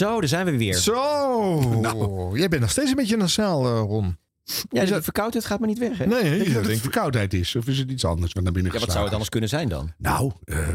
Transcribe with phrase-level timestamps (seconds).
[0.00, 0.74] Zo, daar zijn we weer.
[0.74, 4.18] Zo, jij bent nog steeds een beetje nasaal, eh, Ron.
[4.70, 6.06] Ja, de verkoudheid gaat maar niet weg, hè?
[6.06, 7.56] Nee, Denk je ik dat het denk, verkoudheid is?
[7.56, 9.68] Of is het iets anders wat naar binnen Ja, wat zou het anders kunnen zijn
[9.68, 9.92] dan?
[9.98, 10.68] Nou, eh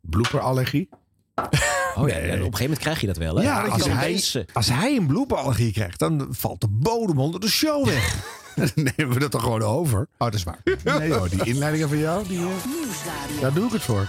[0.00, 0.88] bloeperallergie.
[1.96, 3.42] Oh ja, op een gegeven moment krijg je dat wel, hè?
[3.42, 7.86] ja, als hij, als hij een bloepenallergie krijgt, dan valt de bodem onder de show
[7.86, 8.14] weg.
[8.74, 9.98] Dan nemen we dat toch gewoon over?
[10.00, 10.58] Oh, dat is waar.
[10.98, 14.06] Nee hoor, die inleidingen van jou, die, eh, daar doe ik het voor.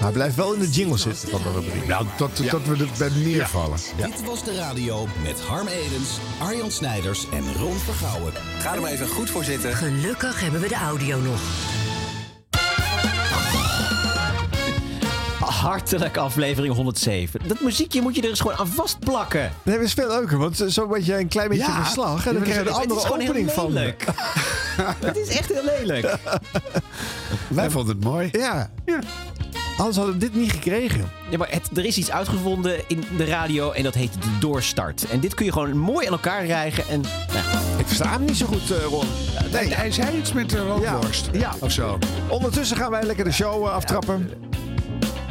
[0.00, 1.86] Hij blijft wel in de jingle zitten van de rubriek.
[1.86, 3.78] Nou, tot, tot we er bij neervallen.
[3.96, 8.32] Dit was de radio met Harm Edens, Arjan Snijders en Ron Vergouwen.
[8.58, 9.74] Ga er maar even goed voor zitten.
[9.74, 11.40] Gelukkig hebben we de audio nog.
[15.38, 17.40] Hartelijk aflevering 107.
[17.46, 19.52] Dat muziekje moet je er eens gewoon aan vastplakken.
[19.62, 21.82] Nee, dat is veel leuker, want zo word je een klein beetje Ja.
[21.84, 22.26] verslag.
[22.26, 23.72] En dan Ja, krijg je een het is andere gewoon heel opening van.
[23.72, 24.04] lelijk.
[25.04, 26.16] Het is echt heel lelijk.
[27.48, 28.28] Wij vonden het mooi.
[28.32, 28.70] Ja.
[29.76, 31.10] Anders hadden we dit niet gekregen.
[31.30, 35.04] Ja, maar het, er is iets uitgevonden in de radio en dat heet de doorstart.
[35.10, 36.84] En dit kun je gewoon mooi aan elkaar rijgen.
[36.88, 39.06] En, nou, Ik versta hem niet zo goed, eh, Ron.
[39.52, 41.28] Nee, hij zei iets met de rookworst.
[41.32, 41.54] Ja.
[41.58, 41.98] Of zo.
[42.28, 44.30] Ondertussen gaan wij lekker de show eh, aftrappen.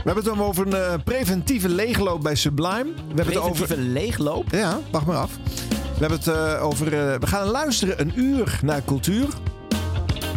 [0.04, 2.84] We hebben het dan over een eh, preventieve leegloop bij Sublime.
[2.84, 3.52] We hebben het over...
[3.52, 4.52] preventieve leegloop.
[4.52, 5.38] Ja, wacht maar af.
[5.78, 6.86] We hebben het eh, over...
[6.86, 9.28] eh, we gaan luisteren een uur naar cultuur.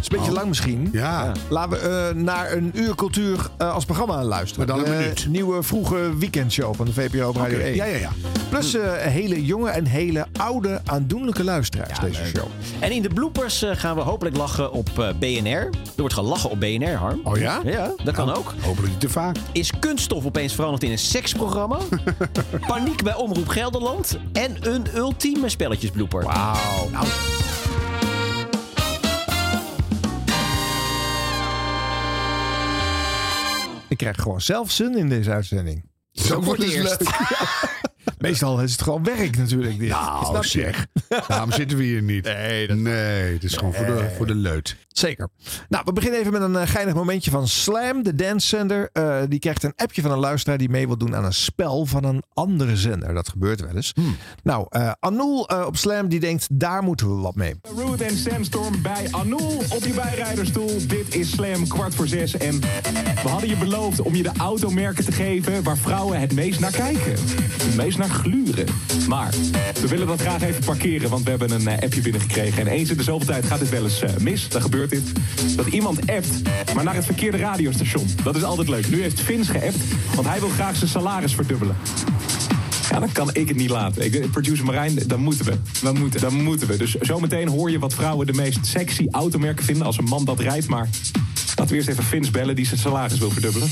[0.07, 0.89] Is een beetje lang misschien.
[0.91, 1.31] Ja.
[1.49, 4.67] Laten we eh, naar een uur cultuur eh, als programma luisteren.
[4.67, 5.27] Maar dan een De minuut.
[5.29, 7.75] nieuwe vroege weekendshow van de VPRO op Radio Oké, 1.
[7.75, 8.09] Ja, ja, ja.
[8.49, 12.45] Plus eh, hele jonge en hele oude aandoenlijke luisteraars deze show.
[12.79, 15.47] En in de bloopers eh, gaan we hopelijk lachen op eh, BNR.
[15.49, 17.19] Er wordt gelachen op BNR, Harm.
[17.23, 17.61] Oh ja?
[17.65, 18.53] Ja, dat kan ook.
[18.61, 19.35] Hopelijk niet te vaak.
[19.51, 21.77] Is kunststof opeens veranderd in een seksprogramma?
[22.67, 24.17] Paniek bij Omroep Gelderland.
[24.33, 26.23] En een ultieme spelletjesblooper.
[26.23, 26.89] Wauw.
[26.91, 27.05] Nou,
[33.97, 35.89] Ik krijg gewoon zelf zin in deze uitzending.
[36.11, 36.99] Zo wordt het leuk.
[38.17, 39.79] Meestal is het gewoon werk natuurlijk.
[39.79, 39.89] Dit.
[39.89, 40.87] Nou, zeg.
[41.27, 42.23] Daarom zitten we hier niet.
[42.23, 44.75] Nee, nee het is gewoon voor de, voor de leut.
[44.87, 45.29] Zeker.
[45.69, 48.89] Nou, we beginnen even met een eh, geinig momentje van Slam, de dance zender.
[48.93, 51.85] Eh, die krijgt een appje van een luisteraar die mee wil doen aan een spel
[51.85, 53.13] van een andere zender.
[53.13, 53.93] Dat gebeurt wel eens.
[54.43, 57.55] Nou, eh Anoul eh, op Slam die denkt, daar moeten we wat mee.
[57.75, 60.87] Root en Sandstorm bij Anoul op je bijrijderstoel.
[60.87, 62.37] Dit is Slam kwart voor zes.
[62.37, 62.59] En
[63.23, 66.71] we hadden je beloofd om je de automerken te geven waar vrouwen het meest naar
[66.71, 67.11] kijken.
[67.11, 68.65] Het meest naar gluren.
[69.07, 69.33] Maar
[69.81, 72.61] we willen dat graag even parkeren, want we hebben een eh, appje binnengekregen.
[72.61, 74.49] En eens in de zoveel tijd gaat dit wel eens eh, mis.
[74.49, 75.11] Dan gebeurt dit.
[75.55, 76.41] Dat iemand appt,
[76.75, 78.07] maar naar het verkeerde radiostation.
[78.23, 78.89] Dat is altijd leuk.
[78.89, 79.77] Nu heeft Vins geappt,
[80.15, 81.75] want hij wil graag zijn salaris verdubbelen.
[82.89, 84.05] Ja, dan kan ik het niet laten.
[84.05, 85.53] Ik, producer Marijn, dan moeten we.
[85.81, 86.21] We moeten.
[86.21, 86.77] Dan moeten we.
[86.77, 90.39] Dus zometeen hoor je wat vrouwen de meest sexy automerken vinden als een man dat
[90.39, 90.67] rijdt.
[90.67, 90.89] Maar
[91.47, 93.69] laten we eerst even Vins bellen die zijn salaris wil verdubbelen.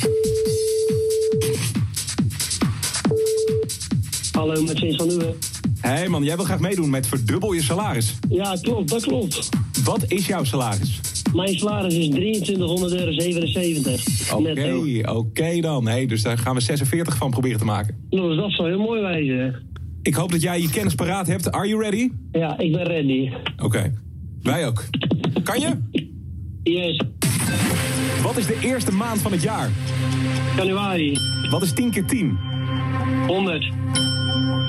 [4.36, 5.34] Hallo, met van Uwe.
[5.80, 8.20] Hé hey man, jij wil graag meedoen met verdubbel je salaris.
[8.30, 9.50] Ja, klopt, dat klopt.
[9.84, 11.00] Wat is jouw salaris?
[11.34, 14.34] Mijn salaris is 2300 euro 77.
[14.34, 15.88] Oké, oké dan.
[15.88, 18.08] Hey, dus daar gaan we 46 van proberen te maken.
[18.10, 19.56] Nou, dat zou heel mooi wijzen.
[20.02, 21.52] Ik hoop dat jij je kennis paraat hebt.
[21.52, 22.10] Are you ready?
[22.32, 23.30] Ja, ik ben ready.
[23.58, 23.94] Oké.
[24.42, 24.84] Wij ook.
[25.44, 25.78] Kan je?
[26.64, 27.02] Yes,
[28.24, 29.70] Wat is de eerste maand van het jaar?
[30.56, 31.18] januari.
[31.50, 32.38] Wat is 10 keer 10?
[33.28, 33.66] 100.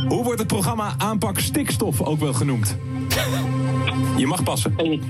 [0.09, 2.77] Hoe wordt het programma Aanpak Stikstof ook wel genoemd?
[4.17, 4.75] Je mag passen.
[4.77, 5.00] En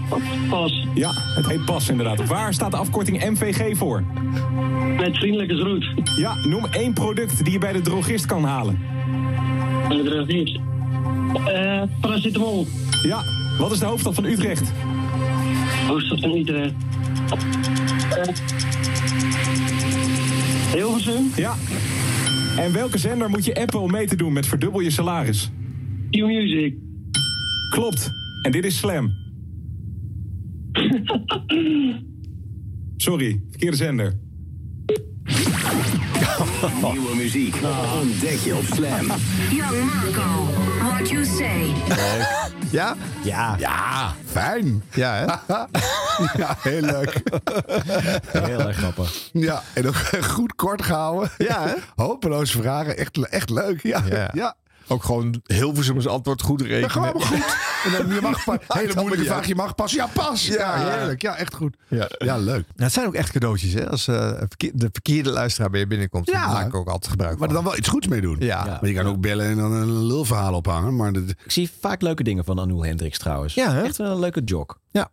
[0.48, 0.86] pas.
[0.94, 2.26] Ja, het heet pas inderdaad.
[2.26, 4.02] Waar staat de afkorting MVG voor?
[4.98, 5.86] Met vriendelijke groet.
[6.16, 8.78] Ja, noem één product die je bij de drogist kan halen.
[9.88, 10.60] En het rest niet.
[11.46, 12.66] Eh, paracetamol.
[13.02, 13.22] Ja,
[13.58, 14.72] wat is de hoofdstad van Utrecht?
[15.86, 16.72] Hoofdstad van Utrecht.
[18.10, 18.34] Eh,
[20.72, 21.32] Hilversum.
[21.36, 21.54] Ja.
[22.64, 25.50] En welke zender moet je appen om mee te doen met verdubbel je salaris?
[26.10, 26.74] Q-Music.
[27.70, 28.10] Klopt.
[28.42, 29.10] En dit is Slam.
[32.96, 34.14] Sorry, verkeerde zender.
[36.92, 37.56] Nieuwe muziek
[38.02, 39.06] ontdek je op Slam.
[39.50, 40.44] Young Marco,
[40.80, 42.55] what you say.
[42.76, 42.94] Ja?
[43.22, 44.84] Ja, Ja, fijn.
[44.94, 45.24] Ja, hè?
[46.36, 47.22] Ja, heel leuk.
[48.32, 49.28] heel erg grappig.
[49.32, 49.94] Ja, en ook
[50.34, 51.30] goed kort gehouden.
[51.38, 51.74] Ja, hè?
[51.96, 52.96] Hopeloze vragen.
[52.96, 53.82] Echt, echt leuk.
[53.82, 54.30] Ja, Ja.
[54.32, 54.54] ja.
[54.88, 56.80] Ook gewoon Hilversum als antwoord goed rekenen.
[56.80, 57.56] Ja, gewoon maar goed.
[57.86, 59.46] En dan je mag pa- hele moeilijke vraag.
[59.46, 59.92] Je mag pas.
[59.92, 60.46] Ja, pas.
[60.46, 60.88] Ja, Ja.
[60.96, 61.22] heerlijk.
[61.22, 61.76] Ja, echt goed.
[61.88, 62.08] Ja.
[62.18, 62.46] Ja, leuk.
[62.46, 63.90] Nou, het zijn ook echt cadeautjes, hè?
[63.90, 64.30] Als eh,
[64.74, 66.52] de verkeerde luisteraar bij je binnenkomt, Ja.
[66.52, 67.56] maak ik ook altijd gebruik Maar van.
[67.56, 68.36] er dan wel iets goeds mee doen.
[68.38, 68.64] Ja.
[68.64, 70.96] Maar je kan ook bellen en dan een lulverhaal ophangen.
[70.96, 73.54] Maar dat, Ik zie vaak leuke dingen van Anouk Hendricks trouwens.
[73.54, 73.82] Ja, hè?
[73.82, 74.78] Echt wel een leuke jog.
[74.90, 75.08] Ja.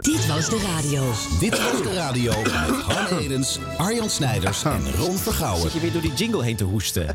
[0.00, 1.12] Dit was de radio.
[1.40, 5.62] Dit was de radio met Harm Edens, Arjan Snijders en Ron Vergouwen.
[5.62, 7.06] Zit je weer door die jingle heen te hoesten?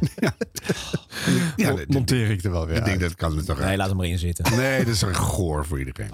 [1.56, 3.78] ja, Mo- monteer ik er wel weer ik denk dat kan er toch Nee, uit.
[3.78, 4.58] laat hem maar in zitten.
[4.58, 6.10] Nee, dat is een goor voor iedereen.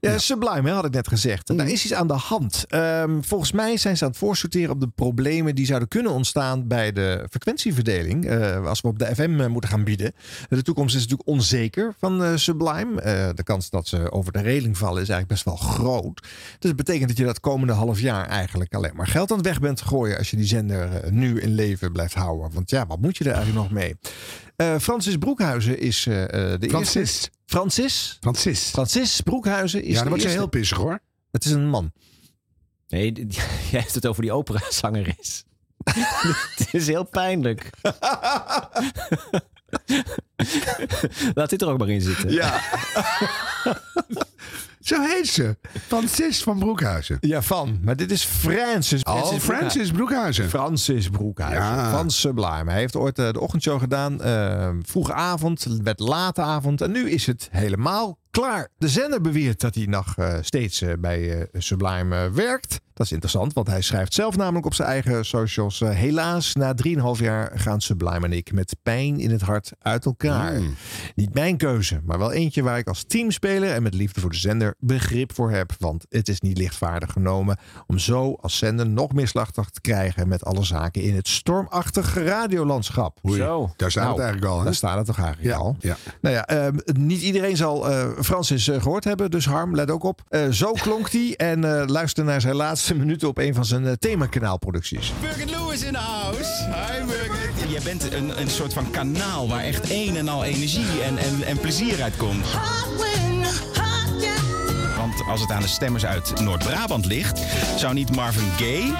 [0.00, 1.56] Ja, Sublime, hè, had ik net gezegd.
[1.56, 2.64] Daar is iets aan de hand.
[2.68, 6.66] Ehm, volgens mij zijn ze aan het voorsorteren op de problemen die zouden kunnen ontstaan
[6.66, 8.24] bij de frequentieverdeling.
[8.26, 10.12] eh, als we op de FM eh, moeten gaan bieden.
[10.48, 13.00] De toekomst is natuurlijk onzeker van eh, Sublime.
[13.00, 16.20] Eh, de kans dat ze over de reling vallen is eigenlijk best wel groot.
[16.22, 19.46] Dus dat betekent dat je dat komende half jaar eigenlijk alleen maar geld aan het
[19.46, 20.18] weg bent te gooien.
[20.18, 22.50] als je die zender eh, nu in leven blijft houden.
[22.52, 23.94] Want ja, wat moet je er eigenlijk nog mee?
[24.56, 26.68] Eh, Francis Broekhuizen is eh, eh, de eerste.
[26.68, 27.30] Francis.
[27.46, 28.16] Francis?
[28.20, 28.68] Francis.
[28.68, 30.42] Francis Broekhuizen is Ja, dan wordt ze eerste.
[30.42, 31.00] heel pissig hoor.
[31.30, 31.92] Het is een man.
[32.88, 33.12] Nee,
[33.70, 35.44] jij hebt het over die operazangeres.
[36.56, 37.70] Het is heel pijnlijk.
[41.34, 42.30] Laat dit er ook maar in zitten.
[42.32, 42.60] Ja,
[44.88, 45.56] Zo heet ze.
[45.86, 47.16] Francis van Broekhuizen.
[47.20, 47.78] ja van.
[47.82, 49.02] Maar dit is Francis.
[49.02, 50.48] Oh, Francis Francis Broekhuizen.
[50.48, 51.90] Francis Broekhuizen Ja.
[51.90, 52.70] van Sublime.
[52.70, 54.22] Hij heeft ooit eh, de ochtendshow gedaan.
[54.22, 56.80] eh, vroege avond, werd late avond.
[56.80, 58.68] En nu is het helemaal klaar.
[58.78, 62.80] De zender beweert dat hij nog eh, steeds eh, bij eh, Sublime werkt.
[62.94, 65.78] Dat is interessant, want hij schrijft zelf namelijk op zijn eigen socials.
[65.80, 70.60] helaas, na 3,5 jaar gaan Sublime en ik met pijn in het hart uit elkaar.
[70.60, 70.74] Mm.
[71.14, 74.36] Niet mijn keuze, maar wel eentje waar ik als teamspeler en met liefde voor de
[74.36, 75.72] zender begrip voor heb.
[75.78, 80.28] Want het is niet lichtvaardig genomen om zo als zender nog meer slachtig te krijgen
[80.28, 83.18] met alle zaken in het stormachtige radiolandschap.
[83.26, 83.72] Oei, Zo.
[83.76, 84.58] Daar staat Nou, het eigenlijk al.
[84.58, 84.64] Hè?
[84.64, 85.76] Daar staat het toch eigenlijk Ja, al.
[85.80, 85.96] ja.
[86.20, 90.02] Nou ja, ehm, niet iedereen zal eh, Francis eh, gehoord hebben, dus Harm, let ook
[90.02, 90.22] op.
[90.28, 93.84] Eh, zo klonk hij en eh, luister naar zijn laatste minuten op een van zijn
[93.84, 95.12] uh, themakanaalproducties.
[95.20, 96.64] Burger Lewis in de house.
[96.64, 97.68] Hi Burger.
[97.68, 101.42] Jij bent een, een soort van kanaal waar echt een en al energie en, en,
[101.46, 102.46] en plezier uit komt.
[104.96, 107.40] Want als het aan de stemmers uit Noord-Brabant ligt,
[107.76, 108.92] zou niet Marvin Gaye,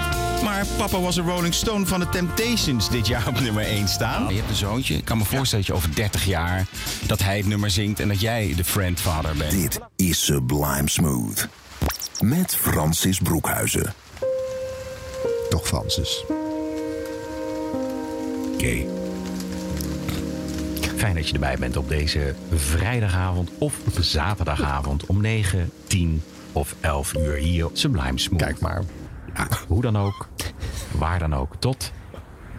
[0.43, 4.27] maar Papa was een Rolling Stone van de Temptations dit jaar op nummer 1 staan.
[4.29, 4.95] Je hebt een zoontje.
[4.95, 6.65] Ik kan me voorstellen dat je over 30 jaar
[7.07, 9.51] dat hij het nummer zingt en dat jij de friendfather bent.
[9.51, 11.47] Dit is Sublime Smooth.
[12.19, 13.93] Met Francis Broekhuizen.
[15.49, 16.23] Toch Francis.
[18.53, 18.85] Oké.
[20.95, 26.21] Fijn dat je erbij bent op deze vrijdagavond of zaterdagavond om 9, 10
[26.51, 28.43] of 11 uur hier op Sublime Smooth.
[28.43, 28.83] Kijk maar.
[29.67, 30.27] Hoe dan ook,
[30.97, 31.91] waar dan ook, tot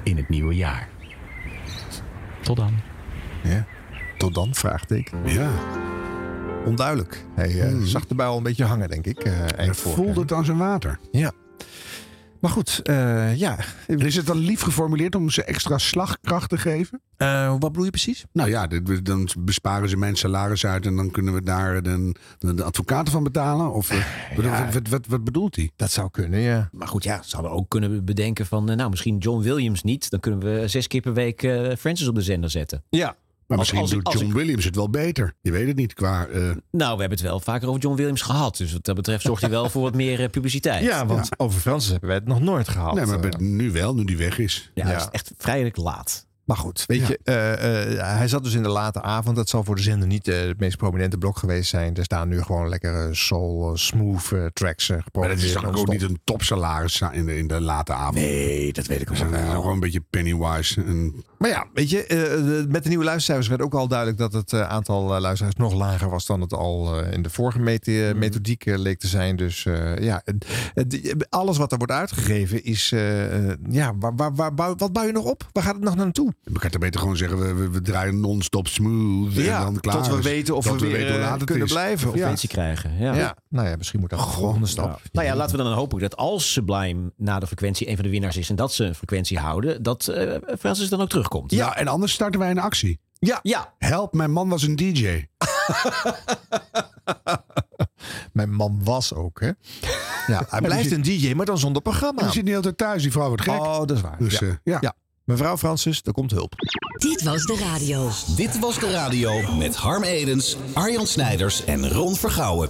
[0.02, 0.88] in het nieuwe jaar.
[2.42, 2.72] Tot dan.
[3.42, 3.66] Ja.
[4.18, 5.18] Tot dan, vraagteken.
[5.24, 5.50] Ja.
[6.64, 7.24] Onduidelijk.
[7.34, 9.18] Hij eh, zag de bui al een beetje hangen, denk ik.
[9.18, 10.98] eh eind Hij voelde het aan zijn water.
[11.10, 11.32] Ja.
[12.40, 13.58] Maar goed, eh, ja.
[13.86, 17.00] En is het dan lief geformuleerd om ze extra slagkracht te geven?
[17.16, 18.24] Eh, wat bedoel je precies?
[18.32, 22.14] Nou ja, dit- dan besparen ze mijn salaris uit en dan kunnen we daar de,
[22.38, 23.72] de, de advocaten van betalen.
[23.72, 24.04] Of eh,
[24.36, 25.70] wat, wat, wat, wat bedoelt hij?
[25.76, 26.68] Dat zou kunnen, ja.
[26.72, 28.64] Maar goed, ja, ze hadden ook kunnen bedenken van...
[28.64, 30.10] nou, misschien John Williams niet.
[30.10, 32.82] Dan kunnen we zes keer per week eh, Francis op de zender zetten.
[32.90, 33.16] Ja.
[33.50, 35.34] Maar Als- misschien als doet als John ik- Williams het wel beter.
[35.40, 36.26] Je weet het niet qua...
[36.26, 38.56] eh, Nou, we hebben het wel vaker over John Williams gehad.
[38.56, 40.84] Dus wat dat betreft zorgt hij wel voor wat meer eh, publiciteit.
[40.84, 42.94] Ja, want over Francis hebben wij het nog nooit gehad.
[42.94, 43.38] nee, maar eh.
[43.38, 44.70] nu wel, nu die weg is.
[44.74, 44.92] Ja, Ja.
[44.92, 46.28] het is echt vrijelijk laat.
[46.44, 47.06] Maar goed, weet Ja.
[47.08, 49.36] je, eh, eh, hij zat dus in de late avond.
[49.36, 51.94] Dat zal voor de zender niet het meest prominente blok geweest zijn.
[51.96, 56.02] Er staan nu gewoon lekkere soul, smooth tracks uh, Maar dat is toch ook niet
[56.02, 58.14] een topsalaris in de, in de late avond.
[58.14, 59.50] Nee, dat weet ik ook wel.
[59.52, 60.82] gewoon een beetje pennywise.
[60.82, 64.18] En, Maar ja, weet je, eh, de- met de nieuwe luistercijfers werd ook al duidelijk
[64.18, 67.30] dat het eh, aantal eh, luisteraars nog lager was dan het al eh, in de
[67.30, 69.36] vorige eh, methodiek leek te zijn.
[69.36, 70.22] Dus eh, ja,
[71.28, 72.88] alles wat er wordt uitgegeven is,
[73.70, 75.46] ja, waar, waar, waar, wat bouw je nog op?
[75.52, 76.32] Waar gaat het nog naartoe?
[76.52, 79.36] kan er beter gewoon zeggen, we, we, we draaien non-stop smooth.
[79.36, 80.24] en Ja, dan klaar tot we is.
[80.24, 81.72] weten of Tot we weer, hoe laat kunnen is.
[81.72, 82.08] blijven.
[82.08, 82.34] Of Ja.
[82.48, 82.98] Krijgen.
[82.98, 83.14] Ja.
[83.14, 83.36] Ja.
[83.48, 85.00] nou ja, misschien moet dat de volgende stap.
[85.12, 88.10] Nou ja, laten we dan hopen dat als Sublime na de frequentie een van de
[88.10, 91.50] winnaars is en dat ze een frequentie houden, dat eh, Francis dan ook terugkomt.
[91.52, 93.00] Ja, en anders starten wij een actie.
[93.18, 95.02] Ja, Ja, Help, mijn man was een DJ.
[98.32, 99.50] mijn man was ook, hè?
[100.26, 102.22] Ja, hij blijft een DJ, maar dan zonder programma.
[102.22, 103.60] Die zit niet altijd thuis, die vrouw wordt gek.
[103.60, 104.18] Oh, dat is waar.
[104.18, 104.46] Dus ja.
[104.46, 104.78] eh, ja.
[104.80, 104.94] Ja.
[105.24, 106.52] Mevrouw Francis, er komt hulp.
[106.98, 108.10] Dit was de radio.
[108.36, 112.68] Dit was de radio met Harm Edens, Arjan Snijders en Ron Vergouwen.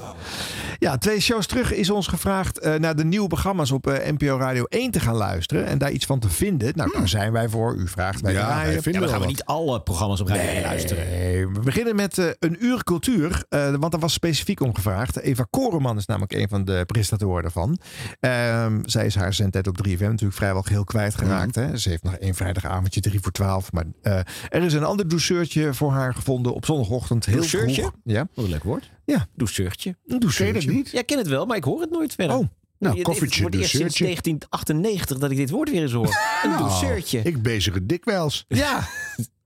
[0.80, 4.36] Ja, twee shows terug is ons gevraagd eh, naar de nieuwe programma's op eh, NPO
[4.38, 5.66] Radio 1 te gaan luisteren.
[5.66, 6.72] En daar iets van te vinden.
[6.76, 7.74] Nou, daar zijn wij voor.
[7.74, 8.72] U vraagt, wij Ja, draaien.
[8.72, 11.08] wij vinden Ja, we gaan we niet alle programma's op Radio 1 luisteren.
[11.08, 13.44] Nee, we beginnen met eh, een uur cultuur.
[13.48, 15.18] eh, want daar was specifiek om gevraagd.
[15.20, 17.78] Eva Koreman is namelijk een van de presentatoren daarvan.
[18.20, 21.56] Ehm, zij is haar zendtijd op 3FM natuurlijk vrijwel geheel kwijtgeraakt.
[21.56, 21.66] Mhm.
[21.66, 21.76] Hè?
[21.78, 23.72] Ze heeft nog één vrijdagavondje, 3 voor 12.
[23.72, 24.18] Maar eh,
[24.48, 27.24] er is een ander doucheurtje voor haar gevonden op zondagochtend.
[27.26, 27.92] Heel vroeg.
[28.04, 28.90] Ja, Wat een leuk woord.
[29.10, 29.26] Ja.
[29.34, 29.96] Doucheurtje.
[30.06, 30.90] een Ken je dat niet?
[30.90, 32.36] Ja, ik ken het wel, maar ik hoor het nooit verder.
[32.36, 32.46] Oh,
[32.78, 34.04] Nou, koffietje, Het wordt eerst sinds doucheurtje.
[34.04, 36.06] 1998 dat ik dit woord weer eens hoor.
[36.44, 36.50] Een.
[36.50, 38.44] Nou, Ik bezig het dikwijls.
[38.48, 38.88] Ja,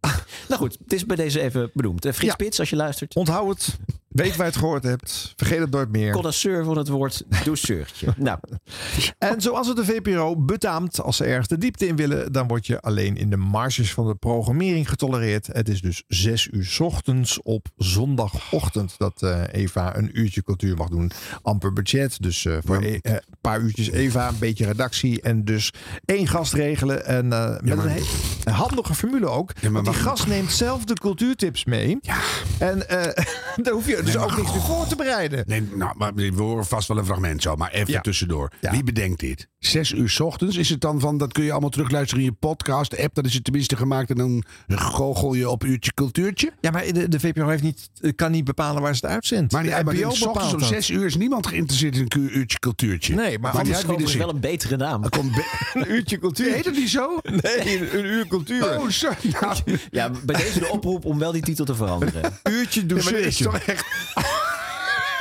[0.48, 2.04] Nou goed, het is bij deze even benoemd.
[2.04, 2.32] Eh, Frits Ja.
[2.32, 3.14] Spits, als je luistert.
[3.14, 3.76] onthoud het.
[4.14, 5.32] Weet waar je het gehoord hebt.
[5.36, 6.12] Vergeet het nooit meer.
[6.12, 8.06] Connoisseur van het woord doucheurtje.
[8.16, 8.38] nou,
[9.18, 12.66] En zoals het de VPRO betaamt, als ze ergens de diepte in willen, dan word
[12.66, 15.46] je alleen in de marges van de programmering getolereerd.
[15.46, 20.76] Het is dus zes uur 's ochtends op zondagochtend dat eh, Eva een uurtje cultuur
[20.76, 21.10] mag doen.
[21.42, 25.72] Amper budget, dus eh, voor eh, een paar uurtjes Eva, een beetje redactie en dus
[26.04, 27.06] één gast regelen.
[27.06, 28.02] En eh, met maar- een,
[28.44, 29.62] een handige formule ook.
[29.62, 31.98] maar want die gast neemt zelf de cultuurtips mee.
[32.58, 33.24] En eh
[33.62, 35.44] daar hoef je dus Nee, ook niks meer voor te bereiden.
[35.46, 37.56] Nee, nou, maar we horen vast wel een fragment zo.
[37.56, 38.00] Maar even Ja.
[38.00, 38.50] tussendoor.
[38.60, 38.70] Ja.
[38.70, 39.48] Wie bedenkt dit?
[39.58, 41.18] Zes uur 's ochtends is het dan van...
[41.18, 42.98] dat kun je allemaal terugluisteren in je podcast.
[42.98, 44.10] App, dat is het tenminste gemaakt.
[44.10, 46.52] En dan goochel je op uurtje cultuurtje.
[46.60, 49.52] Ja, maar de, de VPRO heeft niet, kan niet bepalen waar ze het uitzendt.
[49.52, 52.38] Maar, die, maar NPO in 's ochtends om zes uur is niemand geïnteresseerd in een
[52.38, 53.14] uurtje cultuurtje.
[53.14, 55.04] Nee, maar maar anders er is wel een betere naam.
[55.04, 55.44] Er komt be-
[55.74, 56.52] Een uurtje cultuur.
[56.52, 57.18] Heet het niet zo?
[57.22, 58.78] Nee, een, een uur cultuur.
[58.78, 59.16] Oh, sorry.
[59.40, 59.56] Nou,
[59.90, 62.22] Ja, bij deze de oproep om wel die titel te veranderen.
[62.50, 63.86] uurtje ja, maar dit is toch echt...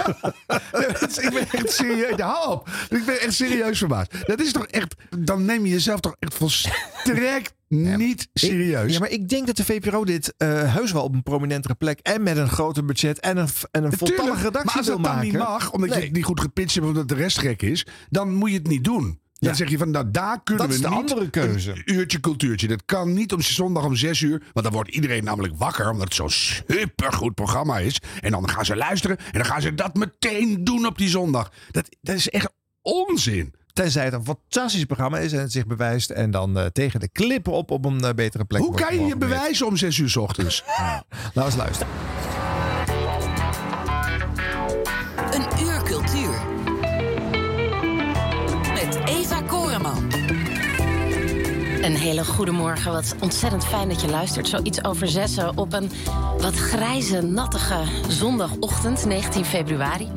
[1.21, 2.19] Ik ben echt serieus.
[2.19, 2.69] Hou op.
[2.89, 4.27] Ik ben echt serieus verbaasd.
[4.27, 4.95] Dat is toch echt.
[5.19, 8.93] Dan neem je jezelf toch echt volstrekt niet serieus.
[8.93, 11.99] Ja, maar ik denk dat de VPRO dit eh, heus wel op een prominentere plek
[11.99, 15.05] en met een groter budget en een, en een voltallige redactie maar als wil dat
[15.05, 15.29] dan maken.
[15.29, 18.33] niet mag, omdat je het niet goed gepitcht hebt, omdat de rest gek is, dan
[18.33, 19.19] moet je het niet doen.
[19.43, 19.57] Dan Ja.
[19.57, 21.71] zeg je van, nou daar kunnen Dat we is de niet andere keuze.
[21.71, 22.67] een uurtje cultuurtje.
[22.67, 26.03] Dat kan niet om zondag om zes uur, want dan wordt iedereen namelijk wakker, omdat
[26.03, 27.97] het zo'n supergoed programma is.
[28.21, 31.51] En dan gaan ze luisteren en dan gaan ze dat meteen doen op die zondag.
[31.71, 32.49] Dat, dat is echt
[32.81, 33.53] onzin.
[33.73, 37.09] Tenzij het een fantastisch programma is en het zich bewijst en dan eh, tegen de
[37.09, 40.09] klippen op op een eh, betere plek Hoe kan je je bewijzen om zes uur
[40.09, 40.63] 's ochtends?
[41.33, 41.93] Nou, eens luisteren.
[51.83, 52.91] Een hele goede morgen.
[52.91, 54.47] Wat ontzettend fijn dat je luistert.
[54.47, 55.91] Zoiets over zessen op een
[56.37, 60.07] wat grijze, nattige zondagochtend, 19 februari.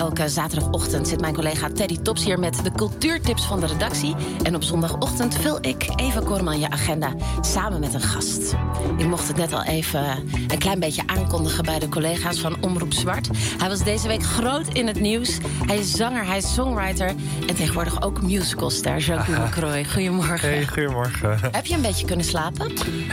[0.00, 4.14] Elke zaterdagochtend zit mijn collega Teddy Tops hier met de cultuurtips van de redactie.
[4.42, 8.54] En op zondagochtend vul ik, Eva Koreman, je agenda samen met een gast.
[8.96, 10.04] Ik mocht het net al even
[10.48, 13.28] een klein beetje aankondigen bij de collega's van Omroep Zwart.
[13.58, 15.38] Hij was deze week groot in het nieuws.
[15.66, 17.14] Hij is zanger, hij is songwriter
[17.46, 18.98] en tegenwoordig ook musicalster.
[18.98, 20.48] Jacques Lacroix, goedemorgen.
[20.48, 21.38] Hey, goedemorgen.
[21.50, 22.70] Heb je een beetje kunnen slapen?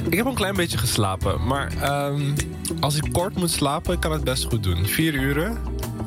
[0.10, 2.36] Ik heb een klein beetje geslapen, maar ehm,
[2.80, 4.86] als ik kort moet slapen, kan het best goed doen.
[4.86, 5.58] Vier uren.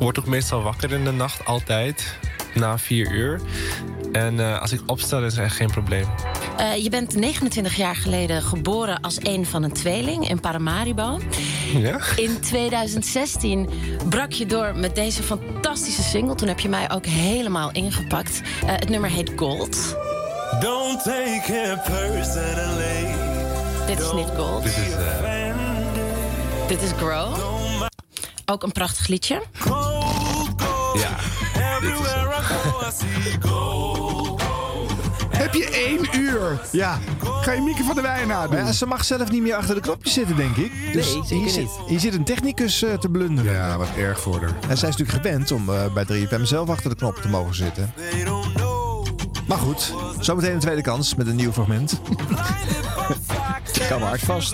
[0.00, 2.18] Word ook meestal wakker in de nacht, altijd.
[2.54, 3.40] Na vier uur.
[4.12, 6.06] En eh, als ik opsta, is er echt geen probleem.
[6.56, 11.18] Eh, je bent 29 jaar geleden geboren als een van een tweeling in Paramaribo.
[11.74, 11.98] Ja?
[12.16, 13.68] In 2016
[14.08, 16.34] brak je door met deze fantastische single.
[16.34, 18.40] Toen heb je mij ook helemaal ingepakt.
[18.66, 19.96] Eh, het nummer heet Gold.
[20.60, 23.14] Don't take it personally.
[23.86, 24.62] Dit is niet Gold.
[24.62, 24.94] Dit is...
[26.68, 27.59] Dit is Grow.
[28.50, 29.42] Ook een prachtig liedje.
[30.94, 31.16] ja.
[31.78, 32.18] Everywhere.
[35.28, 36.60] Heb je één uur?
[36.72, 36.98] Ja.
[37.40, 38.54] Ga je Mieke van der Wijn nadoen?
[38.56, 40.72] Maar ja, ze mag zelf niet meer achter de knopjes zitten, denk ik.
[40.92, 41.48] Dus hier.
[41.48, 43.52] Zit, hier zit een technicus eh, te blunderen.
[43.52, 44.54] Ja, wat erg voor haar.
[44.68, 47.54] En zij is natuurlijk gewend om eh, bij 3FM zelf achter de knoppen te mogen
[47.54, 47.92] zitten.
[49.46, 52.00] Maar goed, zometeen een tweede kans met een nieuw fragment.
[53.88, 54.52] Kan maar hard vast.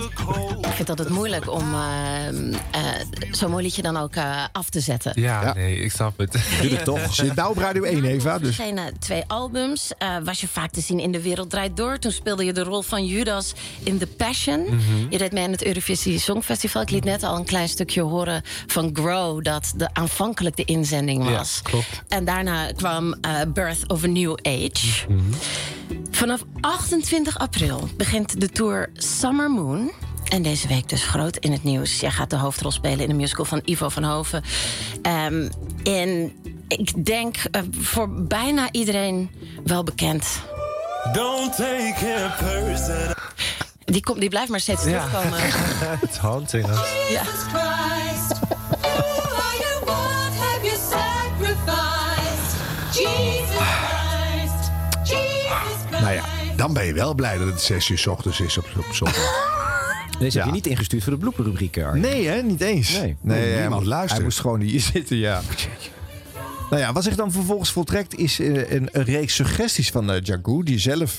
[0.60, 2.54] Ik vind dat het moeilijk om eh, eh,
[3.30, 5.12] zo'n mooi liedje dan ook eh, af te zetten.
[5.14, 5.54] Ja, Ja.
[5.54, 6.32] nee, ik snap het.
[6.62, 7.14] Doe het toch.
[7.14, 8.38] Zit nou op Radio 1, Eva.
[8.38, 9.90] Dus verschenen twee albums.
[9.98, 11.98] Eh, was je vaak te zien in De Wereld Draait Door.
[11.98, 13.52] Toen speelde je de rol van Judas
[13.82, 14.60] in The Passion.
[14.62, 14.80] Mhm.
[15.10, 16.82] Je deed mee aan het Eurovisie Songfestival.
[16.82, 19.44] Ik liet net al een klein stukje horen van Grow...
[19.44, 21.60] dat de aanvankelijk de inzending Ja, was.
[21.62, 22.02] klopt.
[22.08, 25.04] En daarna kwam eh, Birth of a New Age.
[25.08, 25.20] Mhm.
[26.16, 29.90] Vanaf 28 april begint de tour Summer Moon...
[30.26, 32.00] En deze week dus groot in het nieuws.
[32.00, 34.42] Jij gaat de hoofdrol spelen in de musical van Ivo van Hoven.
[35.02, 35.48] Ehm,
[35.82, 36.32] en
[36.68, 39.30] ik denk eh, voor bijna iedereen
[39.64, 40.26] wel bekend.
[41.12, 43.14] Don't take it personally.
[43.84, 45.06] Die, komt, die blijft maar steeds Ja.
[45.06, 45.38] terugkomen.
[46.06, 46.66] Het haunting.
[46.66, 46.72] hè.
[47.12, 47.22] Ja.
[47.24, 48.40] Christ,
[56.06, 56.24] Nou ja,
[56.56, 59.44] dan ben je wel blij dat het 6 uur 's ochtends is op, op zondag.
[60.18, 62.00] Deze heb je niet ingestuurd voor de blooperrubriek, Arjen.
[62.00, 62.42] Nee, hè?
[62.42, 62.98] Niet eens.
[62.98, 63.16] Nee.
[63.20, 64.12] nee hij niemand luistert.
[64.12, 65.40] Hij moest gewoon hier zitten, ja.
[66.70, 70.22] Nou ja, wat zich dan vervolgens voltrekt is eh, een, een reeks suggesties van eh
[70.22, 71.16] Django, die zelf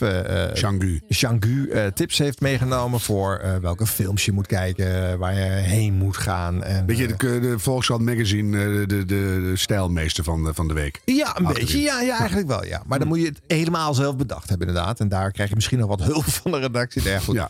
[0.54, 0.88] Django.
[1.08, 5.94] Django, eh, tips heeft meegenomen voor eh, welke films je moet kijken, waar je heen
[5.94, 6.64] moet gaan.
[6.64, 10.74] En, Weet je, de, de Volkskrant Magazine, de, de, de stijlmeester van de, van de
[10.74, 11.02] week.
[11.06, 11.54] ja, een Achterin.
[11.54, 11.80] beetje.
[11.82, 12.66] Ja, ja, eigenlijk wel.
[12.66, 12.84] Ja.
[12.86, 15.00] Maar dan moet je het helemaal zelf bedacht hebben, inderdaad.
[15.00, 17.04] En daar krijg je misschien nog wat hulp van de redactie.
[17.04, 17.36] Ja, goed.
[17.36, 17.50] Ja.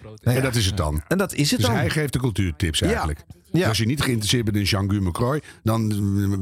[0.00, 0.32] Nou ja.
[0.32, 1.02] En dat is het dan.
[1.08, 1.76] En dat is het Dus dan.
[1.76, 3.18] hij geeft de cultuurtips eigenlijk.
[3.28, 3.42] Ja.
[3.62, 5.88] Als je niet geïnteresseerd bent in Jean-Guy McCroy, dan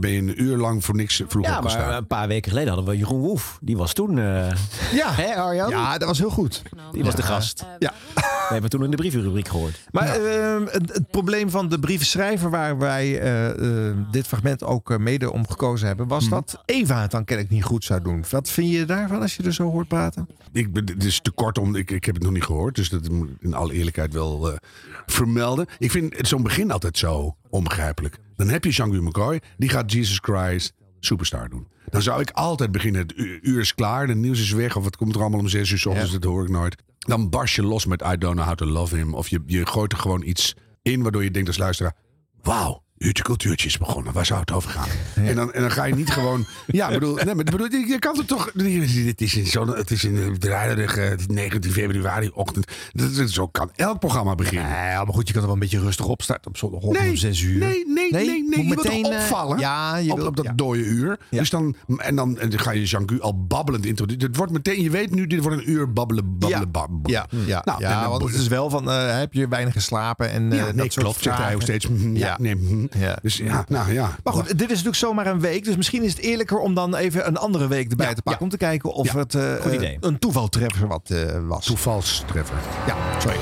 [0.00, 1.92] ben je een uur lang voor niks vroeg Ja, maar opgestaan.
[1.92, 3.58] een paar weken geleden hadden we Jeroen Woef.
[3.60, 4.18] Die was toen...
[4.18, 4.50] eh,
[4.92, 5.12] Ja.
[5.22, 5.70] Hè, Arjan?
[5.70, 6.62] ja, dat was heel goed.
[6.92, 7.64] Die was de gast.
[7.78, 7.92] Ja.
[8.54, 9.80] We hebben toen in de brievenrubriek gehoord.
[9.90, 14.90] Maar eh, het, het probleem van de brievenschrijver waar wij eh, eh, dit fragment ook
[14.90, 16.34] eh, mede om gekozen hebben, was Mhm.
[16.34, 18.24] dat Eva het dan kennelijk niet goed zou doen.
[18.30, 20.28] Wat vind je daarvan als je er zo hoort praten?
[20.52, 21.76] Ik, ben- het is te kort om.
[21.76, 24.50] Ik, ik heb het nog niet gehoord, dus dat moet ik in alle eerlijkheid wel
[24.50, 24.56] eh,
[25.06, 25.66] vermelden.
[25.78, 28.18] Ik vind zo'n begin altijd zo onbegrijpelijk.
[28.36, 30.72] Dan heb je Jean-Guy McCoy, die gaat Jesus Christ
[31.04, 31.66] Superstar doen.
[31.88, 34.96] Dan zou ik altijd beginnen, het uur is klaar, de nieuws is weg, of het
[34.96, 36.82] komt er allemaal om zes uur 's ochtends, dat hoor ik nooit.
[36.98, 39.14] Dan barst je los met I don't know how to love him.
[39.14, 41.96] Of je, je gooit er gewoon iets in waardoor je denkt als luisteraar,
[42.42, 42.82] wauw.
[43.02, 44.12] Uurtje cultuurtje is begonnen.
[44.12, 44.88] Waar zou het over gaan?
[45.14, 46.44] En, dan, en dan ga je niet gewoon.
[46.66, 48.50] Ja, bedoel, nee, maar, bedoel je kan het toch.
[48.54, 49.68] Het is in zo'n.
[49.68, 52.66] Het is in een druilerige 19 februari ochtend.
[52.92, 54.68] Dat, dat- zo kan elk programma beginnen.
[54.68, 57.16] Ja, maar goed, je kan er wel een beetje rustig opstarten op zondagochtend Nee, om
[57.16, 57.58] zes uur.
[57.58, 58.42] Nee, nee, nee, nee.
[58.42, 60.52] Moet je wilt meteen, eh, opvallen ja, je op, dat ja.
[60.56, 61.18] dode uur.
[61.30, 64.26] Dus dan, en, dan, en dan ga je Jean-Gu al babbelend introduceren.
[64.28, 67.10] Het wordt meteen, je weet nu, dit wordt een uur babbelen, babbelen, babbelen.
[67.10, 70.30] Ja, ja, Nou, ja want het is wel van, eh, heb je weinig geslapen?
[70.30, 71.86] En, eh, Ja, dat nee, soort klopt, zegt hij ook steeds.
[71.98, 72.36] Ja, Ja.
[72.40, 72.86] nee, mhm.
[72.98, 73.18] Ja.
[73.22, 74.10] Dus ja, nou ja.
[74.24, 75.64] Maar goed, dit is natuurlijk zomaar een week.
[75.64, 78.40] Dus misschien is het eerlijker om dan even een andere week erbij Ja, te pakken.
[78.40, 78.52] ja.
[78.52, 81.64] Om te kijken of Ja, het eh, eh, een toevaltreffer wat eh, was.
[81.66, 82.56] Toevalstreffer.
[82.86, 83.38] ja, sorry.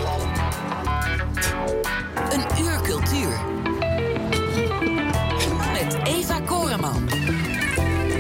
[2.33, 3.38] Een uur cultuur.
[5.73, 7.09] Met Eva Koreman.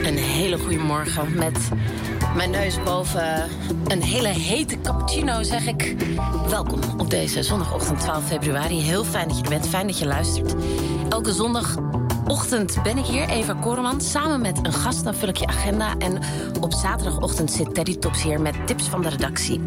[0.02, 1.58] Een hele goede morgen met
[2.36, 3.48] mijn neus boven
[3.86, 5.96] een hele hete cappuccino, zeg ik.
[6.48, 8.80] Welkom op deze zondagochtend 12 februari.
[8.80, 10.54] Heel fijn dat je er bent, fijn dat je luistert.
[11.08, 15.04] Elke zondagochtend ben ik hier, Eva Koreman, samen met een gast.
[15.04, 15.94] Dan vul ik je agenda.
[15.98, 16.18] En
[16.60, 19.60] op zaterdagochtend zit Teddy Tops hier met tips van de redactie.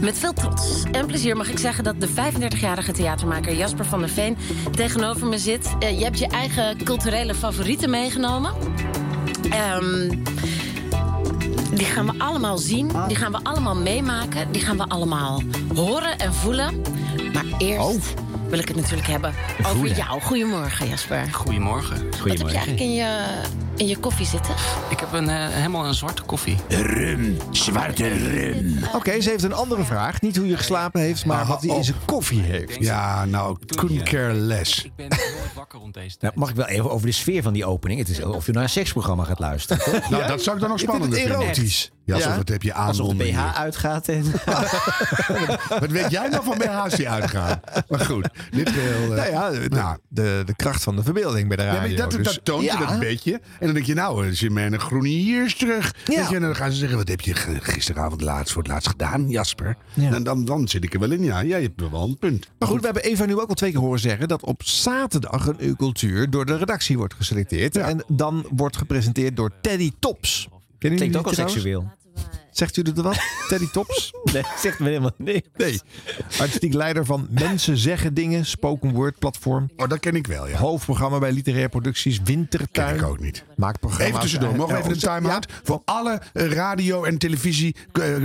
[0.00, 4.08] Met veel trots en plezier mag ik zeggen dat de 35-jarige theatermaker Jasper van der
[4.08, 4.36] Veen
[4.70, 5.74] tegenover me zit.
[5.78, 8.52] Eh, je hebt je eigen culturele favorieten meegenomen.
[9.50, 10.10] Ehm,
[11.74, 12.90] die gaan we allemaal zien.
[13.08, 14.52] Die gaan we allemaal meemaken.
[14.52, 15.42] Die gaan we allemaal
[15.74, 16.82] horen en voelen.
[17.32, 18.14] Maar eerst
[18.48, 19.34] wil ik het natuurlijk hebben
[19.66, 20.20] over jou.
[20.20, 21.28] Goedemorgen, Jasper.
[21.32, 22.10] Goedemorgen.
[22.10, 23.24] Wat heb je eigenlijk in je,
[23.80, 24.54] in je koffie zitten?
[24.88, 26.56] Ik heb een, eh, helemaal een zwarte koffie.
[26.68, 28.78] Rum, zwarte rum.
[28.94, 30.20] Oké, ze heeft een andere vraag.
[30.20, 32.76] Niet hoe je geslapen heeft, maar wat hij in zijn koffie heeft.
[32.78, 34.84] Ja, nou, couldn't care less.
[34.84, 36.20] Ik ben nooit wakker rond deze tijd.
[36.20, 38.00] Nou, mag ik wel even over de sfeer van die opening?
[38.00, 39.84] Het is of je naar een seksprogramma gaat luisteren.
[39.92, 40.10] toch?
[40.10, 41.40] Nou, dat zou ik dan nog spannender vinden.
[41.40, 41.90] erotisch.
[42.10, 42.22] Ja, Ja.
[42.24, 43.52] alsof wat heb je Alsof de aanbonden BH hier.
[43.54, 44.24] uitgaat en...
[45.80, 47.60] Wat weet jij nou van BH's die uitgaan?
[47.88, 49.02] Maar goed, dit geheel...
[49.02, 49.98] eh, Nou ja, de, nou.
[50.08, 51.88] de, de kracht van de verbeelding bij de Ja, radio.
[51.88, 52.78] maar dat, dus- dat toont je Ja.
[52.78, 53.32] dat een beetje.
[53.32, 55.94] En dan denk je, nou, is je mijn groene hier is terug.
[56.04, 56.28] Ja.
[56.28, 59.28] Je, en dan gaan ze zeggen, wat heb je gisteravond laatst voor het laatst gedaan,
[59.28, 59.76] Jasper?
[59.94, 60.12] Ja.
[60.12, 61.22] En dan, dan zit ik er wel in.
[61.24, 62.48] Ja, jij hebt wel een punt.
[62.58, 65.46] Maar goed, we hebben Eva nu ook al twee keer horen zeggen dat op zaterdag
[65.46, 67.76] een U-cultuur door de redactie wordt geselecteerd.
[67.76, 70.48] En dan wordt gepresenteerd door Teddy Tops.
[70.78, 71.92] Kennen Klinkt ook al seksueel.
[72.50, 73.18] Zegt u er wat?
[73.48, 74.12] Teddy Tops?
[74.32, 75.48] Nee, zegt me helemaal niks.
[75.56, 75.80] Nee.
[76.38, 79.70] Artistiek leider van Mensen Zeggen Dingen, spoken word platform.
[79.76, 80.56] Oh, dat ken ik wel, ja.
[80.56, 82.96] Hoofdprogramma bij Literaire Producties Wintertuin.
[82.96, 83.44] Ken ik ook niet.
[83.56, 84.08] Maakt programma's.
[84.08, 85.46] Even tussendoor, mogen we even een time-out?
[85.62, 88.22] Voor alle radio- en televisie eh,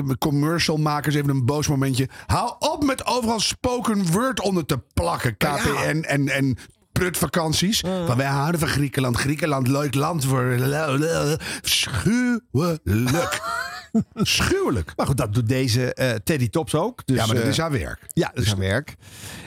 [1.15, 2.09] even een boos momentje.
[2.25, 5.37] Hou op met overal spoken word onder te plakken.
[5.37, 6.57] KPN en, en
[6.91, 7.79] prutvakanties.
[7.79, 9.17] Van wij houden van Griekenland.
[9.17, 10.57] Griekenland, leuk land voor...
[11.61, 13.41] Schuwelijk.
[14.13, 14.93] Schuwelijk.
[14.95, 17.01] Maar goed, dat doet deze eh, Teddy Tops ook.
[17.05, 17.99] Dus, Ja, maar dat eh, is haar werk.
[18.13, 18.95] Ja, dat is haar werk.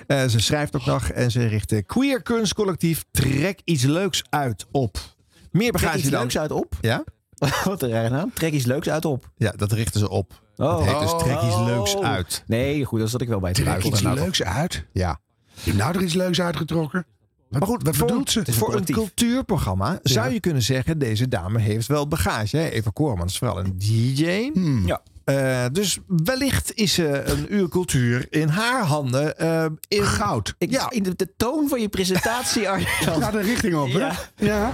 [0.06, 4.66] Eh, ze schrijft ook nog en ze richt de queer kunstcollectief Trek iets leuks uit
[4.70, 4.98] op.
[5.50, 6.20] Meer Trek bagage iets dan...
[6.20, 6.74] leuks uit op?
[6.80, 7.04] Ja?
[7.64, 8.30] Wat een rare naam.
[8.34, 9.30] Trek iets leuks uit op.
[9.36, 10.42] Ja, dat richten ze op.
[10.56, 10.76] Oh.
[10.78, 11.66] Dat heet dus Trek iets Oh.
[11.66, 12.44] leuks uit.
[12.46, 14.84] Nee, goed, dan zat ik wel bij te Trek iets Nou, leuks uit.
[14.92, 15.20] Ja.
[15.54, 17.06] Je hebt nou er iets leuks uitgetrokken.
[17.48, 18.42] Wat, Maar goed, wat voor, bedoelt ze?
[18.44, 20.98] een voor een cultuurprogramma zou je kunnen zeggen...
[20.98, 22.56] deze dame heeft wel bagage.
[22.56, 22.68] Hè?
[22.68, 24.50] Eva Koorman is vooral een DJ.
[24.86, 25.00] Ja.
[25.24, 29.38] Eh, dus wellicht is ze een uur cultuur in haar handen.
[29.38, 30.54] eh, in Goud.
[30.58, 30.90] Ik, Ja.
[30.90, 32.88] In de, de toon van je presentatie, Arjan.
[33.22, 33.98] Gaat er richting op, hè?
[33.98, 34.14] Ja.
[34.36, 34.72] ja.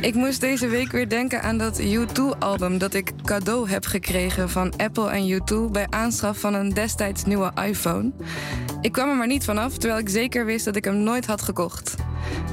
[0.00, 4.72] Ik moest deze week weer denken aan dat U2-album dat ik cadeau heb gekregen van
[4.76, 8.12] Apple en U2 bij aanschaf van een destijds nieuwe iPhone.
[8.80, 11.42] Ik kwam er maar niet vanaf, terwijl ik zeker wist dat ik hem nooit had
[11.42, 11.94] gekocht.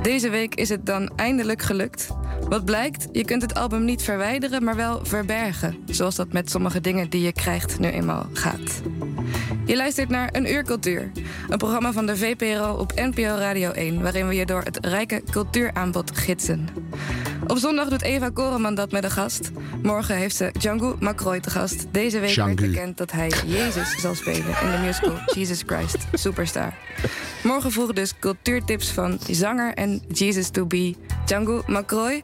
[0.01, 2.07] Deze week is het dan eindelijk gelukt.
[2.49, 5.77] Wat blijkt, je kunt het album niet verwijderen, maar wel verbergen.
[5.85, 8.81] Zoals dat met sommige dingen die je krijgt nu eenmaal gaat.
[9.67, 11.11] Je luistert naar Een Uur Cultuur.
[11.49, 14.01] Een programma van de VPRO op NPO Radio 1...
[14.01, 16.67] waarin we je door het rijke cultuuraanbod gidsen.
[17.47, 19.51] Op zondag doet Eva Koreman dat met een gast.
[19.83, 21.85] Morgen heeft ze Django McCroy te gast.
[21.91, 24.55] Deze week werd bekend dat hij Jezus zal spelen...
[24.61, 26.73] in de musical Jesus Christ Superstar.
[27.43, 32.21] Morgen vroeg dus cultuurtips van zanger en Jesus to be Django McCroy.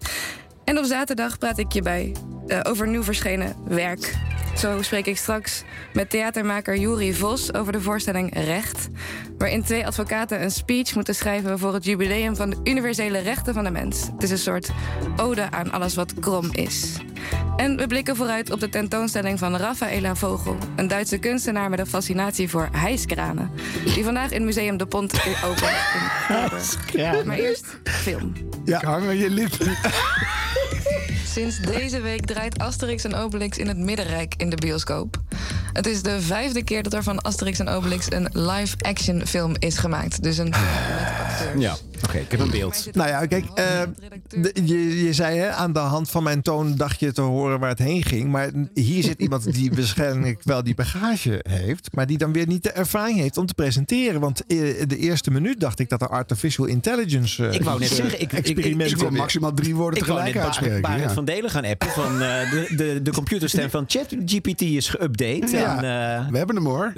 [0.64, 2.16] En op zaterdag praat ik je bij
[2.48, 4.14] eh, over nieuw verschenen werk.
[4.58, 5.64] Zo spreek ik straks
[5.94, 8.88] met theatermaker Juri Vos over de voorstelling Recht.
[9.38, 13.64] Waarin twee advocaten een speech moeten schrijven voor het jubileum van de universele rechten van
[13.64, 14.08] de mens.
[14.14, 14.70] Het is een soort
[15.18, 16.98] ode aan alles wat krom is.
[17.58, 21.88] En we blikken vooruit op de tentoonstelling van Rafaela Vogel, een Duitse kunstenaar met een
[21.88, 23.52] fascinatie voor hijskranen.
[23.84, 25.14] Die vandaag in Museum de Pont
[25.46, 25.78] opent.
[26.94, 28.34] in Maar eerst film.
[28.66, 28.78] Ja.
[28.78, 29.68] Ik hang aan je lippen.
[31.34, 35.18] Sinds deze week draait Asterix en Obelix in het Middenrijk in de bioscoop.
[35.74, 39.78] Het is de vijfde keer dat er van Asterix en Obelix een live-action film is
[39.78, 40.24] gemaakt.
[40.24, 40.66] Dus een film
[40.96, 41.62] met acteurs.
[41.62, 41.76] Ja,
[42.08, 42.90] oké, ik heb een beeld.
[42.92, 43.82] Nou ja, kijk, eh,
[44.66, 47.70] je, je zei hè, aan de hand van mijn toon dacht je te horen waar
[47.70, 48.30] het heen ging.
[48.32, 52.64] Maar hier zit iemand die waarschijnlijk wel die bagage heeft, maar die dan weer niet
[52.64, 54.20] de ervaring heeft om te presenteren.
[54.20, 57.48] Want eh, de eerste minuut dacht ik dat er artificial intelligence.
[57.48, 60.20] eh, Ik wou net zeggen, ik, ik, ik, kon weer- maximaal drie woorden ik wou
[60.20, 61.00] tegelijk uitspreken.
[61.00, 61.23] Ja.
[61.26, 65.52] Van Delen gaan appen van eh, de, de, de computerstem van ChatGPT is geüpdate.
[65.52, 65.78] Ja.
[65.78, 66.92] En, eh, We hebben hem hoor.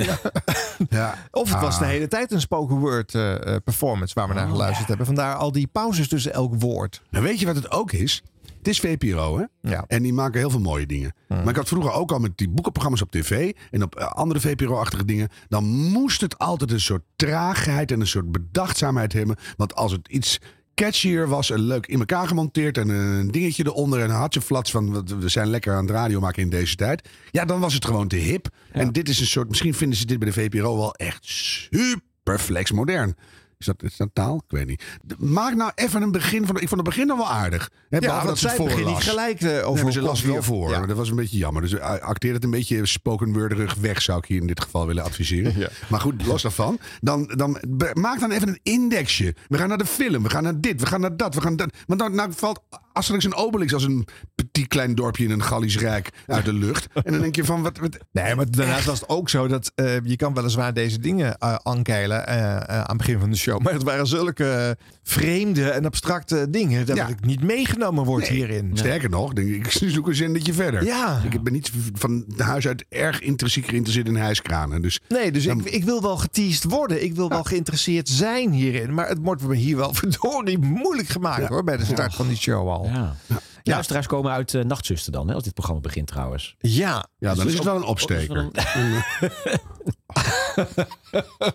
[0.89, 1.15] Ja.
[1.31, 1.79] Of het was Ah.
[1.79, 5.05] de hele tijd een spoken word eh, eh, performance waar we naar geluisterd hebben.
[5.05, 7.01] Vandaar al die pauzes tussen elk woord.
[7.09, 8.23] Nou, weet je wat het ook is?
[8.57, 9.69] Het is VPRO, hè?
[9.71, 9.83] Ja.
[9.87, 11.13] En die maken heel veel mooie dingen.
[11.27, 15.05] Maar ik had vroeger ook al met die boekenprogramma's op tv en op andere VPRO-achtige
[15.05, 15.29] dingen.
[15.47, 19.35] Dan moest het altijd een soort traagheid en een soort bedachtzaamheid hebben.
[19.57, 20.39] Want als het iets
[20.75, 24.71] catchier was en leuk in elkaar gemonteerd en een dingetje eronder en een hartje flats
[24.71, 27.09] van we zijn lekker aan het radio maken in deze tijd.
[27.31, 28.47] Ja, dan was het gewoon te hip.
[28.71, 32.39] En dit is een soort, misschien vinden ze dit bij de VPRO wel echt super
[32.39, 33.15] flex modern.
[33.57, 34.35] Is dat, is dat taal?
[34.35, 34.83] Ik weet niet.
[35.17, 36.55] Maak nou even een begin van.
[36.55, 37.71] Ik vond het begin nog wel aardig.
[37.89, 38.93] Hè, want dat zij het voorlas.
[38.93, 40.69] niet gelijk, eh, over Nee, ze las wel voor.
[40.69, 40.85] ja.
[40.85, 41.61] Dat was een beetje jammer.
[41.61, 44.87] Dus eh, acteer het een beetje spoken worderig weg, zou ik hier in dit geval
[44.87, 45.53] willen adviseren.
[45.65, 45.69] Ja.
[45.87, 46.79] Maar goed, los daarvan.
[47.01, 47.57] Dan, dan,
[47.93, 49.35] maak dan even een indexje.
[49.47, 51.35] We gaan naar de film, we gaan naar dit, we gaan naar dat.
[51.35, 51.75] We gaan dat.
[51.85, 52.61] Want dan nou valt
[52.95, 56.87] Asterix en Obelix als een petit klein dorpje in een Gallisch Rijk uit de lucht.
[57.03, 57.77] En dan denk je van, wat...
[57.77, 61.37] wat Nee, maar daarnaast was het ook zo dat eh, je kan weliswaar deze dingen
[61.37, 63.61] eh aankeilen eh, aan het begin van de show.
[63.61, 67.07] Maar het waren zulke vreemde en abstracte dingen dat Ja.
[67.07, 68.71] ik niet meegenomen word Nee, hierin.
[68.73, 70.83] Sterker nog, denk ik, ik zoek een zinnetje verder.
[70.85, 71.21] Ja.
[71.31, 74.81] Ik ben niet van huis uit erg intrinsiek geïnteresseerd in hijskranen.
[74.81, 77.03] Dus Nee, dus Dan- ik, ik wil wel geteased worden.
[77.03, 78.93] Ik wil wel geïnteresseerd zijn hierin.
[78.93, 81.63] Maar het wordt me hier wel verdorie moeilijk gemaakt hoor.
[81.63, 82.84] Bij de start van die show al.
[82.93, 83.15] Ja.
[83.63, 86.55] Luisteraars komen uit uh, Nachtzuster dan, hè, als dit programma begint trouwens.
[86.59, 88.37] Ja, ja, dan Dus is het wel een opsteker.
[88.45, 88.53] ook-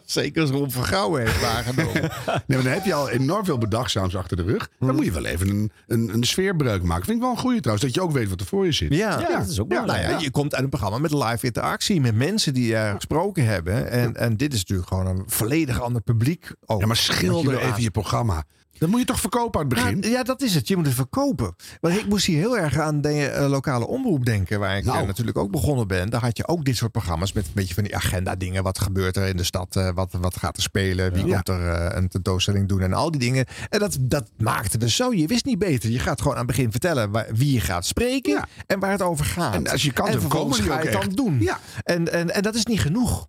[0.05, 1.93] zeker als Ron van Gouwen heeft waargenomen.
[2.47, 4.71] Nee, maar dan heb je al enorm veel bedachtzaams achter de rug.
[4.79, 7.05] Dan moet je wel even een, een, een sfeerbreuk maken.
[7.05, 7.87] Vind ik wel een goeie trouwens.
[7.87, 8.95] Dat je ook weet wat er voor je zit.
[8.95, 10.13] Ja, Ja, dat is ook Nou belangrijk.
[10.19, 12.01] ja, je komt uit een programma met live interactie.
[12.01, 13.91] Met mensen die er gesproken hebben.
[13.91, 16.53] En, en dit is natuurlijk gewoon een volledig ander publiek.
[16.67, 18.45] Ook, Ja, maar je schilder even je programma.
[18.81, 20.01] Dat moet je toch verkopen aan het begin?
[20.03, 20.69] Ja, ja, dat is het.
[20.69, 21.55] Je moet het verkopen.
[21.81, 24.59] Want ik moest hier heel erg aan de eh, lokale omroep denken.
[24.61, 24.99] Waar ik Nou.
[25.01, 26.11] eh, natuurlijk ook begonnen ben.
[26.11, 28.63] Daar had je ook dit soort programma's met een beetje van die agenda dingen.
[28.63, 29.77] Wat gebeurt er in de stad?
[29.77, 31.13] eh, wat, wat gaat er spelen?
[31.13, 31.35] Wie Ja.
[31.35, 32.81] komt er een tentoonstelling doen?
[32.81, 33.47] En al die dingen.
[33.69, 35.13] En dat, dat maakte dus zo.
[35.13, 35.91] Je wist niet beter.
[35.91, 38.33] Je gaat gewoon aan het begin vertellen waar, wie je gaat spreken.
[38.33, 38.49] Ja.
[38.67, 39.55] En waar het over gaat.
[39.55, 41.41] En als je kan, en dan komen ga je het dan doen.
[41.41, 41.59] Ja.
[41.83, 43.27] En, en, en dat is niet genoeg.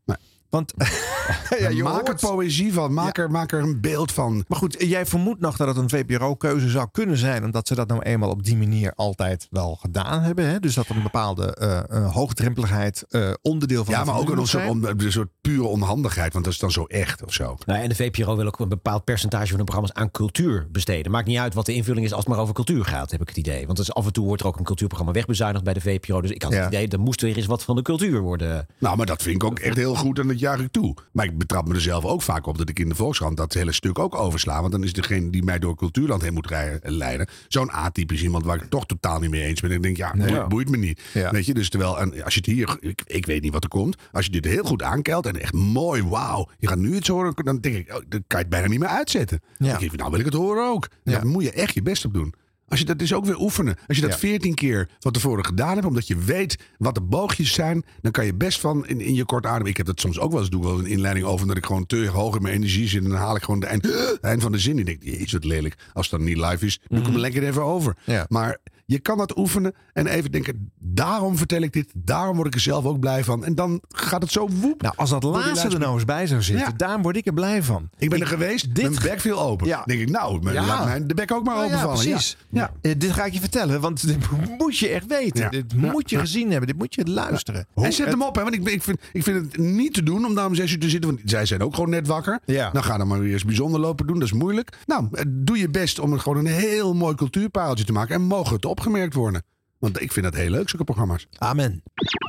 [0.52, 0.74] Want
[1.60, 2.94] ja, je maak er poëzie van.
[2.94, 4.46] Maak, er, maak er een beeld van.
[4.48, 7.44] maar goed, jij vermoedt nog dat het een VPRO-keuze zou kunnen zijn.
[7.44, 10.46] Omdat ze dat nou eenmaal op die manier altijd wel gedaan hebben.
[10.46, 10.60] Hè?
[10.60, 14.48] Dus dat er een bepaalde eh, eh, hoogdrempeligheid eh, onderdeel van Ja, maar ook een
[14.48, 16.34] soort, on- een soort pure onhandigheid.
[16.34, 17.58] Want dat is dan zo echt of zo.
[17.66, 21.12] Nou, en de VPRO wil ook een bepaald percentage van de programma's aan cultuur besteden.
[21.12, 23.28] Maakt niet uit wat de invulling is als het maar over cultuur gaat, heb ik
[23.28, 23.66] het idee.
[23.66, 26.22] Want dus af en toe wordt er ook een cultuurprogramma wegbezuinigd bij de VPRO.
[26.22, 26.58] Dus ik had Ja.
[26.58, 28.68] het idee, er moest weer eens wat van de cultuur worden.
[28.78, 30.96] Nou, maar dat vind ik ook echt heel goed en dat juich ik toe.
[31.12, 33.54] Maar ik betrap me er zelf ook vaak op dat ik in de Volkskrant dat
[33.54, 34.60] hele stuk ook oversla.
[34.60, 37.28] Want dan is degene die mij door cultuurland heen moet rij- leiden.
[37.48, 39.70] Zo'n atypisch iemand waar ik toch totaal niet mee eens ben.
[39.70, 40.48] En ik denk, ja, boeit, Ja.
[40.48, 41.02] boeit me niet.
[41.14, 41.32] Ja.
[41.32, 43.70] Weet je, dus terwijl, en als je het hier, ik, ik weet niet wat er
[43.70, 43.96] komt.
[44.12, 46.50] Als je dit heel goed aankelt en echt mooi, wauw.
[46.58, 48.80] Je gaat nu iets horen, dan denk ik, oh, dan kan je het bijna niet
[48.80, 49.40] meer uitzetten.
[49.58, 49.68] Ja.
[49.70, 50.88] Dan denk ik, nou wil ik het horen ook.
[51.04, 52.34] Daar moet je echt je best op doen.
[52.72, 53.76] Als je dat is ook weer oefenen.
[53.88, 54.18] Als je dat Ja.
[54.18, 58.26] veertien keer van tevoren gedaan hebt, omdat je weet wat de boogjes zijn, dan kan
[58.26, 59.68] je best van in, in je kort adem.
[59.68, 61.66] Ik heb dat soms ook wel eens, doe ik wel een inleiding over, dat ik
[61.66, 63.66] gewoon te hoog in mijn energie zit en dan haal ik gewoon de
[64.22, 64.80] eind, van de zin.
[64.80, 65.76] Ik denk, is het lelijk.
[65.94, 67.96] Als het dan niet live is, doe ik hem lekker even over.
[68.06, 68.26] Ja.
[68.30, 68.58] Maar
[68.92, 72.60] je kan dat oefenen en even denken, daarom vertel ik dit, daarom word ik er
[72.60, 73.46] zelf ook blij van.
[73.46, 74.82] En dan gaat het zo woep.
[74.82, 76.74] Nou, als dat laatste er nou eens bij zou zitten, Ja.
[76.78, 77.90] daarom word ik er blij van.
[77.98, 79.68] Ik ben er geweest, dit mijn bek viel open.
[79.68, 79.84] Ja.
[79.86, 80.66] denk ik, nou, Ja.
[80.66, 82.04] laat mij de bek ook maar Nou ja, openvallen.
[82.08, 82.38] Ja, precies.
[82.50, 82.72] Ja.
[82.82, 84.18] Eh, dit ga ik je vertellen, want dit
[84.58, 85.52] moet je echt weten.
[85.52, 86.68] Dit moet je gezien hebben.
[86.68, 87.66] Dit moet je luisteren.
[87.76, 90.26] en zet hem op, hè, want ik, ik, vind, ik vind het niet te doen
[90.26, 91.10] om daar om zes uur te zitten.
[91.16, 92.40] Want zij zijn ook gewoon net wakker.
[92.46, 92.70] Ja.
[92.70, 94.20] Dan ga dan maar weer eens bijzonder lopen doen.
[94.20, 94.78] Dat is moeilijk.
[94.86, 98.16] Nou, eh, doe je best om het gewoon een heel mooi cultuurpareltje te maken.
[98.16, 99.44] En mogen het opgemerkt worden.
[99.80, 101.28] Want ik vind dat heel leuk, zulke programma's.
[101.38, 101.84] Amen.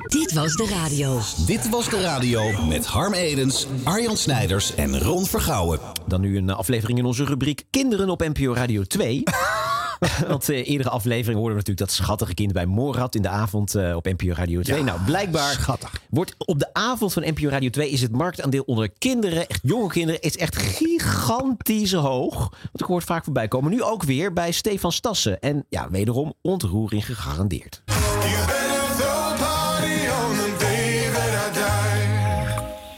[0.07, 1.21] Dit was de radio.
[1.47, 5.81] Dit was de radio met Harm Edens, Arjan Snijders en Ron Vergouwen.
[6.07, 9.23] Dan nu een aflevering in onze rubriek Kinderen op NPO Radio 2.
[10.29, 13.75] Want eh, eerdere aflevering hoorden we natuurlijk dat schattige kind bij Morad in de avond
[13.75, 14.83] eh, op NPO Radio 2.
[14.83, 15.93] nou, blijkbaar schattig.
[16.11, 19.89] wordt op de avond van NPO Radio 2 is het marktaandeel onder kinderen, echt jonge
[19.89, 22.39] kinderen, is echt gigantisch hoog.
[22.39, 23.71] Want ik hoor het vaak voorbij komen.
[23.71, 25.41] Nu ook weer bij Stefan Stassen.
[25.41, 27.83] En ja, wederom ontroering gegarandeerd.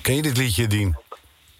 [0.02, 0.96] Ken je dit liedje, Dien?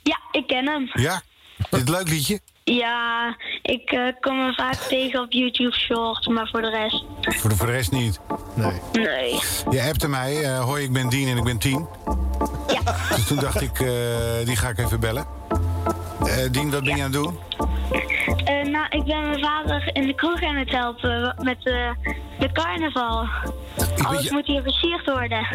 [0.03, 0.91] Ja, ik ken hem.
[0.93, 1.23] Ja?
[1.71, 2.41] Dit een leuk liedje?
[2.65, 7.51] Ja, ik eh, kom hem vaak tegen op YouTube Shorts, maar voor de rest, Voor
[7.51, 8.21] de, voor de rest niet.
[8.55, 8.81] Nee.
[8.93, 9.41] nee.
[9.71, 11.87] Je appte mij, eh, hoi, ik ben Dien en ik ben tien.
[12.69, 12.97] Ja.
[13.17, 15.27] Dus toen dacht ik, eh, die ga ik even bellen.
[16.27, 17.39] Eh Dien, wat ben je aan het doen?
[18.45, 21.91] Eh, nou, ik ben mijn vader in de kroeg aan het helpen met, eh
[22.39, 23.27] met carnaval.
[23.97, 25.47] ben Alles je- moet hier versierd worden.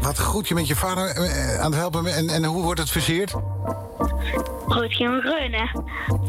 [0.00, 2.06] Wat goed, je met je vader eh, aan het helpen.
[2.06, 3.34] En, en hoe wordt het versierd?
[4.66, 5.70] Roodje en Greunen.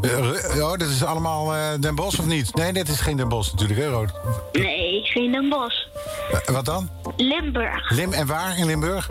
[0.01, 2.55] Eh, ru- oh, dat is allemaal eh, Den Bosch of niet?
[2.55, 4.11] Nee, dit is geen Den Bosch natuurlijk, hè, Rood?
[4.51, 5.87] Nee, geen Den.
[6.45, 6.89] Eh, wat dan?
[7.17, 7.89] Limburg.
[7.91, 9.09] Lim en waar in Limburg?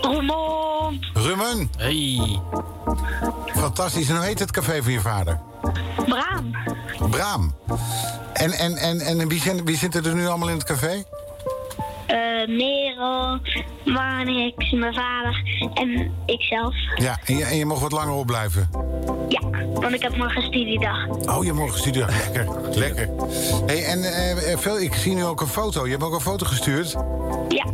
[0.00, 1.06] Roermond.
[1.14, 1.70] Rummen.
[1.76, 2.40] Hey.
[3.46, 4.08] Fantastisch.
[4.08, 5.40] En hoe heet het café van je vader?
[6.06, 6.50] Braam.
[7.10, 7.54] Braam.
[8.32, 11.04] En, en, en, en wie, zijn, wie zitten er nu allemaal in het café?
[12.10, 13.38] Eh Merel,
[13.84, 15.42] Marnix, mijn vader
[15.74, 16.74] en ikzelf.
[16.94, 18.68] Ja, en je, en je mag wat langer opblijven.
[19.28, 19.40] Ja,
[19.72, 21.06] want ik heb morgen studiedag.
[21.08, 22.04] Oh, je morgen studie.
[22.04, 22.46] Lekker,
[22.78, 23.08] lekker.
[23.66, 25.84] Hey, en eh, veel, ik zie nu ook een foto.
[25.84, 26.96] Je hebt ook een foto gestuurd.
[27.48, 27.64] Ja.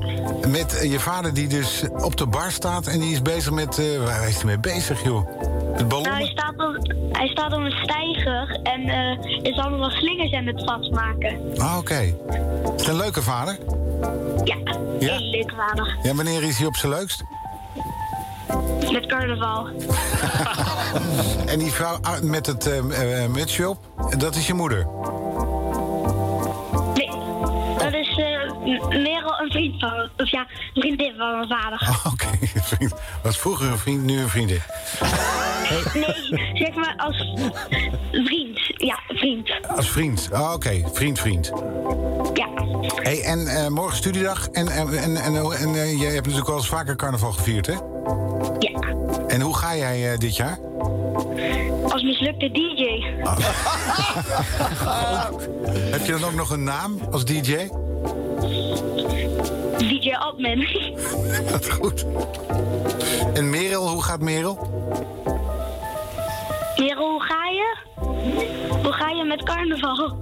[0.48, 3.78] Met eh, je vader die dus op de bar staat en die is bezig met...
[3.78, 5.28] eh, waar is hij mee bezig, joh?
[5.74, 6.04] Het ballon?
[6.04, 10.46] Nou, hij staat op, hij staat op een steiger en eh is allemaal slingers aan
[10.46, 11.40] het vastmaken.
[11.56, 12.00] Ah, oké.
[12.00, 12.12] Is
[12.76, 13.58] het een leuke vader?
[14.44, 14.56] Ja,
[14.98, 15.18] Ja?
[15.18, 15.96] leuk vader.
[16.02, 17.22] Ja, wanneer is hij op zijn leukst?
[18.92, 19.68] Met carnaval.
[21.46, 23.78] En die vrouw ah, met het eh, mutsje op,
[24.18, 24.86] dat is je moeder?
[26.94, 27.10] Nee,
[27.78, 28.16] dat is
[28.88, 30.40] Merel, een vriend van, of ja,
[30.74, 31.78] een vriendin van mijn vader.
[31.78, 32.26] Ah, Oké,
[32.74, 32.94] vriend.
[33.22, 34.62] Was vroeger een vriend, nu een vriendin.
[35.70, 36.14] Nee,
[36.54, 37.32] zeg maar als
[38.10, 38.58] vriend.
[38.76, 39.50] Ja, vriend.
[39.76, 40.28] Als vriend.
[40.32, 40.82] Ah, oké.
[40.92, 41.52] Vriend, vriend.
[42.34, 42.46] Ja.
[43.02, 44.48] Hey, en eh, morgen studiedag.
[44.48, 47.72] En, en, en, en, en eh, jij hebt natuurlijk wel eens vaker carnaval gevierd, hè?
[48.58, 48.80] Ja.
[49.28, 50.58] En hoe ga jij eh, dit jaar?
[51.88, 52.82] Als mislukte DJ.
[55.90, 57.68] Heb je dan ook nog een naam als DJ?
[59.78, 60.68] DJ Admin.
[61.50, 62.06] Wat goed.
[63.34, 64.84] En Merel, hoe gaat Merel?
[66.86, 67.74] Merel, hoe ga je?
[68.82, 70.16] Hoe ga je met carnaval?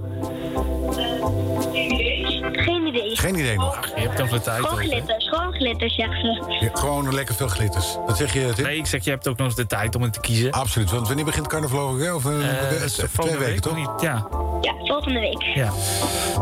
[2.51, 3.15] Geen idee.
[3.15, 3.85] Geen idee nog.
[3.95, 4.65] Je hebt dan veel tijd.
[4.65, 6.57] Gewoon glitters, gewoon glitters, zegt ze.
[6.59, 7.95] Ja, gewoon lekker veel glitters.
[8.05, 8.65] Wat zeg je, Tim?
[8.65, 10.51] Nee, ik zeg, je hebt ook nog eens de tijd om het te kiezen.
[10.51, 10.91] Absoluut.
[10.91, 12.13] Want wanneer begint carnaval ook, hè?
[12.13, 13.75] Of, eh, Eh, twee volgende weken, week, toch?
[13.75, 14.01] niet?
[14.01, 14.27] Ja.
[14.61, 15.41] Ja, volgende week.
[15.41, 15.71] ja.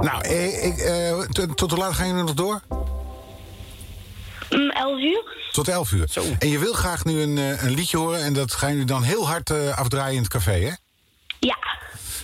[0.01, 1.19] Nou, eh, ik, eh,
[1.55, 2.62] tot- hoe laat gaan jullie nog door?
[4.49, 5.41] Om 11 uur?
[5.53, 6.09] Tot 11 uur.
[6.39, 9.03] En je wil graag nu een, eh, een liedje horen en dat gaan jullie dan
[9.03, 10.71] heel hard eh, afdraaien in het café, hè?
[11.39, 11.57] Ja.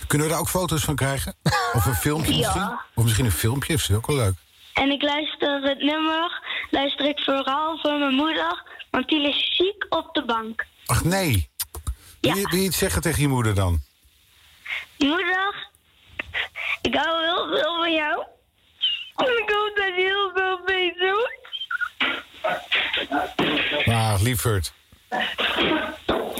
[0.06, 1.34] Kunnen we daar ook foto's van krijgen?
[1.72, 2.38] Of een filmpje Ja.
[2.38, 2.78] misschien?
[2.94, 4.34] Of misschien een filmpje, dat is ook wel leuk.
[4.74, 9.86] En ik luister het nummer, luister ik vooral voor mijn moeder, want die is ziek
[9.88, 10.66] op de bank.
[10.86, 11.50] Ach nee.
[12.20, 13.80] Wil, je, wil je iets zeggen tegen je moeder dan?
[14.98, 15.68] Moeder,
[16.82, 18.24] ik hou heel veel van jou.
[19.16, 21.38] En ik hoop dat je heel veel beter wordt.
[23.86, 24.72] Ah, lieverd.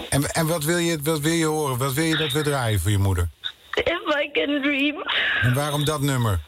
[0.09, 1.79] En, en wat, wil je, wat wil je horen?
[1.79, 3.29] Wat wil je dat we draaien voor je moeder?
[3.75, 5.03] If I can dream.
[5.43, 6.41] En waarom dat nummer?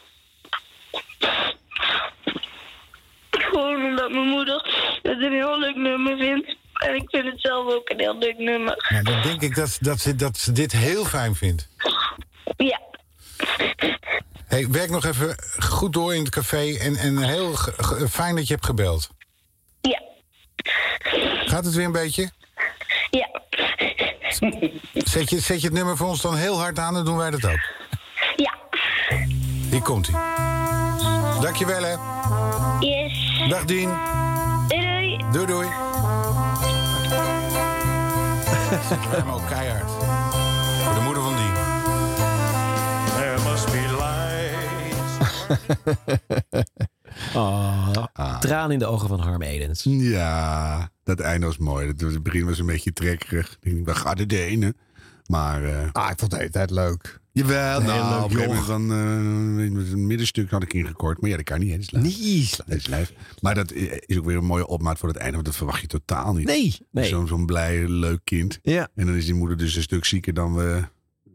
[3.31, 4.55] Gewoon omdat mijn moeder
[5.03, 6.57] het een heel leuk nummer vindt.
[6.73, 8.87] En ik vind het zelf ook een heel leuk nummer.
[8.89, 11.69] Nou, dan denk ik dat, dat, ze, dat ze dit heel fijn vindt.
[12.57, 12.81] Ja.
[14.47, 16.77] Hey, werk nog even goed door in het café.
[16.79, 17.55] En, en heel
[18.09, 19.11] fijn dat je hebt gebeld.
[19.83, 20.03] Ja.
[21.45, 22.31] Gaat het weer een beetje?
[23.11, 23.29] Ja.
[24.93, 27.31] Zet je, zet je het nummer voor ons dan heel hard aan, dan doen wij
[27.31, 27.61] dat ook.
[28.37, 28.55] Ja.
[29.71, 30.21] Hier komt hij.
[31.41, 31.95] Dankjewel, hè.
[32.87, 33.49] Yes.
[33.49, 33.91] Dag, Dien.
[34.69, 35.17] Doei doei.
[35.33, 35.69] Doei, doei.
[39.11, 39.91] Helemaal keihard.
[40.85, 41.53] Voor de moeder van Dien.
[43.15, 44.21] There must be light.
[47.35, 49.83] Ah, Traan in de ogen van Harm Edens.
[49.89, 51.87] Ja, dat einde was mooi.
[51.87, 53.57] Het, begin was een beetje trekkerig.
[53.61, 54.75] Ik waar gaat het heen?
[55.27, 55.65] Maar...
[55.65, 57.21] eh, Ah, ik vond het de hele tijd leuk.
[57.33, 61.21] Jawel, Een nou, heel leuk op een eh, een middenstuk had ik ingekort.
[61.21, 61.71] Maar ja, dat kan niet.
[61.71, 62.63] Dat is live.
[62.67, 62.79] Nee.
[62.79, 63.13] Is live.
[63.41, 65.33] Maar dat is ook weer een mooie opmaat voor het einde.
[65.35, 66.47] Want dat verwacht je totaal niet.
[66.47, 66.79] Nee.
[66.91, 67.09] Nee.
[67.09, 68.59] Zo'n zo'n blij, leuk kind.
[68.63, 68.89] Ja.
[68.95, 70.83] En dan is die moeder dus een stuk zieker dan we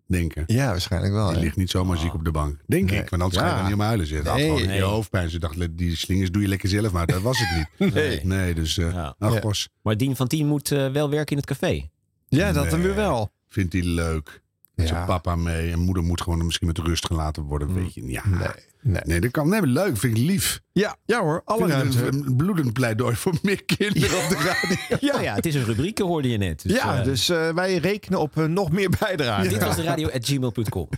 [0.08, 0.44] denken.
[0.48, 1.28] Ja, waarschijnlijk wel.
[1.28, 1.42] Die hè.
[1.44, 2.60] ligt niet zomaar ziek op de bank.
[2.66, 3.00] Denk Nee.
[3.00, 3.10] ik.
[3.10, 4.28] Want anders ga je dan niet om huilen zitten.
[4.32, 4.48] Had Nee.
[4.50, 4.78] gewoon Nee.
[4.78, 5.30] je hoofdpijn.
[5.30, 6.92] Ze dacht, die slingers doe je lekker zelf.
[6.92, 7.94] Maar dat was het niet.
[7.94, 8.20] Nee.
[8.26, 8.78] Nee, dus...
[8.78, 9.16] eh Ja.
[9.20, 9.40] ach, Ja.
[9.40, 11.90] Bos, Maar Dien van Tien moet eh, wel werken in het café.
[12.28, 12.72] Ja, dat Nee.
[12.72, 13.32] dan weer wel.
[13.48, 14.42] vindt hij leuk.
[14.86, 14.88] Ja.
[14.88, 15.72] zijn papa mee.
[15.72, 17.74] En moeder moet gewoon misschien met rust gelaten worden.
[17.74, 18.06] Weet je.
[18.06, 18.24] Ja.
[18.26, 18.48] Nee.
[18.82, 19.02] Nee.
[19.06, 19.50] Nee, dat kan.
[19.50, 19.98] Nee, leuk.
[19.98, 20.62] Vind ik lief.
[20.72, 22.18] Ja, ja hoor, alle Vind ik ruimte.
[22.18, 24.98] Een, een bloedend pleidooi voor meer kinderen op de radio.
[25.00, 26.62] Ja, ja, het is een rubriek, hoorde je net.
[26.62, 29.48] Dus, ja, eh, dus eh, wij rekenen op eh, nog meer bijdrage.
[29.48, 30.90] Dit was de radio at gmail.com.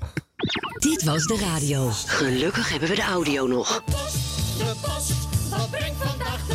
[0.79, 1.89] Dit was de radio.
[1.91, 3.83] Gelukkig hebben we de audio nog.
[3.83, 5.13] De post,
[5.49, 6.48] wat brengt vandaag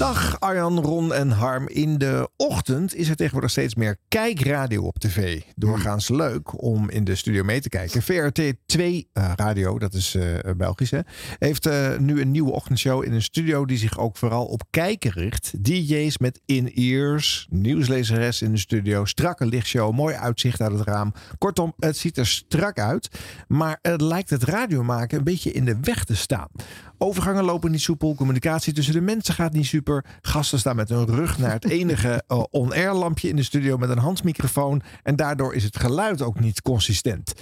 [0.00, 1.68] Dag Arjan, Ron en Harm.
[1.68, 5.42] In de ochtend is er tegenwoordig steeds meer kijkradio op tv.
[5.56, 8.02] Doorgaans leuk om in de studio mee te kijken.
[8.02, 10.24] VRT 2 eh, Radio, dat is eh,
[10.56, 11.00] Belgisch hè,
[11.38, 15.64] heeft nu een nieuwe ochtendshow in een studio die zich ook vooral op kijken richt.
[15.64, 21.12] DJ's met in-ears, nieuwslezeres in de studio, strakke lichtshow, mooi uitzicht uit het raam.
[21.38, 23.08] Kortom, het ziet er strak uit.
[23.48, 26.48] Maar het lijkt het radiomaken een beetje in de weg te staan.
[27.02, 30.04] Overgangen lopen niet soepel, communicatie tussen de mensen gaat niet super.
[30.20, 33.90] Gasten staan met hun rug naar het enige eh, on-air lampje in de studio met
[33.90, 34.82] een handmicrofoon.
[35.02, 37.32] En daardoor is het geluid ook niet consistent.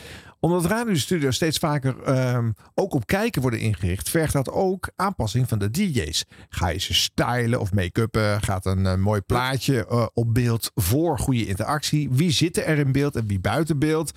[0.40, 5.58] Omdat radiostudio's steeds vaker ehm, ook op kijken worden ingericht, vergt dat ook aanpassing van
[5.58, 6.24] de DJ's.
[6.48, 8.42] Ga je ze stylen of make-uppen?
[8.42, 12.08] Gaat een eh, mooi plaatje eh, op beeld voor goede interactie?
[12.10, 14.12] Wie zit er in beeld en wie buiten beeld?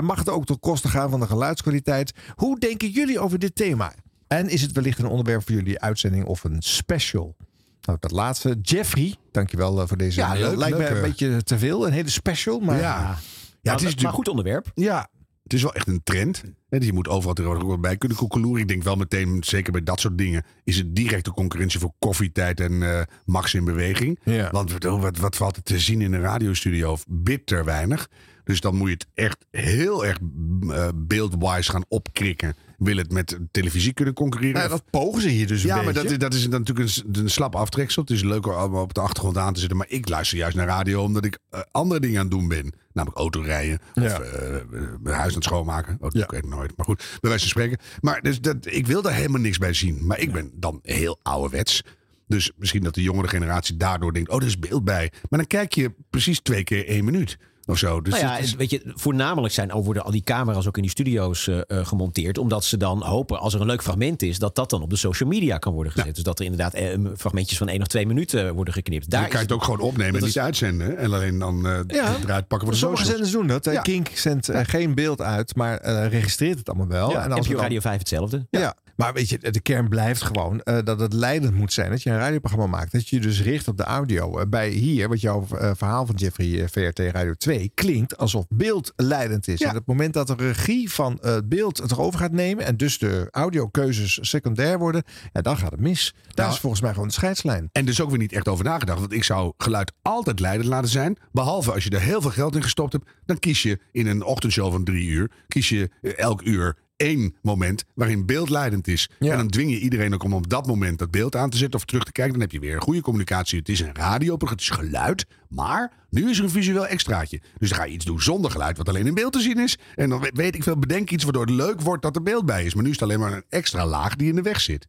[0.00, 2.12] Mag het ook ten koste gaan van de geluidskwaliteit?
[2.34, 3.92] Hoe denken jullie over dit thema?
[4.38, 7.36] En is het wellicht een onderwerp voor jullie uitzending of een special?
[7.80, 8.58] Nou, dat laatste.
[8.62, 10.40] Jeffrey, dankjewel eh, voor deze Ja, mail.
[10.48, 11.02] leuk, Lijkt me een eh.
[11.02, 11.86] beetje te veel.
[11.86, 12.60] Een hele special.
[12.60, 13.18] Maar Ja.
[13.62, 14.70] Ja, het is maar goed onderwerp.
[14.74, 15.08] Ja,
[15.42, 16.42] het is wel echt een trend.
[16.68, 18.62] Hè, dus je moet overal tegenwoordig bij kunnen koekeloeren.
[18.62, 22.60] Ik denk wel meteen, zeker bij dat soort dingen, is het directe concurrentie voor koffietijd
[22.60, 24.18] en eh, Max in beweging.
[24.24, 24.50] Ja.
[24.50, 26.96] Want wat, wat, wat valt er te zien in een radiostudio?
[27.08, 28.08] Bitter weinig.
[28.44, 30.18] Dus dan moet je het echt heel erg
[30.62, 32.54] uh, beeldwise gaan opkrikken.
[32.78, 34.56] Wil het met televisie kunnen concurreren?
[34.56, 36.08] Nou, dat pogen ze hier dus een ja, maar beetje.
[36.08, 38.02] dat, dat is natuurlijk een, een slap aftreksel.
[38.02, 39.78] Het is leuk om allemaal op de achtergrond aan te zitten.
[39.78, 42.72] Maar ik luister juist naar radio omdat ik eh, andere dingen aan het doen ben.
[42.92, 44.20] Namelijk autorijden of Ja.
[44.20, 44.56] eh,
[45.00, 45.94] mijn huis aan het schoonmaken.
[45.94, 46.76] Oh, dat doe ik nooit.
[46.76, 47.78] Maar goed, bij wijze van spreken.
[48.00, 50.06] Maar dus dat, ik wil daar helemaal niks bij zien.
[50.06, 51.82] Maar ik ben dan heel ouderwets.
[52.26, 54.30] Dus misschien dat de jongere generatie daardoor denkt...
[54.30, 55.12] oh, er is beeld bij.
[55.30, 58.00] Maar dan kijk je precies twee keer één minuut of zo.
[58.00, 60.90] Dus nou ja, is- weet je, voornamelijk zijn worden al die camera's ook in die
[60.90, 62.38] studio's eh, eh, gemonteerd.
[62.38, 64.96] Omdat ze dan hopen, als er een leuk fragment is, dat dat dan op de
[64.96, 66.14] social media kan worden gezet.
[66.14, 69.10] Dus dat er inderdaad eh, fragmentjes van één of twee minuten worden geknipt.
[69.10, 70.96] Daar dan kan je het ook gewoon opnemen dat en is- niet uitzenden.
[70.96, 72.16] En alleen dan eh Ja.
[72.24, 73.64] eruit pakken voor de Sommige zenders doen dat.
[73.64, 73.80] Ja.
[73.80, 77.10] Kink zendt geen beeld uit, maar eh, registreert het allemaal wel.
[77.10, 78.46] Ja, en als NPO dan- Radio 5 hetzelfde.
[78.50, 78.74] Ja.
[78.96, 81.90] Maar weet je, de kern blijft gewoon eh, dat het leidend moet zijn.
[81.90, 82.92] Dat je een radioprogramma maakt.
[82.92, 84.46] Dat je je dus richt op de audio.
[84.48, 89.60] Bij hier, wat jouw verhaal van Jeffrey VRT Radio 2 klinkt alsof beeld leidend is.
[89.60, 92.64] En op het moment dat de regie van eh, het beeld het erover gaat nemen.
[92.64, 95.02] En dus de audiokeuzes secundair worden.
[95.32, 96.14] Ja, dan gaat het mis.
[96.14, 97.68] Daar Nou, is volgens mij gewoon de scheidslijn.
[97.72, 99.00] En dus ook weer niet echt over nagedacht.
[99.00, 101.16] Want ik zou geluid altijd leidend laten zijn.
[101.32, 103.10] Behalve als je er heel veel geld in gestopt hebt.
[103.26, 105.30] Dan kies je in een ochtendshow van drie uur.
[105.48, 109.10] Kies je eh, elk uur één moment waarin beeld leidend is.
[109.18, 111.78] En dan dwing je iedereen ook om op dat moment dat beeld aan te zetten
[111.78, 112.32] of terug te kijken.
[112.32, 113.58] Dan heb je weer een goede communicatie.
[113.58, 115.26] Het is een radioprogramma, het is geluid.
[115.54, 117.40] Maar nu is er een visueel extraatje.
[117.58, 119.78] Dus dan ga je iets doen zonder geluid, wat alleen in beeld te zien is.
[119.94, 122.46] En dan we- weet ik veel, bedenk iets waardoor het leuk wordt dat er beeld
[122.46, 122.74] bij is.
[122.74, 124.86] Maar nu is het alleen maar een extra laag die in de weg zit.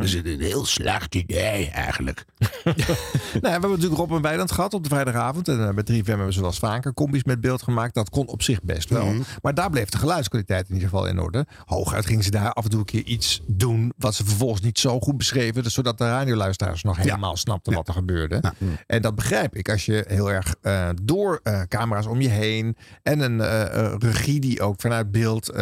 [0.00, 2.24] Dus het is een heel slecht idee eigenlijk.
[3.32, 5.48] Nou, we hebben natuurlijk Rob en Weiland gehad op de vrijdagavond.
[5.48, 7.94] En eh, met 3FM hebben ze wel eens vaker combi's met beeld gemaakt.
[7.94, 9.06] Dat kon op zich best wel.
[9.06, 9.20] Mhm.
[9.42, 11.46] Maar daar bleef de geluidskwaliteit in ieder geval in orde.
[11.64, 13.92] Hooguit gingen ze daar af en toe een keer iets doen...
[13.96, 15.62] wat ze vervolgens niet zo goed beschreven.
[15.62, 18.40] Dus zodat de radioluisteraars nog helemaal snapten wat er gebeurde.
[18.86, 19.68] En dat begrijp ik.
[19.68, 22.76] Als je heel erg eh, door eh, camera's om je heen.
[23.02, 25.52] En een eh, regie die ook vanuit beeld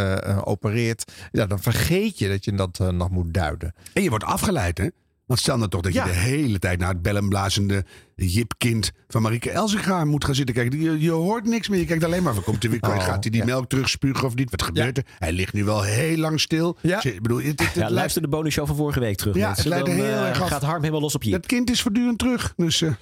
[0.44, 1.12] opereert.
[1.32, 3.74] Ja, dan vergeet je dat je dat nog moet duiden.
[3.92, 4.88] En je wordt afgeleid, hè?
[5.26, 6.04] Want stel nou toch dat je Ja.
[6.04, 10.80] de hele tijd naar het bellenblazende Jipkind van Marieke Elsinga moet gaan zitten kijken.
[10.80, 11.78] Je, je hoort niks meer.
[11.78, 12.98] Je kijkt alleen maar, van, komt hij weer kwijt?
[12.98, 13.46] Oh, Gaat hij die ja.
[13.46, 14.50] melk terugspugen of niet?
[14.50, 15.04] Wat gebeurt er?
[15.18, 16.76] Hij ligt nu wel heel lang stil.
[16.80, 17.04] Ja.
[17.04, 19.34] Ik bedoel, het, het, het luister de bonusshow van vorige week terug.
[19.36, 20.48] Ja, het heel eh, erg af.
[20.48, 21.30] gaat Harm helemaal los op je.
[21.30, 22.52] dat kind is voortdurend terug.
[22.56, 22.92] Dus eh,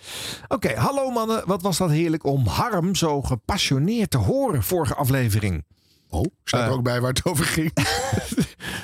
[0.49, 1.43] Oké, hallo mannen.
[1.47, 5.64] Wat was dat heerlijk om Harm zo gepassioneerd te horen vorige aflevering.
[6.09, 6.72] oh, staat er Eh.
[6.75, 7.72] ook bij waar het over ging.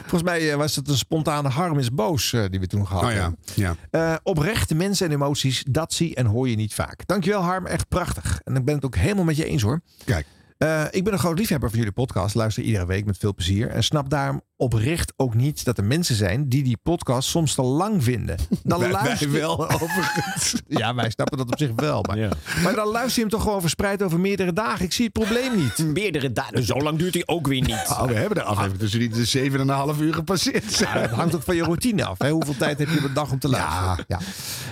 [0.01, 3.03] Volgens mij eh, was het een spontane Harm is boos eh, die we toen gehad
[3.05, 3.39] Oh ja, hebben.
[3.55, 3.77] ja.
[3.91, 7.07] Eh, oprechte mensen en emoties, dat zie en hoor je niet vaak.
[7.07, 8.41] Dankjewel Harm, echt prachtig.
[8.45, 9.81] En ik ben het ook helemaal met je eens hoor.
[10.05, 10.27] Kijk.
[10.91, 12.35] Ik ben een groot liefhebber van jullie podcast.
[12.35, 13.69] Luister iedere week met veel plezier.
[13.69, 17.63] En snap daarom oprecht ook niet dat er mensen zijn die die podcast soms te
[17.63, 18.37] lang vinden.
[18.63, 20.55] Dan Wij- wij luister wel, overigens.
[20.69, 22.03] Ja, wij snappen dat op zich wel.
[22.03, 22.19] Maar,
[22.63, 24.85] maar dan luister je hem toch gewoon verspreid over meerdere dagen.
[24.85, 25.79] Ik zie het probleem niet.
[26.03, 26.65] Meerdere dagen.
[26.65, 27.87] Zo lang duurt hij ook weer niet.
[27.89, 30.77] Oh, we hebben de aflevering tussen die de zeven en een half uur gepasseerd.
[30.79, 32.19] Ja, dat hangt ook van je routine af.
[32.19, 32.31] Hè?
[32.31, 34.05] Hoeveel tijd heb je op een dag om te luisteren?
[34.09, 34.19] Ja.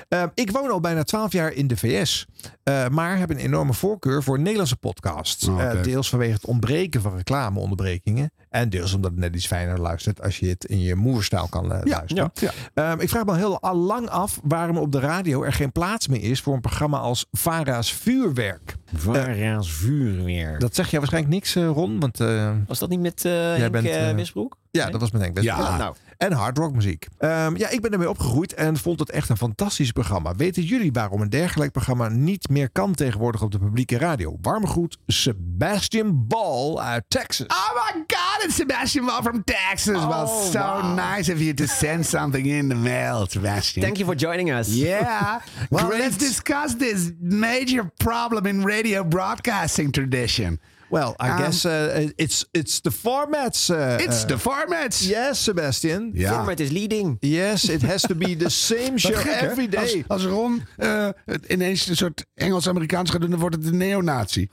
[0.09, 2.26] Eh, ik woon al bijna 12 jaar in de VS.
[2.62, 5.49] eh, maar heb een enorme voorkeur voor Nederlandse podcasts.
[5.49, 5.62] Oh.
[5.62, 8.30] Eh, deels vanwege het ontbreken van reclameonderbrekingen.
[8.51, 11.72] En deels omdat het net iets fijner luistert als je het in je moerstaal kan
[11.72, 12.30] eh, luisteren.
[12.34, 12.53] ja.
[12.74, 16.09] Ehm, ik vraag me heel al lang af waarom op de radio er geen plaats
[16.09, 18.76] meer is voor een programma als Vara's Vuurwerk.
[18.95, 20.61] Vara's vuurwerk.
[20.61, 22.01] Dat zeg jij waarschijnlijk niks, eh, Ron.
[22.01, 24.57] Want, eh, Was dat niet met eh Henk bent, Wisbroek?
[24.70, 25.41] ja, dat was met Henk.
[25.41, 25.76] Ja.
[25.76, 27.07] Nou, En hard rock muziek.
[27.18, 30.34] Ehm, ja, ik ben ermee opgegroeid en vond het echt een fantastisch programma.
[30.34, 34.36] Weten jullie waarom een dergelijk programma niet meer kan tegenwoordig op de publieke radio?
[34.43, 37.47] Warme groet, Sebastian Ball uit Texas.
[37.47, 39.95] Oh my God, it's Sebastian Wall from Texas.
[40.07, 40.97] well, Oh, so wow.
[41.16, 43.82] nice of you to send something in the mail, Sebastian.
[43.84, 44.68] thank you for joining us.
[44.68, 45.41] Yeah.
[45.70, 46.01] Well, Great.
[46.01, 50.60] let's discuss this major problem in radio broadcasting tradition.
[50.91, 53.68] Well, I Um, guess uh, it's it's the formats.
[53.70, 54.99] uh, It's uh, the formats.
[55.09, 56.11] Yes, Sebastian.
[56.14, 56.32] Ja.
[56.34, 57.16] Format is leading.
[57.20, 59.80] Yes, it has to be the same show gek, every day.
[59.80, 63.76] Als, als Ron eh, het ineens een soort Engels-Amerikaans gaat doen, dan wordt het een
[63.76, 64.49] neonazi.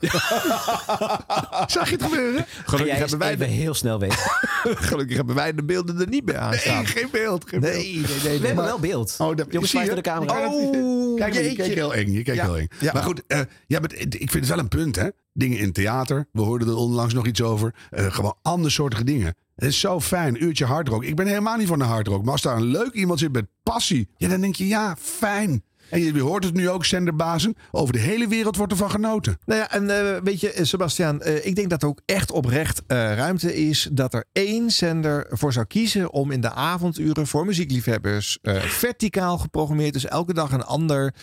[1.66, 2.46] Zag je het gebeuren?
[2.72, 4.26] Eens hebben wij de- heel snel weg.
[4.88, 6.74] Gelukkig hebben wij de beelden er niet bij aanstaan.
[6.76, 7.48] Nee, geen beeld.
[7.48, 7.84] Geen Nee, beeld.
[7.84, 8.08] nee, nee.
[8.08, 9.14] nee, We hebben maar- wel beeld.
[9.18, 10.48] Oh, dat, Jongens, naar de camera.
[10.48, 12.12] Oh, Kijk, maar je kijkt heel eng.
[12.12, 12.68] Je kijkt Ja, heel eng.
[12.80, 12.92] ja.
[12.92, 15.08] Maar goed, eh, ja, maar ik vind het wel een punt, hè?
[15.36, 16.28] Dingen in theater.
[16.32, 17.74] We hoorden er onlangs nog iets over.
[17.90, 19.34] Eh, gewoon andersoortige dingen.
[19.54, 20.44] Het is zo fijn.
[20.44, 21.04] Uurtje hardrock.
[21.04, 22.22] Ik ben helemaal niet van de hardrock.
[22.22, 24.08] Maar als daar een leuk iemand zit met passie.
[24.16, 25.62] Ja, dan denk je, ja, fijn.
[25.88, 27.56] En je hoort het nu ook, zenderbazen.
[27.70, 29.38] Over de hele wereld wordt ervan genoten.
[29.44, 32.30] Nou ja, en eh, weet je, eh, Sebastian, eh, ik denk dat er ook echt
[32.30, 37.46] oprecht ruimte is dat er één zender voor zou kiezen om in de avonduren voor
[37.46, 41.14] muziekliefhebbers verticaal geprogrammeerd, dus elke dag een ander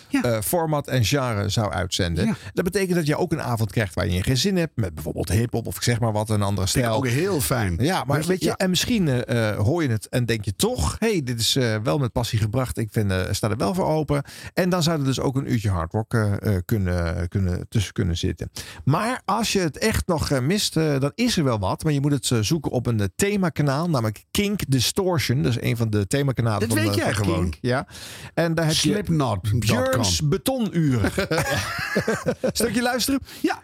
[0.44, 2.26] format en genre zou uitzenden.
[2.26, 2.36] Ja.
[2.54, 5.30] Dat betekent dat je ook een avond krijgt waar je geen zin hebt, met bijvoorbeeld
[5.30, 6.96] hip-hop of ik zeg maar wat, een andere stijl.
[6.96, 7.76] ook heel fijn.
[7.80, 8.56] Ja, maar weet je, ja.
[8.56, 9.24] en misschien
[9.58, 11.54] hoor je het en denk je toch, hey, dit is
[11.84, 12.78] wel met passie gebracht.
[12.78, 14.24] Ik vind, sta er wel voor open.
[14.54, 17.94] En dan zou er dus ook een uurtje hard rock eh, eh, kunnen, kunnen, tussen
[17.94, 18.52] kunnen zitten.
[18.84, 21.84] Maar als je het echt nog eh, mist, dan is er wel wat.
[21.84, 25.44] Maar je moet het zoeken op een themakanaal, namelijk Kink Distortion.
[25.44, 27.40] Dat is een van de themakanalen Dat van, weet jij gewoon.
[27.40, 27.58] Kink.
[27.62, 27.88] Ja.
[28.34, 29.60] En daar heb je Slipknot.com.
[29.60, 31.12] Björns betonuren.
[32.52, 33.20] Stukje luisteren?
[33.42, 33.64] Ja.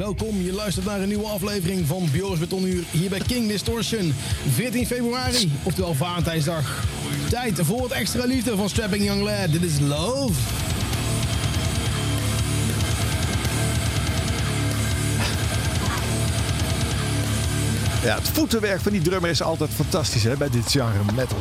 [0.00, 4.14] Welkom, je luistert naar een nieuwe aflevering van Bjoris Betonuur hier bij King Distortion.
[4.50, 6.84] 14 februari, oftewel Valentijnsdag.
[7.28, 9.52] Tijd voor het extra liefde van Strapping Young Lad.
[9.52, 10.40] Dit is Love.
[18.02, 21.38] Ja, het voetenwerk van die drummer is altijd fantastisch hè, bij dit genre metal.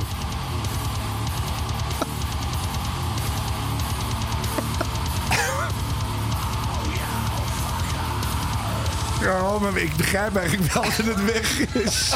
[9.37, 12.13] Maar ik begrijp eigenlijk wel dat het weg is.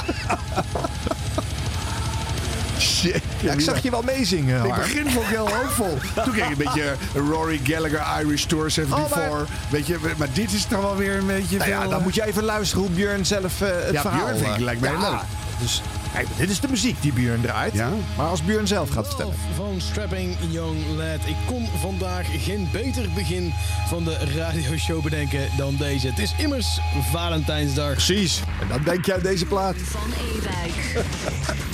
[2.80, 3.22] Shit.
[3.42, 4.56] Ja, ik zag je wel meezingen.
[4.56, 4.82] In het Harm.
[4.82, 5.98] begin vond ik heel hoopvol.
[6.24, 9.18] Toen kreeg ik een beetje Rory Gallagher Irish Tour 74.
[9.18, 11.90] Oh, maar- Weet je, maar dit is toch wel weer een beetje Nou ja, veel,
[11.90, 14.24] dan eh, moet je even luisteren hoe Björn zelf eh, het Ja, verhaal...
[14.26, 15.20] Björn vind ik eh, lijkt mij ja, leuk.
[15.60, 15.82] Dus
[16.14, 17.74] kijk, dit is de muziek die Björn draait.
[17.74, 17.90] Ja.
[18.18, 19.34] Maar als Björn zelf gaat vertellen.
[19.56, 21.20] Van Strapping Young Lad.
[21.26, 23.54] Ik kon vandaag geen beter begin
[23.88, 26.08] van de radioshow bedenken dan deze.
[26.08, 26.80] Het is immers
[27.12, 27.92] Valentijnsdag.
[27.92, 28.42] Precies.
[28.62, 29.76] En dan denk je aan deze plaat.
[29.78, 31.06] Van Ewijk.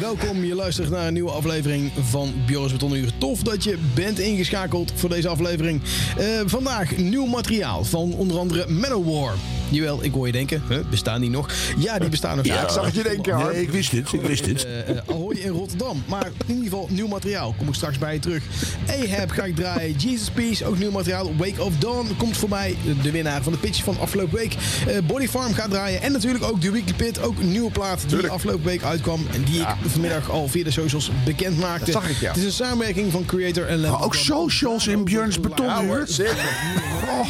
[0.00, 3.10] Welkom, je luistert naar een nieuwe aflevering van Bjoris Betonuur.
[3.18, 5.82] Tof dat je bent ingeschakeld voor deze aflevering.
[6.16, 9.34] Eh, vandaag nieuw materiaal van onder andere Manowar.
[9.72, 11.50] Jawel, ik hoor je denken, huh, bestaan die nog?
[11.76, 12.46] Ja, die bestaan nog.
[12.46, 13.52] Ja, ik zag het je denken, hoor.
[13.52, 14.66] Nee, ik wist dit, ik wist dit.
[14.66, 16.02] Eh, eh, Ahoy in Rotterdam.
[16.06, 17.54] Maar in ieder geval nieuw materiaal.
[17.58, 18.42] Kom ik straks bij je terug.
[18.88, 19.96] Ahab ga ik draaien.
[19.96, 21.36] Jesus Peace, ook nieuw materiaal.
[21.36, 22.76] Wake of Dawn komt voorbij.
[22.84, 24.54] De, de winnaar van de pitch van afgelopen week.
[24.86, 26.02] Eh, Body Farm gaat draaien.
[26.02, 27.22] En natuurlijk ook de Weekly Pit.
[27.22, 29.26] Ook een nieuwe plaat die afgelopen week uitkwam.
[29.32, 31.92] En die ik vanmiddag al via de socials bekend maakte.
[31.92, 32.28] Dat zag ik, ja.
[32.28, 33.90] Het is een samenwerking van Creator en Lemon.
[33.90, 36.06] Maar ook socials in Björns betonhuur.
[37.04, 37.28] Oh.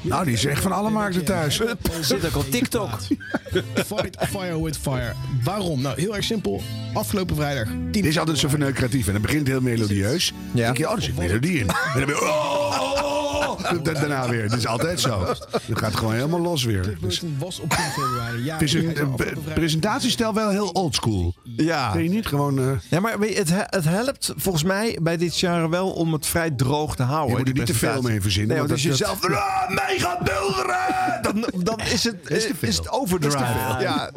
[0.00, 1.60] Nou, die is echt van alle markten thuis.
[2.00, 2.90] Zit ook op TikTok.
[3.86, 5.12] Fight fire with fire.
[5.44, 5.80] Waarom?
[5.80, 6.62] Nou, heel erg simpel.
[6.94, 7.68] Afgelopen vrijdag.
[7.90, 9.06] Dit is altijd zo van creatief.
[9.06, 10.32] En het begint heel melodieus.
[10.52, 11.68] Dan denk je, oh, er zit melodie in.
[11.68, 13.82] En dan ben je, oh, oh, oh.
[13.84, 14.42] Da- Daarna weer.
[14.42, 15.26] Het is altijd zo.
[15.66, 16.96] Je gaat gewoon helemaal los weer.
[17.00, 18.44] Dus, was op 10 februari.
[18.44, 21.34] Ja, het is een een pre- presentatiestijl wel heel oldschool.
[21.42, 21.90] Ja.
[21.92, 22.58] Kun je niet gewoon...
[22.58, 25.90] eh, Ja, maar weet je, het, he- het helpt volgens mij bij dit jaar wel
[25.90, 27.30] om het vrij droog te houden.
[27.30, 29.30] Je moet er niet te veel mee verzinnen, Nee, want als je dat- zelf dat-
[29.30, 30.76] ah, mee gaat bulderen,
[31.22, 33.36] dan, dan is het, is is het overdrive.
[33.36, 33.80] Veel.
[33.80, 34.10] Ja.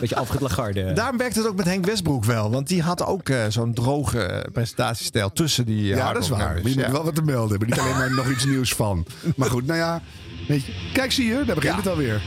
[0.00, 0.92] Beetje Alfred Lagarde.
[0.92, 2.50] Daarom werkt het ook met Henk Westbroek wel.
[2.50, 6.28] Want die had ook eh, zo'n droge eh, presentatiestijl tussen die eh, Ja, dat is
[6.28, 6.38] waar.
[6.38, 6.90] Maar je moet Ja.
[6.92, 7.68] wel wat te melden hebben.
[7.68, 9.06] Niet alleen maar nog iets nieuws van.
[9.36, 10.02] Maar goed, nou ja.
[10.48, 11.76] Weet je, kijk, zie je, daar begint Ja.
[11.76, 12.22] het alweer.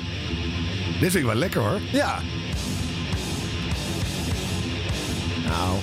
[1.00, 1.80] Dit vind ik wel lekker hoor.
[1.92, 2.20] Ja.
[5.48, 5.78] Nou,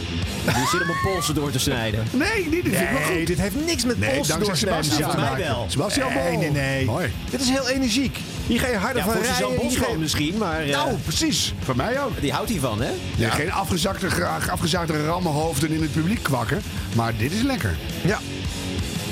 [0.44, 2.04] die zit om een polsen door te snijden.
[2.12, 2.64] Nee, niet.
[2.64, 2.86] Dit Nee,
[3.18, 3.26] goed.
[3.26, 5.38] dit heeft niks met Nee, polsen Sebastian te van maken.
[5.38, 5.64] mij wel.
[5.68, 6.84] Sebastian Nee, nee, nee.
[6.84, 7.12] Mooi.
[7.30, 8.18] Dit is heel energiek.
[8.46, 9.90] Hier ga je harder Ja, van voor rijden.
[9.92, 11.54] Je- misschien, maar eh, Nou, precies.
[11.64, 12.20] Voor mij ook.
[12.20, 12.90] die houdt hiervan, hè?
[13.16, 13.30] Ja.
[13.30, 16.62] Geen afgezakte, afgezaagde rammenhoofden in het publiek kwakken.
[16.96, 17.76] Maar dit is lekker.
[18.04, 18.18] Ja.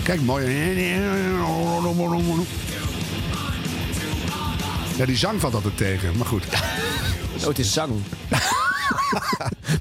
[0.02, 0.46] Kijk, mooi.
[4.96, 6.16] Ja, die zang valt altijd tegen.
[6.16, 6.44] Maar goed.
[7.40, 7.92] Oh, het is zang.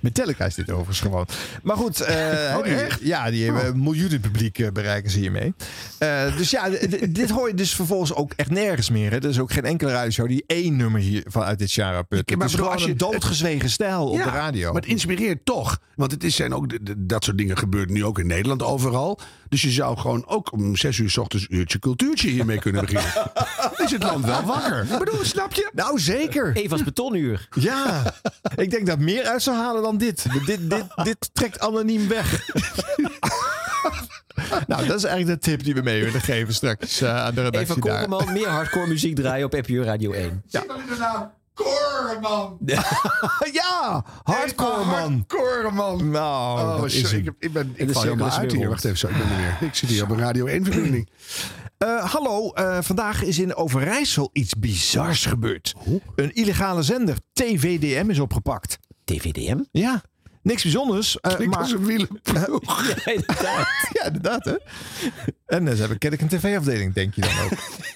[0.01, 1.25] Metallica is dit overigens gewoon.
[1.63, 2.99] Maar goed, eh, Oh, die- echt?
[3.01, 5.53] ja, die hebben miljoenen publiek eh, bereiken ze hiermee.
[5.97, 6.69] Eh, dus ja,
[7.09, 9.11] dit hoor je dus vervolgens ook echt nergens meer.
[9.11, 9.17] Hè.
[9.17, 12.19] Er is ook geen enkele radioshow die één nummer hier vanuit dit jaar put.
[12.29, 14.71] Het maar is bedoel, gewoon als je- een doodgezwegen stijl op de radio.
[14.71, 15.79] Maar het inspireert toch.
[15.95, 19.19] Want het is, zijn ook, dat soort dingen gebeurt nu ook in Nederland overal.
[19.51, 23.13] Dus je zou gewoon ook om zes uur s ochtends uurtje cultuurtje hiermee kunnen beginnen.
[23.77, 24.87] Dan is het land wel wakker.
[24.91, 25.69] Ik bedoel, snap je?
[25.73, 26.55] Nou, zeker.
[26.55, 27.47] Eva's betonuur.
[27.59, 28.13] Ja,
[28.55, 30.25] ik denk dat meer uit zou halen dan dit.
[30.45, 32.39] Dit, dit, dit trekt anoniem weg.
[34.67, 37.41] nou, dat is eigenlijk de tip die we mee willen geven straks eh, aan de
[37.41, 38.07] Eva redactie daar.
[38.07, 40.43] Koreman, meer hardcore muziek draaien op NPO Radio 1.
[40.47, 40.61] Zie
[41.53, 42.57] Koreman.
[43.51, 45.23] ja, hardcore man.
[45.27, 46.09] Koreman.
[46.09, 48.69] Nou, Oh, is sorry, ik, ik, ben, En ik val helemaal uit hier.
[48.69, 49.67] Wacht even, zo, ik ben er weer.
[49.67, 51.09] Ik zit hier op een Radio 1 verbinding.
[51.77, 55.73] Eh, hallo, eh, vandaag is in Overijssel iets bizars gebeurd.
[56.15, 58.77] Een illegale zender, TVDM, is opgepakt.
[59.05, 59.59] TVDM?
[59.71, 60.01] Ja,
[60.41, 61.17] niks bijzonders.
[61.21, 62.19] Klinkt maar, als een wielenploeg.
[63.05, 63.67] Ja, inderdaad.
[63.93, 64.55] ja, inderdaad, hè?
[65.45, 67.51] En eh, ze hebben kennelijk een tv-afdeling, denk je dan ook.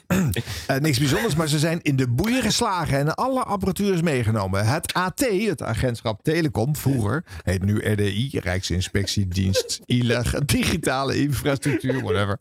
[0.67, 4.67] Eh, niks bijzonders, maar ze zijn in de boeien geslagen en alle apparatuur is meegenomen.
[4.67, 12.37] Het AT, het agentschap Telecom, vroeger, heet nu RDI, Rijksinspectiedienst, ILEG, digitale infrastructuur, whatever.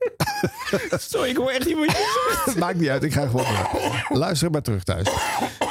[0.91, 2.59] Sorry, ik hoor echt niet wat je zegt.
[2.59, 4.19] Maakt niet uit, ik ga gewoon door.
[4.19, 5.09] Luister maar terug thuis.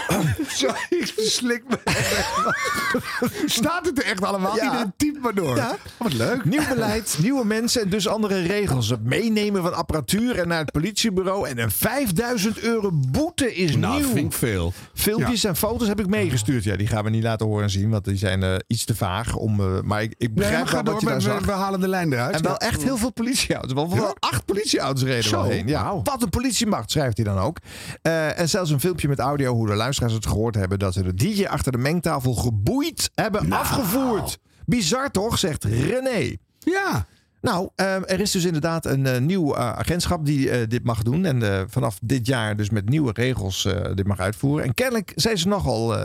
[0.47, 1.77] Sorry, ik slik me.
[3.45, 4.55] Staat het er echt allemaal?
[4.55, 4.63] Ja.
[4.63, 5.55] Iedereen typt maar door.
[5.55, 5.69] Ja.
[5.71, 6.45] Oh, wat leuk.
[6.45, 8.89] Nieuw beleid, nieuwe mensen en dus andere regels.
[8.89, 11.47] Het meenemen van apparatuur en naar het politiebureau.
[11.49, 14.09] En een 5000 euro boete is Nou, nieuw.
[14.13, 14.73] vind ik veel.
[14.93, 16.63] Filmpjes en foto's heb ik meegestuurd.
[16.63, 18.95] Ja, die gaan we niet laten horen en zien, want die zijn eh, iets te
[18.95, 19.35] vaag.
[19.35, 20.93] Om, eh, maar ik, ik Nee, begrijp maar wel door.
[20.93, 21.55] wat je We, daar we, zag.
[21.55, 22.35] we halen de lijn eruit.
[22.35, 23.73] En wel echt heel veel politieauto's.
[23.73, 25.67] Wel, wel acht politieauto's reden Zo, wel heen.
[25.67, 27.57] Ja, wat een politiemacht, schrijft hij dan ook.
[28.01, 30.79] Eh, en zelfs een filmpje met audio hoe de luisteraars het gehoord hebben...
[30.79, 33.61] dat ze de DJ achter de mengtafel geboeid hebben Nou.
[33.61, 34.39] afgevoerd.
[34.65, 36.35] Bizar toch, zegt René.
[36.59, 37.07] Ja.
[37.43, 41.01] Nou, eh, er is dus inderdaad een eh, nieuw eh, agentschap die eh, dit mag
[41.03, 41.25] doen.
[41.25, 44.65] En eh, vanaf dit jaar dus met nieuwe regels eh, dit mag uitvoeren.
[44.65, 45.95] En kennelijk zijn ze nogal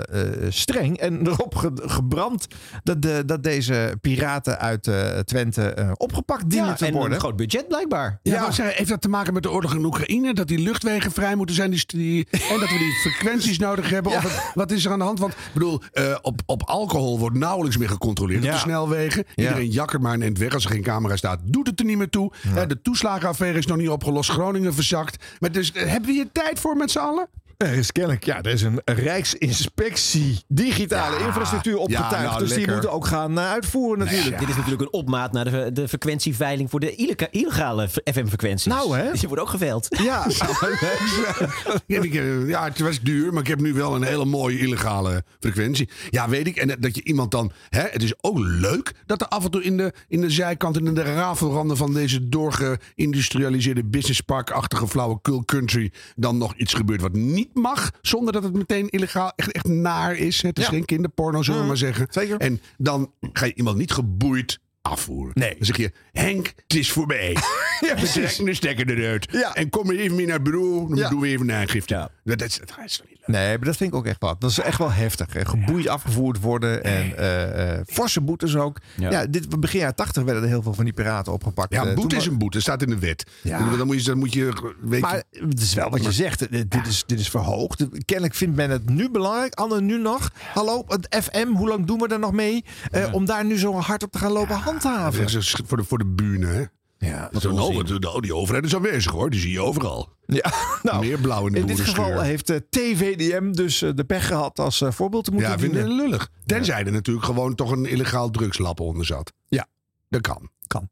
[0.48, 2.46] streng en erop ge- gebrand
[2.82, 7.12] dat, de, dat deze piraten uit eh, Twente eh, opgepakt dienen Ja, te en worden.
[7.12, 8.18] een groot budget blijkbaar.
[8.22, 10.34] Ja, maar zeggen, heeft dat te maken met de oorlog in Oekraïne?
[10.34, 14.12] Dat die luchtwegen vrij moeten zijn die, die- en dat we die frequenties nodig hebben?
[14.12, 15.18] Of wat, wat is er aan de hand?
[15.18, 18.52] Want ik bedoel, eh, op, op alcohol wordt nauwelijks meer gecontroleerd op Ja.
[18.52, 19.24] de snelwegen.
[19.34, 19.42] Ja.
[19.44, 20.54] Iedereen jakkert maar een eind weg.
[20.54, 22.32] Als er geen camera staat, doet het er niet meer toe.
[22.54, 24.30] Eh, de toeslagenaffaire is nog niet opgelost.
[24.30, 25.24] Groningen verzakt.
[25.38, 27.28] Maar dus, eh, hebben we hier tijd voor met z'n allen?
[27.58, 32.10] Er is kennelijk, ja, er is een Rijksinspectie digitale Ja, infrastructuur opgetuigd.
[32.14, 34.38] ja, nou, dus die moeten ook gaan eh, uitvoeren natuurlijk.
[34.38, 38.64] Dit is natuurlijk een opmaat naar de, de frequentieveiling voor de illega- illegale FM-frequenties.
[38.72, 39.12] Nou, hè?
[39.12, 39.86] Die wordt ook geveild.
[40.02, 40.26] Ja,
[41.86, 45.88] eh, ja, het was duur, maar ik heb nu wel een hele mooie illegale frequentie.
[46.10, 46.56] Ja, weet ik.
[46.56, 47.52] En dat- dat je iemand dan.
[47.68, 50.76] Hè, het is ook leuk dat er af en toe in de, in de zijkant
[50.76, 55.92] en in de rafelranden van deze doorgeïndustrialiseerde businesspark-achtige flauwekul country.
[56.16, 59.66] dan nog iets gebeurt wat niet niet mag, zonder dat het meteen illegaal echt, echt
[59.66, 60.42] naar is.
[60.42, 60.70] Het is Ja.
[60.70, 62.06] geen kinderporno, zullen we Mm, maar zeggen.
[62.10, 62.36] zeker.
[62.40, 65.32] En dan ga je iemand niet geboeid afvoeren.
[65.34, 65.54] Nee.
[65.56, 67.36] Dan zeg je, Henk, het is voorbij.
[67.80, 68.36] Ja, precies.
[68.36, 69.28] de stekker eruit.
[69.32, 69.54] Ja.
[69.54, 71.08] En kom even mee naar het bureau, dan Ja.
[71.08, 71.94] doen we even een aangifte.
[72.24, 73.17] Dat, dat, is- dat is toch niet?
[73.28, 74.40] Nee, maar dat vind ik ook echt wat.
[74.40, 75.32] Dat is echt wel heftig.
[75.32, 75.44] Hè.
[75.44, 78.78] Geboeid afgevoerd worden en eh, eh, forse boetes ook.
[78.96, 79.10] Ja.
[79.10, 79.26] Ja.
[79.26, 81.72] dit, begin jaren 80 werden er heel veel van die piraten opgepakt.
[81.74, 83.30] Ja, Eh, een boete toen is een boete, staat in de wet.
[83.42, 83.58] Ja.
[83.76, 86.48] Dan, moet je, dan moet je, weet Maar je, het is wel wat je zegt.
[86.48, 87.86] eh, Dit, is, dit is verhoogd.
[88.04, 89.54] Kennelijk vindt men het nu belangrijk.
[89.54, 90.30] Anne, nu nog.
[90.54, 92.64] Hallo, het FM, hoe lang doen we er nog mee?
[92.90, 95.30] Eh, Om daar nu zo hard op te gaan lopen handhaven.
[95.66, 96.64] voor de, voor de bühne, hè?
[96.98, 100.08] Ja, Want wat- de, die overheid is aanwezig hoor, die zie je overal.
[100.26, 104.04] Ja, nou, Meer blauw in de in dit geval heeft eh, TVDM dus eh, de
[104.04, 106.30] pech gehad als eh, voorbeeld te moeten Ja, vind ik lullig.
[106.46, 109.32] Tenzij er natuurlijk gewoon toch een illegaal drugslab onder zat.
[109.48, 109.66] Ja.
[110.08, 110.50] Dat kan.
[110.66, 110.88] Kan.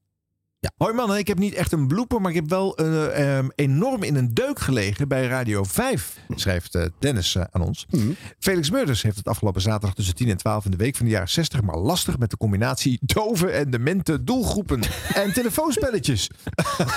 [0.67, 0.73] Ja.
[0.85, 4.03] Hoi mannen, ik heb niet echt een blooper, maar ik heb wel eh, ehm, enorm
[4.03, 7.87] in een deuk gelegen bij Radio 5, schrijft eh, Dennis eh, aan ons.
[7.91, 8.11] Mhm.
[8.39, 11.13] Felix Meurders heeft het afgelopen zaterdag tussen 10 en 12 in de week van de
[11.13, 14.81] jaren 60 maar lastig met de combinatie dove en demente doelgroepen
[15.23, 16.31] en telefoonspelletjes.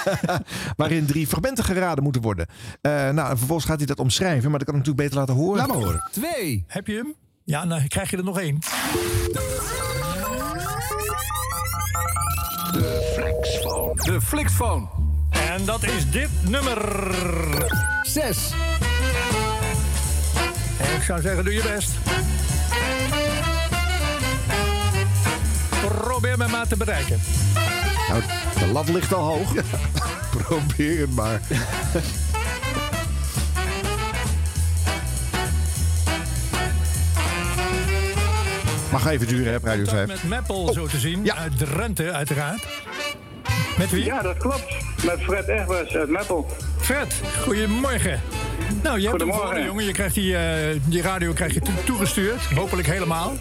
[0.77, 2.47] waarin drie fragmenten geraden moeten worden.
[2.81, 5.35] Eh, nou, en vervolgens gaat hij dat omschrijven, maar dat kan ik natuurlijk beter laten
[5.43, 5.57] horen.
[5.57, 6.09] Laat maar horen.
[6.11, 6.63] Twee.
[6.67, 7.15] Heb je hem?
[7.43, 8.59] Ja, dan krijg je er nog één.
[14.09, 14.87] De Flixphone.
[15.29, 16.77] En dat is dit nummer.
[18.03, 18.53] Zes.
[20.77, 21.91] En ik zou zeggen, doe je best.
[25.87, 27.19] Probeer me maar te bereiken.
[28.09, 28.21] Nou,
[28.59, 29.53] de lat ligt al hoog.
[30.37, 31.41] Probeer het maar.
[38.91, 40.07] Mag even duren, hè, Radio 5.
[40.07, 41.33] Met Meppel zo te zien.
[41.33, 42.65] Uit Drenthe, uiteraard.
[43.77, 44.03] Met wie?
[44.05, 44.65] Ja, dat klopt.
[45.05, 46.49] Met Fred Egbers uit Meppel.
[46.79, 48.21] Fred, goedemorgen.
[48.83, 49.85] Nou, je hebt hem gewonnen, jongen.
[49.85, 52.41] Je krijgt die, eh, die radio krijg je toe- toegestuurd.
[52.55, 53.33] Hopelijk helemaal.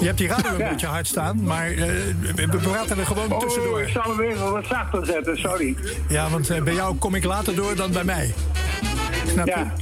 [0.00, 0.68] Je hebt die radio een Ja.
[0.68, 1.76] beetje hard staan, maar eh,
[2.34, 3.80] we praten er gewoon Oh, tussendoor.
[3.82, 5.76] ik zal hem even wat zachter zetten, sorry.
[6.08, 8.34] Ja, want eh, bij jou kom ik later door dan bij mij.
[9.32, 9.52] Snap je?
[9.52, 9.72] Ja.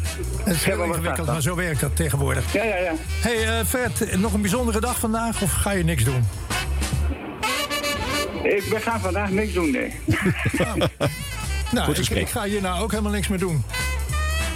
[0.44, 2.52] Het is heel ingewikkeld, maar zo werkt dat tegenwoordig.
[2.52, 2.92] Ja, ja, ja.
[3.20, 6.24] hey, Fred, nog een bijzondere dag vandaag of ga je niks doen?
[8.42, 9.92] Ik ben- ga vandaag niks doen, nee.
[11.72, 13.64] Nou, Goed ik, ik ga hier nou ook helemaal niks meer doen.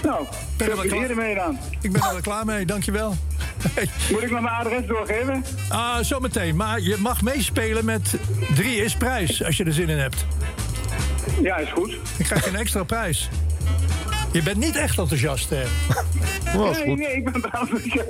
[0.02, 1.58] Nou, ben er veel wel plezier klaar- ermee dan.
[1.80, 3.16] Ik ben er klaar mee, dankjewel.
[4.10, 5.44] Moet ik nog mijn adres doorgeven?
[5.68, 6.56] Ah, zometeen.
[6.56, 8.14] Maar je mag meespelen met
[8.54, 10.26] drie is prijs als je er zin in hebt.
[11.42, 11.96] Ja, is goed.
[12.16, 13.28] Ik krijg een extra prijs.
[14.32, 15.62] Je bent niet echt enthousiast, hè?
[16.58, 18.08] nee, nee, ik ben wel enthousiast.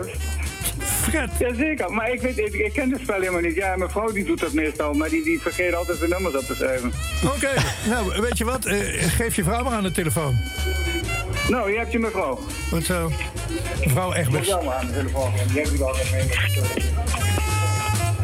[1.05, 1.30] Fred.
[1.38, 3.55] Jazeker, maar ik, weet, ik, ik ken het spel helemaal niet.
[3.55, 6.44] Ja, mijn vrouw die doet dat meestal, maar die, die vergeet altijd de nummers op
[6.44, 6.92] te schrijven.
[7.24, 7.50] Oké,
[7.90, 8.64] nou, weet je wat?
[8.64, 10.36] Eh, geef je vrouw maar aan de telefoon.
[11.48, 12.38] Nou, je hebt je mevrouw.
[12.70, 13.11] Wat zo?
[13.84, 14.48] Mevrouw Egbers.
[14.48, 15.32] jou maar aan de telefoon.
[15.52, 16.28] Die wel even mee.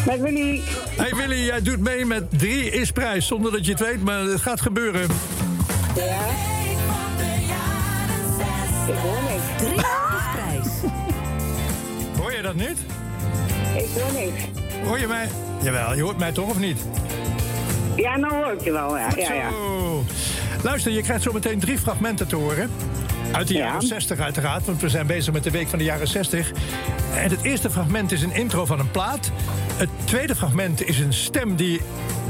[0.07, 0.63] Met Willy.
[0.97, 3.27] Hey Willy, jij doet mee met drie is prijs.
[3.27, 5.01] Zonder dat je het weet, maar het gaat gebeuren.
[5.97, 6.19] Ja.
[8.87, 10.10] Ik hoor niks.
[12.41, 12.79] Je dat niet?
[13.77, 14.43] Ik hoor niks.
[14.85, 15.29] Hoor je mij?
[15.63, 16.79] Jawel, je hoort mij toch of niet?
[17.97, 19.09] Ja, nou hoor ik je wel, ja.
[19.17, 19.51] ja.
[20.63, 22.71] Luister, je krijgt zo meteen drie fragmenten te horen.
[23.33, 23.61] Uit de Ja.
[23.65, 26.51] jaren 60 uiteraard, want we zijn bezig met de week van de jaren 60.
[27.15, 29.31] En het eerste fragment is een intro van een plaat.
[29.77, 31.81] Het tweede fragment is een stem die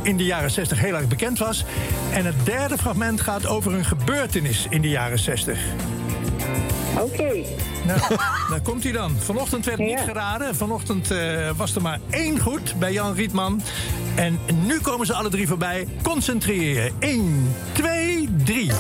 [0.02, 1.64] in de jaren 60 heel erg bekend was.
[2.12, 5.58] En het derde fragment gaat over een gebeurtenis in de jaren 60.
[6.98, 7.32] Oké.
[7.98, 8.16] Nou,
[8.50, 9.16] daar komt hij dan.
[9.18, 10.56] Vanochtend werd niet geraden.
[10.56, 13.62] Vanochtend eh, was er maar één goed bij Jan Rietman.
[14.14, 15.88] En nu komen ze alle drie voorbij.
[16.02, 16.92] Concentreer je.
[16.98, 18.70] 1, 2, 3.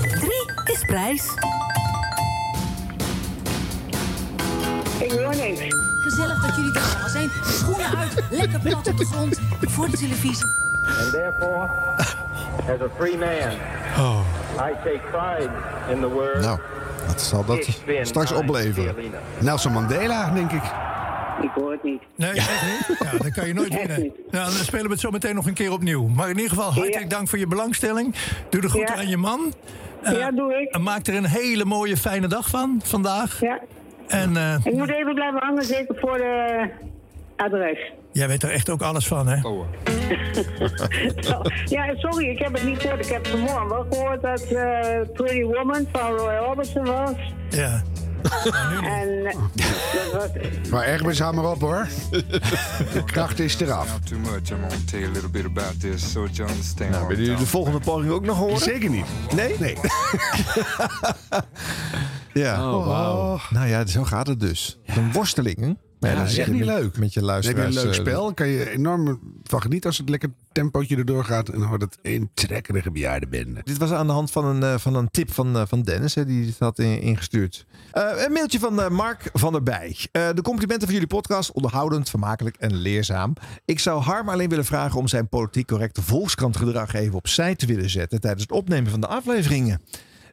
[0.00, 1.24] Drie is prijs.
[4.98, 5.60] Ik hoor niks.
[6.02, 7.30] Gezellig dat jullie er allemaal zijn.
[7.44, 9.40] Schoenen uit, lekker plat op de grond.
[9.60, 10.44] Voor de televisie.
[11.00, 11.68] And therefore,
[12.68, 13.56] as a free man,
[13.98, 14.20] Oh.
[14.58, 15.50] I take pride
[15.90, 16.40] in the word.
[16.40, 16.58] Nou,
[17.06, 17.68] dat zal dat
[18.02, 18.94] straks opleveren.
[19.40, 20.62] Nelson Mandela, denk ik.
[21.42, 22.02] Ik hoor het niet.
[22.16, 22.98] Nee, echt niet?
[22.98, 23.98] Ja, dat kan je nooit winnen.
[24.30, 26.06] Nou, dan spelen we het zo meteen nog een keer opnieuw.
[26.06, 28.14] Maar in ieder geval, hartelijk dank voor je belangstelling.
[28.48, 29.00] Doe de groeten Ja.
[29.00, 29.52] aan je man.
[30.02, 30.74] Eh, Ja, doe ik.
[30.74, 33.40] En maak er een hele mooie, fijne dag van vandaag.
[33.40, 33.58] Ja.
[34.08, 36.68] En eh, Ik moet even blijven hangen, zeker voor de
[37.36, 37.92] adres.
[38.12, 39.36] Jij weet er echt ook alles van, hè?
[41.76, 43.06] ja, sorry, ik heb het niet gehoord.
[43.06, 47.12] Ik heb vanmorgen wel gehoord dat eh, Pretty Woman van Roy Orbison was.
[47.48, 47.82] Ja.
[48.82, 49.34] En eh,
[50.12, 50.30] dat was...
[50.70, 51.86] Maar Egbers, haal maar op hoor.
[52.92, 53.98] De kracht is eraf.
[54.10, 54.22] Nou,
[57.06, 58.58] willen jullie de volgende poging ook nog horen?
[58.58, 59.06] Zeker niet.
[59.34, 59.56] Nee?
[59.58, 59.76] Nee.
[62.34, 62.74] Ja.
[62.74, 63.38] Oh, wauw.
[63.50, 64.78] Nou ja, zo gaat het dus.
[64.86, 65.76] Een worsteling.
[66.10, 66.98] Ja, dat is echt niet met- leuk.
[66.98, 67.76] Met je Dan heb je luisteraars.
[67.76, 68.34] een leuk eh, spel.
[68.34, 71.48] kan je enorm van genieten als het lekker tempootje erdoor gaat.
[71.48, 73.60] En dan wordt het een trekkerige bejaardenbende.
[73.64, 76.14] Dit was aan de hand van een, eh, van een tip van, eh, van Dennis,
[76.14, 77.66] hè, die het had in- ingestuurd.
[77.92, 79.96] Een mailtje van Mark van der Bij.
[80.12, 83.32] De complimenten van jullie podcast, onderhoudend, vermakelijk en leerzaam.
[83.64, 87.90] Ik zou Harm alleen willen vragen om zijn politiek correcte volkskrantgedrag even opzij te willen
[87.90, 89.80] zetten tijdens het opnemen van de afleveringen.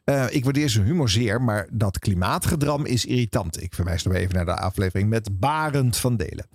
[0.04, 3.62] Eh, ik waardeer zijn humor zeer, maar dat klimaatgedram is irritant.
[3.62, 6.46] Ik verwijs nog even naar de aflevering met Barend van Delen.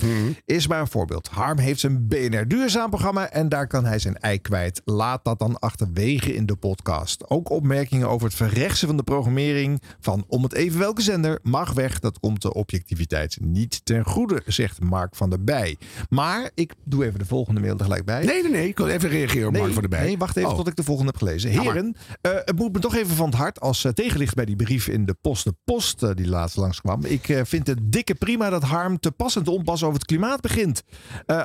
[0.45, 1.27] Is maar een voorbeeld.
[1.27, 4.81] Harm heeft zijn BNR Duurzaam programma en daar kan hij zijn ei kwijt.
[4.85, 7.29] Laat dat dan achterwege in de podcast.
[7.29, 11.73] Ook opmerkingen over het verrechtsen van de programmering van om het even welke zender mag
[11.73, 11.99] weg.
[11.99, 15.77] Dat komt de objectiviteit niet ten goede, zegt Mark van der Bij.
[16.09, 18.25] Maar ik doe even de volgende mail er gelijk bij.
[18.25, 18.67] Nee, nee, nee.
[18.67, 20.03] Ik wil even reageren op Nee, Mark van der Bij.
[20.05, 20.55] Nee, wacht even Oh.
[20.55, 21.49] tot ik de volgende heb gelezen.
[21.49, 24.87] Heren, eh, het moet me toch even van hart als eh, tegenlicht bij die brief
[24.87, 27.05] in de Post de Post eh, die laatst langskwam.
[27.05, 30.05] Ik eh, vind het dikke prima dat Harm te pas en te onpas over het
[30.05, 30.83] klimaat begint.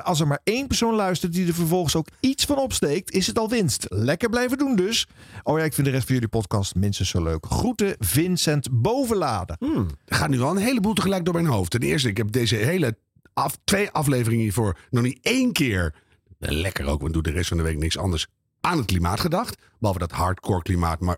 [0.03, 3.39] Als er maar één persoon luistert die er vervolgens ook iets van opsteekt, is het
[3.39, 3.85] al winst.
[3.89, 5.07] Lekker blijven doen dus.
[5.43, 7.45] Oh ja, ik vind de rest van jullie podcast minstens zo leuk.
[7.45, 9.57] Groeten, Vincent Bovenladen.
[10.05, 11.71] Er gaat nu al een heleboel tegelijk door mijn hoofd.
[11.71, 12.97] Ten eerste, ik heb deze hele
[13.33, 15.93] af, twee afleveringen hiervoor nog niet één keer.
[16.39, 18.27] Lekker ook, want doe de rest van de week niks anders.
[18.61, 19.61] Aan het klimaat gedacht.
[19.79, 21.17] Behalve dat hardcore klimaat, maar.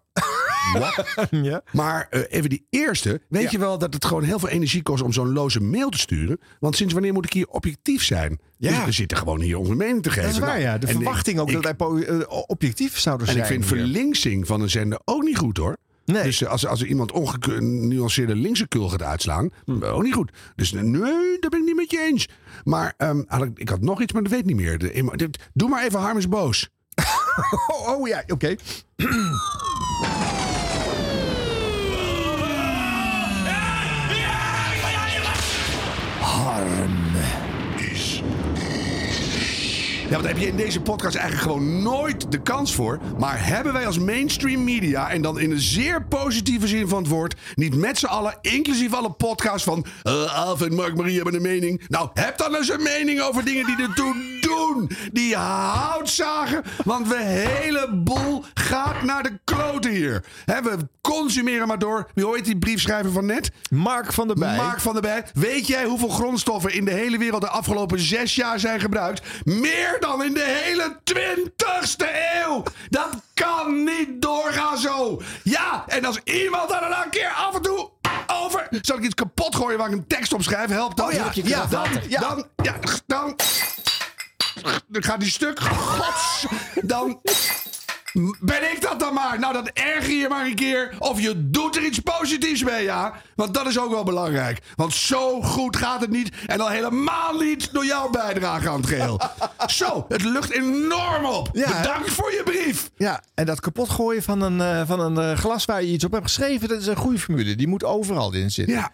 [0.74, 1.05] Wat?
[1.32, 1.61] ja.
[1.72, 3.22] Maar eh, even die eerste.
[3.30, 5.97] Weet je wel dat het gewoon heel veel energie kost om zo'n loze mail te
[5.97, 6.39] sturen?
[6.59, 8.39] Want sinds wanneer moet ik hier objectief zijn?
[8.57, 8.70] Ja.
[8.76, 10.24] Dus we zitten gewoon hier onze mening te geven.
[10.30, 10.78] Dat is waar, ja.
[10.78, 13.45] De En ik- verwachting ook ik- dat wij eh, objectief zouden en zijn.
[13.45, 15.78] ik vind verlinksing van een zender ook niet goed hoor.
[16.05, 19.84] Dus eh, als, als er iemand ongenuanceerde linkse kul gaat uitslaan, Hm.
[19.84, 20.32] ook niet goed.
[20.55, 20.91] Dus nee,
[21.39, 22.28] daar ben ik niet met je eens.
[22.64, 23.22] Maar ehm,
[23.55, 24.78] ik had nog iets, maar dat weet ik niet meer.
[24.78, 26.70] De, doe maar even Harm is boos.
[27.68, 28.55] oh, oh ja, oké.
[36.44, 37.03] Harm
[40.04, 42.99] Ja, want heb je in deze podcast eigenlijk gewoon nooit de kans voor.
[43.18, 47.12] Maar hebben wij als mainstream media, en dan in een zeer positieve zin van het
[47.12, 51.36] woord, niet met z'n allen, inclusief alle podcasts van eh Alf en Mark Marie hebben
[51.36, 51.82] een mening.
[51.88, 54.91] Nou, heb dan eens een mening over dingen die ertoe doen.
[55.12, 60.24] Die hout zagen, want we heleboel gaat naar de kloten hier.
[60.45, 62.10] We consumeren maar door.
[62.14, 63.51] Wie hoort die briefschrijver van net?
[63.70, 64.56] Mark van der Bij.
[64.56, 65.24] Mark van der Bij.
[65.34, 69.22] Weet jij hoeveel grondstoffen in de hele wereld de afgelopen zes jaar zijn gebruikt?
[69.43, 72.08] Meer dan in de hele 20ste
[72.44, 72.64] eeuw.
[72.89, 75.22] Dat kan niet doorgaan zo.
[75.44, 77.89] Ja, en als iemand daar dan een keer af en toe
[78.28, 78.68] over...
[78.82, 80.70] Zal ik iets kapot gooien waar ik een tekst op schrijf?
[80.70, 81.08] Helpt dat?
[81.08, 82.20] Oh ja, ja, dan, ja.
[82.20, 82.76] dan, ja,
[83.06, 83.36] dan...
[84.88, 85.60] Dan gaat die stuk.
[85.60, 86.46] Gods,
[86.82, 87.22] dan...
[88.39, 89.39] Ben ik dat dan maar?
[89.39, 90.95] Nou, dan erger je maar een keer.
[90.99, 93.14] Of je doet er iets positiefs mee, ja?
[93.36, 94.59] Want dat is ook wel belangrijk.
[94.76, 96.36] Want zo goed gaat het niet.
[96.45, 99.22] En al helemaal niet door jouw bijdrage aan het geheel.
[99.68, 101.49] Zo, het lucht enorm op.
[101.53, 102.89] Ja, Bedankt voor je brief.
[102.95, 106.03] Ja, en dat kapot gooien van een, eh, van een eh, glas waar je iets
[106.03, 107.55] op hebt geschreven, dat is een goede formule.
[107.55, 108.76] Die moet overal in zitten.
[108.76, 108.91] Ja.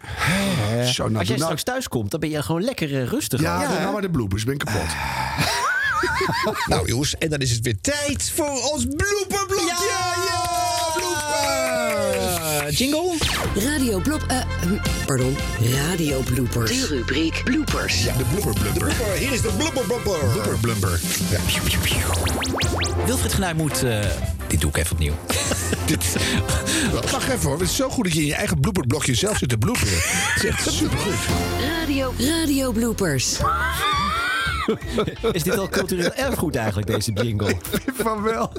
[0.84, 3.40] Zo, nou, Als jij nou, straks thuis komt, dan ben je gewoon lekker eh, rustig.
[3.40, 4.44] ja, doe nou maar de bloepers.
[4.44, 4.86] Ben kapot.
[6.66, 9.88] Nou jongens, en dan is het weer tijd voor ons blooperblokje.
[9.88, 10.18] Ja,
[12.66, 13.14] Eh, jingle?
[13.54, 14.22] Radio blop...
[14.28, 15.36] eh, hm, pardon,
[15.74, 16.70] radio bloopers.
[16.70, 18.02] De rubriek bloopers.
[18.04, 18.92] Ja, de blooper blumper.
[19.18, 20.18] Hier is de blooper blooper.
[20.32, 21.00] Blooper blumper.
[23.06, 23.82] Wilfried Genuij moet...
[23.82, 24.00] eh,
[24.46, 25.14] dit doe ik even opnieuw.
[27.12, 27.58] Wacht even hoor.
[27.58, 29.94] Het is zo goed dat je in je eigen blooperblokje zelf zit te bloeperen.
[29.94, 31.14] Het is echt supergoed.
[31.80, 33.36] Radio, radio bloopers.
[35.32, 37.56] Is dit al cultureel erfgoed eigenlijk, deze jingle?
[37.94, 38.52] Van wel.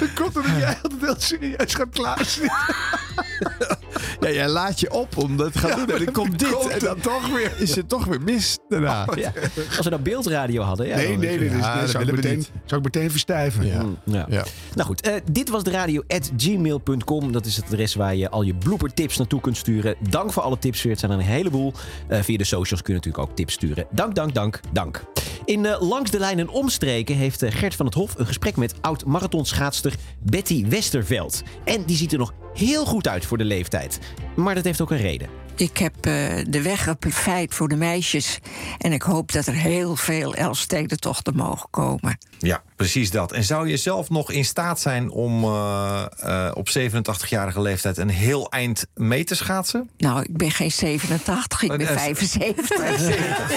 [0.00, 2.52] Dat komt omdat jij altijd heel serieus gaat klaarzitten.
[4.20, 5.96] Ja, jij laat je op om dat te gaan doen.
[5.96, 6.50] En dan komt dit.
[6.50, 9.06] komt en dan toch weer, is het toch weer mis daarna.
[9.16, 9.32] Ja.
[9.76, 10.86] Als we nou beeldradio hadden.
[10.86, 12.50] Ja, Nee, nee, Ja, dat zou, ik meteen, niet.
[12.64, 13.66] zou ik meteen verstijven.
[13.66, 13.84] Ja.
[14.04, 14.26] Ja.
[14.28, 14.44] Ja.
[14.74, 17.32] Nou goed, eh, dit was de radio at gmail.com.
[17.32, 19.94] Dat is het adres waar je al je bloopertips naartoe kunt sturen.
[20.08, 20.90] Dank voor alle tips weer.
[20.92, 21.72] Het zijn er een heleboel.
[22.08, 23.86] Eh, via de socials kun je natuurlijk ook tips sturen.
[23.90, 25.04] Dank, dank, dank, dank.
[25.44, 28.74] In eh, Langs de Lijn en Omstreken heeft Gert van het Hof een gesprek met
[28.80, 31.42] oud-marathonschaatster Betty Westerveld.
[31.64, 33.98] En die ziet er nog heel goed uit voor de leeftijd.
[34.36, 35.28] Maar dat heeft ook een reden.
[35.58, 38.38] Ik heb eh, de weg geplaveid voor de meisjes.
[38.78, 42.18] En ik hoop dat er heel veel Elfstedentochten mogen komen.
[42.38, 43.32] Ja, precies dat.
[43.32, 48.08] En zou je zelf nog in staat zijn om eh, eh, op 87-jarige leeftijd een
[48.08, 49.90] heel eind mee te schaatsen?
[49.96, 52.78] Nou, ik ben geen 87, ik ben Eh, eh, 75.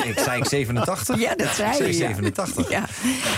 [0.05, 1.19] Ik zei ik 87?
[1.19, 2.07] Ja, dat zei Ik zei je, ja.
[2.07, 2.69] 87.
[2.69, 2.85] Ja.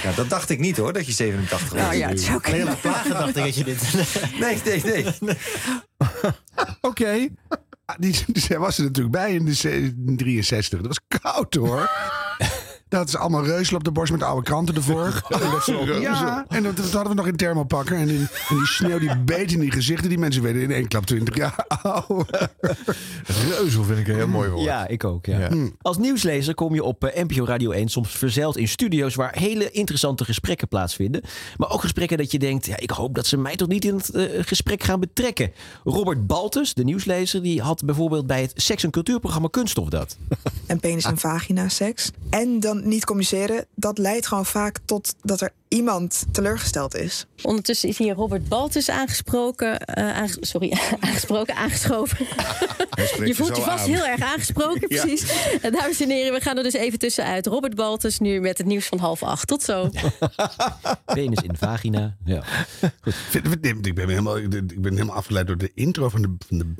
[0.03, 1.81] Ja, dat dacht ik niet hoor, dat je 87 was.
[1.81, 2.77] Nou ja, het zou kunnen.
[2.81, 3.93] Plagen dacht ik dat je dit...
[4.39, 5.05] Nee, nee, nee.
[6.81, 7.29] Oké, Oké.
[7.99, 10.81] Die, die was er natuurlijk bij in de ze- 63.
[10.81, 11.89] Dat was koud hoor.
[12.93, 15.21] Dat is allemaal reuzel op de borst met oude kranten ervoor.
[16.01, 17.97] Ja, en dat, dat hadden we nog in thermopakken.
[17.97, 18.17] En, die-
[18.49, 20.09] en die sneeuw die beet in die gezichten.
[20.09, 22.29] Die mensen werden in één klap 20 jaar oud.
[23.49, 24.63] Reuzel vind ik een heel mooi woord.
[24.63, 25.25] Ja, ik ook.
[25.25, 25.39] Ja.
[25.39, 25.49] Ja.
[25.81, 29.71] Als nieuwslezer kom je op eh, NPO Radio 1 soms verzeild in studio's waar hele
[29.71, 31.21] interessante gesprekken plaatsvinden.
[31.57, 33.95] Maar ook gesprekken dat je denkt, ja, ik hoop dat ze mij toch niet in
[33.95, 35.51] het eh, gesprek gaan betrekken.
[35.83, 40.17] Robert Baltus, de nieuwslezer, die had bijvoorbeeld bij het seks- en cultuurprogramma Kunststof dat.
[40.67, 42.11] en penis- en vagina-seks.
[42.29, 47.25] En dan niet communiceren, dat leidt gewoon vaak tot dat er iemand teleurgesteld is.
[47.41, 52.17] Ondertussen is hier Robert Baltus aangesproken, eh, aange- sorry, aangesproken, aangeschoven.
[53.25, 53.89] Je voelt je vast aan.
[53.89, 55.01] heel erg aangesproken, Ja.
[55.05, 55.31] precies.
[55.61, 57.45] En dames en heren, we gaan er dus even tussenuit.
[57.47, 59.47] Robert Baltus nu met het nieuws van half acht.
[59.47, 59.89] Tot zo.
[61.05, 62.15] Penis in vagina.
[62.25, 62.43] Ja.
[63.29, 66.73] Vind- Ik ben helemaal, ik ben helemaal afgeleid door de intro van de, van de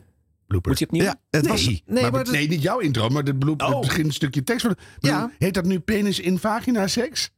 [0.47, 0.69] blooper.
[0.69, 1.03] Moet je opnieuw?
[1.03, 3.59] Ja, het nee, was- nee, maar, maar dat- nee, niet jouw intro, maar het, bloep,
[3.61, 4.61] het beginstukje tekst.
[4.65, 5.31] Van, Ja.
[5.39, 7.29] Heet dat nu penis in vagina seks?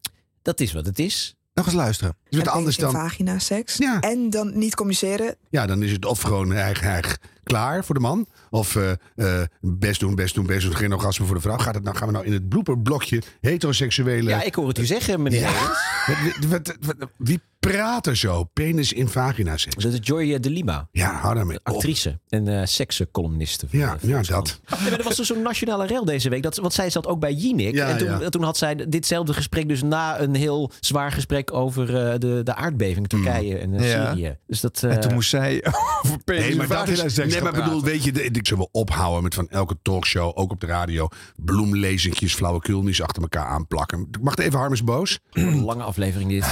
[0.42, 1.36] Dat is wat het is.
[1.54, 2.18] Nog eens luisteren.
[2.30, 2.92] Is het anders dan?
[2.92, 3.78] vagina-seks.
[4.00, 5.36] En dan niet communiceren.
[5.50, 8.28] Ja, dan is het of gewoon eigen, eigen klaar voor de man.
[8.50, 10.76] Of eh, eh, best doen, best doen, best doen.
[10.76, 11.58] Geen orgasme voor de vrouw.
[11.58, 14.30] Gaat het nou, gaan we nou in het blooperblokje heteroseksuele...
[14.30, 15.40] Ja, ik hoor het u zeggen, meneer.
[15.40, 15.76] Ja.
[16.06, 17.42] Wat- wat- wat- wat- wie
[17.72, 18.44] praat er zo?
[18.44, 19.84] Penis in vagina seks.
[19.84, 20.88] Dat is Joy eh, de Lima.
[20.92, 21.68] Ja, hou daarmee op.
[21.74, 23.68] Actrice en eh seksencolumniste.
[23.70, 24.60] Ja, ja, dat.
[24.80, 26.44] Nee, maar er was dus zo'n nationale rel deze week.
[26.44, 27.74] Dat, want zij zat ook bij Jinek.
[27.74, 28.20] Ja, en toen, ja.
[28.20, 32.42] en toen had zij ditzelfde gesprek dus na een heel zwaar gesprek over eh, de,
[32.44, 34.14] de aardbeving in Turkije en Ja.
[34.14, 34.38] Syrië.
[34.48, 35.64] Dus dat, eh, En toen moest zij
[36.06, 37.84] over penis Nee, maar dat is, nee, maar bedoel, praten.
[37.84, 41.08] weet je, de- ik zullen we ophouden met van elke talkshow, ook op de radio,
[41.36, 44.10] bloemlezingjes, flauwekulnies achter elkaar aanplakken.
[44.22, 45.20] Mag even Harm is boos?
[45.32, 46.46] een lange aflevering dit.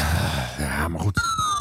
[0.58, 1.53] Ja, maar goed.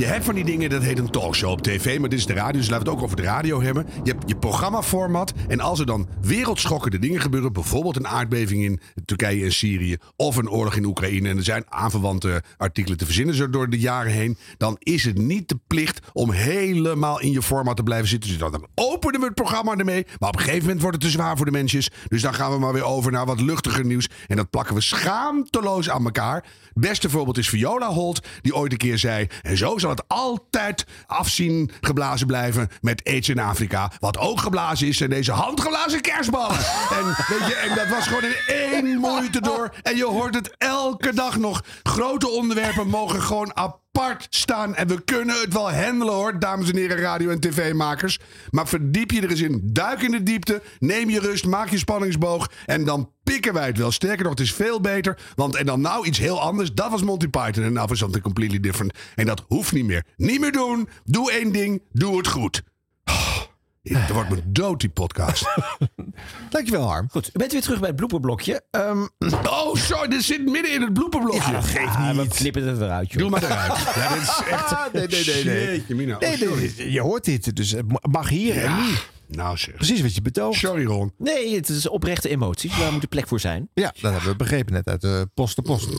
[0.00, 2.32] Je hebt van die dingen, dat heet een talkshow op tv, maar dit is de
[2.32, 3.86] radio, dus laten we het ook over de radio hebben.
[4.04, 8.80] Je hebt je programmaformat en als er dan wereldschokkende dingen gebeuren, bijvoorbeeld een aardbeving in
[9.04, 13.34] Turkije en Syrië of een oorlog in Oekraïne, en er zijn aanverwante artikelen te verzinnen
[13.34, 17.42] zo door de jaren heen, dan is het niet de plicht om helemaal in je
[17.42, 18.30] format te blijven zitten.
[18.30, 21.10] Dus dan, openen we het programma ermee, maar op een gegeven moment wordt het te
[21.10, 21.90] zwaar voor de mensjes.
[22.08, 24.80] Dus dan gaan we maar weer over naar wat luchtiger nieuws en dat plakken we
[24.80, 26.44] schaamteloos aan elkaar.
[26.74, 30.86] Beste voorbeeld is Viola Holt, die ooit een keer zei: En zo zal het altijd
[31.06, 33.92] afzien geblazen blijven met AIDS in Afrika.
[33.98, 36.56] Wat ook geblazen is, zijn deze handgeblazen kerstballen.
[36.98, 39.74] en, weet je, en dat was gewoon in één moeite door.
[39.82, 41.64] En je hoort het elke dag nog.
[41.82, 43.89] Grote onderwerpen mogen gewoon apart
[44.28, 44.74] staan.
[44.74, 48.18] En we kunnen het wel handelen hoor, dames en heren radio- en tv-makers.
[48.50, 49.60] Maar verdiep je er eens in.
[49.64, 50.62] Duik in de diepte.
[50.78, 51.46] Neem je rust.
[51.46, 52.50] Maak je spanningsboog.
[52.66, 53.90] En dan pikken wij het wel.
[53.90, 55.18] Sterker nog, het is veel beter.
[55.34, 56.72] Want en dan nou iets heel anders.
[56.72, 57.64] Dat was Monty Python.
[57.64, 58.92] En nou was something completely different.
[59.14, 60.04] En dat hoeft niet meer.
[60.16, 60.88] Niet meer doen.
[61.04, 61.82] Doe één ding.
[61.92, 62.62] Doe het goed.
[63.82, 65.44] Dat wordt me dood, die podcast.
[66.50, 67.08] Dankjewel, Harm.
[67.10, 68.62] Goed, u bent weer terug bij het blooperblokje.
[68.70, 69.06] Ehm,
[69.50, 70.08] Oh, sorry.
[70.08, 71.40] Dit zit midden in het blooperblokje.
[71.40, 72.16] ja, dat geeft niet.
[72.16, 73.20] We knippen het eruit, joh.
[73.20, 73.78] Doe maar eruit.
[73.94, 74.72] Ja, dit is echt...
[74.72, 75.64] Ah, nee, nee, nee, nee.
[75.66, 76.14] Jeetje, Mina.
[76.14, 78.94] Oh, Nee, je hoort dit, dus het mag hier en nu.
[79.26, 79.74] Nou zeg.
[79.74, 80.58] Precies wat je betoogt.
[80.58, 81.12] Sorry, Ron.
[81.18, 82.78] Nee, het is oprechte emoties.
[82.78, 83.68] Daar moet er plek voor zijn.
[83.74, 85.88] Ja, dat hebben we begrepen net uit de post de post.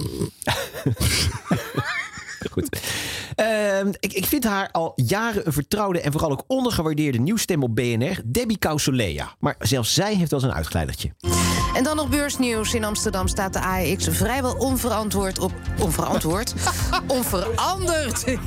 [3.36, 7.75] Ehm, ik, ik vind haar al jaren een vertrouwde en vooral ook ondergewaardeerde nieuwsstem op
[7.75, 9.36] BNR, Debbie Causolea.
[9.39, 11.11] Maar zelfs zij heeft wel eens een uitgeleidertje.
[11.73, 12.73] En dan nog beursnieuws.
[12.73, 15.51] In Amsterdam staat de AEX vrijwel onverantwoord op...
[15.79, 16.53] Onverantwoord?
[17.07, 18.23] Onveranderd.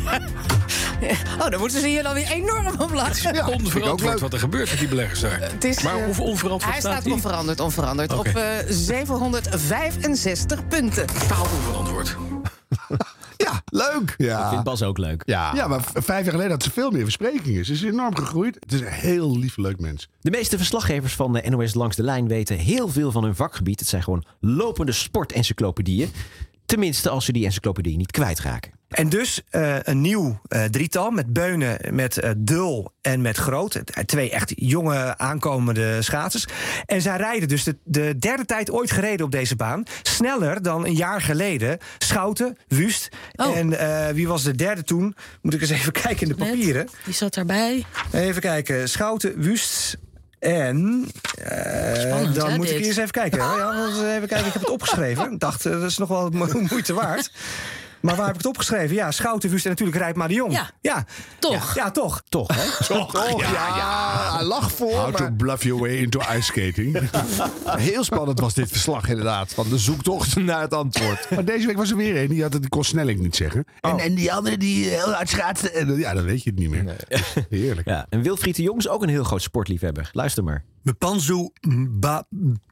[1.41, 3.47] oh, dan moeten ze hier dan weer enorm om lachen.
[3.47, 5.41] Onverantwoord wat er gebeurt met die beleggers daar.
[5.41, 8.13] Het is, maar eh, hoeveel onverantwoord Hij staat onveranderd, onveranderd.
[8.13, 11.07] Op eh, 765 punten.
[11.07, 12.17] Taal onverantwoord.
[13.37, 14.15] Ja, leuk.
[14.17, 14.51] Ik Ja.
[14.51, 15.23] vind Bas ook leuk.
[15.27, 15.55] Ja.
[15.55, 17.65] Ja, maar vijf jaar geleden had ze veel meer versprekingen.
[17.65, 18.55] Ze is enorm gegroeid.
[18.61, 20.09] Het is een heel lief, leuk mens.
[20.21, 23.81] De meeste verslaggevers van de NOS Langs de Lijn weten heel veel van hun vakgebied.
[23.81, 26.11] Het zijn gewoon lopende sportencyclopedieën.
[26.67, 28.73] Tenminste, als ze die encyclopedie niet kwijtraken.
[28.89, 33.81] En dus eh, een nieuw eh, drietal met Beunen, met eh, Dul en met Groot.
[34.07, 36.47] Twee echt jonge aankomende schaatsers.
[36.87, 39.83] En zij rijden dus de, de derde tijd ooit gereden op deze baan.
[40.03, 41.79] Sneller dan een jaar geleden.
[41.99, 43.09] Schouten, Wust.
[43.33, 45.17] En eh, wie was de derde toen?
[45.43, 46.89] Moet ik eens even kijken in de papieren.
[47.05, 47.85] Die zat daarbij.
[48.13, 48.89] Even kijken.
[48.89, 49.97] Schouten, Wust.
[50.45, 51.07] En
[51.43, 52.87] eh, Spannend, dan hè, moet ik dit?
[52.87, 53.39] eerst even kijken.
[53.39, 53.73] Ja,
[54.17, 55.33] even kijken, ik heb het opgeschreven.
[55.33, 57.31] Ik dacht, eh, dat is nog wel mo- moeite waard.
[58.05, 58.95] Maar waar heb ik het opgeschreven?
[58.97, 60.53] Ja, Schoutenwust en natuurlijk Rijp maar de Jong.
[60.53, 60.71] Ja.
[60.81, 61.05] ja.
[61.39, 61.75] Toch?
[61.75, 62.23] Ja, toch.
[62.29, 62.85] Toch, hè?
[62.95, 64.93] Toch, ja, hij lag voor.
[64.93, 66.99] How to maar bluff your way into ice skating.
[67.91, 69.55] heel spannend was dit verslag inderdaad.
[69.55, 71.31] Van de zoektocht naar het antwoord.
[71.31, 72.29] maar deze week was er weer een.
[72.29, 73.65] Die had het, die kon Snelling niet zeggen.
[73.81, 74.03] En, Oh.
[74.05, 75.71] en die andere die heel hard schaatste.
[75.71, 76.97] En, dan- ja, dan weet je het niet meer.
[77.51, 77.89] Heerlijk.
[77.89, 80.11] Ja, en Wilfried de Jong is ook een heel groot sportliefhebber.
[80.13, 80.65] Luister maar.
[80.83, 81.49] Mpanzu
[81.91, 82.25] Ba-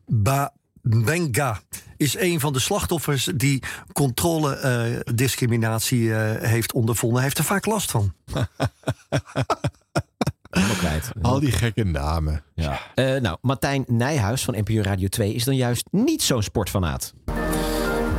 [0.07, 0.53] Ba-
[0.83, 1.61] Benga
[1.97, 3.62] is een van de slachtoffers die
[3.93, 7.16] controle-discriminatie heeft ondervonden.
[7.16, 8.12] Hij heeft er vaak last van.
[11.22, 12.43] Al die gekke namen.
[12.55, 12.80] Ja.
[12.95, 17.14] Eh, nou, Martijn Nijhuis van NPO Radio 2 is dan juist niet zo'n sportfanaat.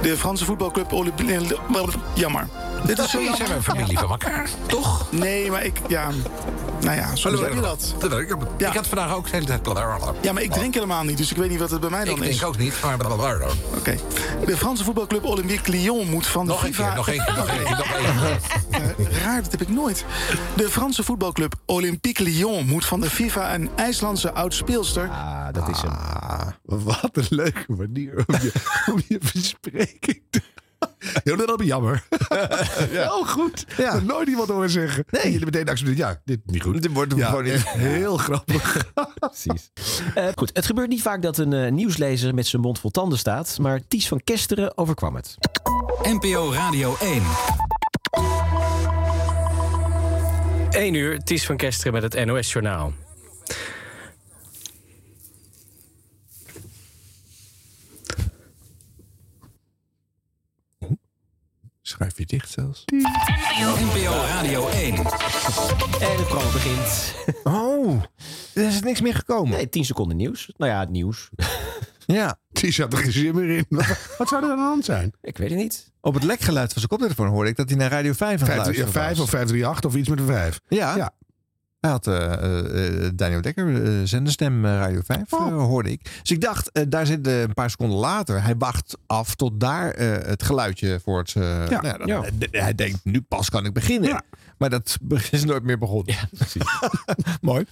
[0.01, 1.57] De Franse voetbalclub Olympique.
[2.15, 2.47] Jammer.
[2.85, 5.11] Dit is zo Jullie zijn wel familie van elkaar, toch?
[5.11, 6.09] Nee, maar ik, ja.
[6.83, 7.95] Nou ja, zo zeg je dat.
[8.11, 8.35] Ik.
[8.57, 8.67] Ja.
[8.69, 9.67] Ik had vandaag ook de hele tijd...
[10.21, 12.15] Ja, maar ik drink helemaal niet, dus ik weet niet wat het bij mij dan
[12.15, 12.37] Ik is.
[12.37, 12.97] denk ook niet, maar...
[13.77, 13.97] Oké.
[14.45, 16.87] De Franse voetbalclub Olympique Lyon moet van de Nog FIFA...
[16.87, 18.39] keer, nog één keer, nog één keer, nog één keer.
[18.69, 20.05] Eh, raar, dat heb ik nooit.
[20.55, 25.09] De Franse voetbalclub Olympique Lyon moet van de FIFA een IJslandse oud-speelster...
[25.09, 25.91] Ah, dat is hem.
[26.63, 28.51] Wat een leuke manier om je,
[28.93, 30.41] om je verspreking te...
[31.23, 32.03] Heel dat is jammer.
[32.89, 33.65] Heel goed.
[33.77, 33.99] Ja.
[33.99, 35.05] Nooit iemand horen zeggen.
[35.09, 35.31] Nee.
[35.31, 35.97] jullie meteen accepteren.
[35.97, 36.81] Ja, dit niet goed.
[36.81, 37.69] Dit wordt ja, gewoon niet.
[37.69, 38.91] heel grappig.
[39.19, 39.71] Precies.
[40.15, 43.17] Eh, goed, het gebeurt niet vaak dat een eh, nieuwslezer met zijn mond vol tanden
[43.17, 43.57] staat.
[43.61, 45.35] Maar Ties van Kesteren overkwam het.
[46.03, 47.23] NPO Radio 1.
[50.69, 52.93] 1 uur, Ties van Kesteren met het NOS-journaal.
[61.85, 62.83] Schrijf je dicht zelfs.
[62.85, 64.95] NPO Radio 1.
[64.95, 67.15] En het programma begint.
[67.43, 68.01] Oh,
[68.53, 69.51] er is niks meer gekomen.
[69.57, 70.53] Nee, 10 seconden nieuws.
[70.57, 71.29] Nou ja, het nieuws.
[72.05, 72.37] Ja.
[72.51, 73.65] Die zat er geen zin meer in.
[74.17, 75.13] Wat, zou er aan de hand zijn?
[75.21, 75.91] Ik weet het niet.
[76.01, 78.45] Op het lekgeluid van zijn koptelefoon hoorde ik dat hij naar Radio 5 aan het
[78.47, 79.19] Vijf, luisteren 5 was.
[79.19, 80.59] of 538 of iets met een 5.
[80.67, 80.95] Ja.
[80.95, 81.13] Ja.
[81.83, 86.01] Hij had eh, eh, Daniel Dekker, eh, zenderstem eh, Radio 5, eh, hoorde ik.
[86.21, 88.43] Dus ik dacht, eh, daar zit eh, een paar seconden later.
[88.43, 91.33] Hij wacht af tot daar eh, het geluidje voor het...
[91.35, 91.81] eh, Ja.
[91.81, 92.21] nou dan- Ja.
[92.51, 94.23] eh, Hij denkt, nu pas kan ik beginnen.
[94.57, 94.97] Maar dat
[95.31, 96.15] is nooit meer begonnen.
[97.41, 97.65] Mooi.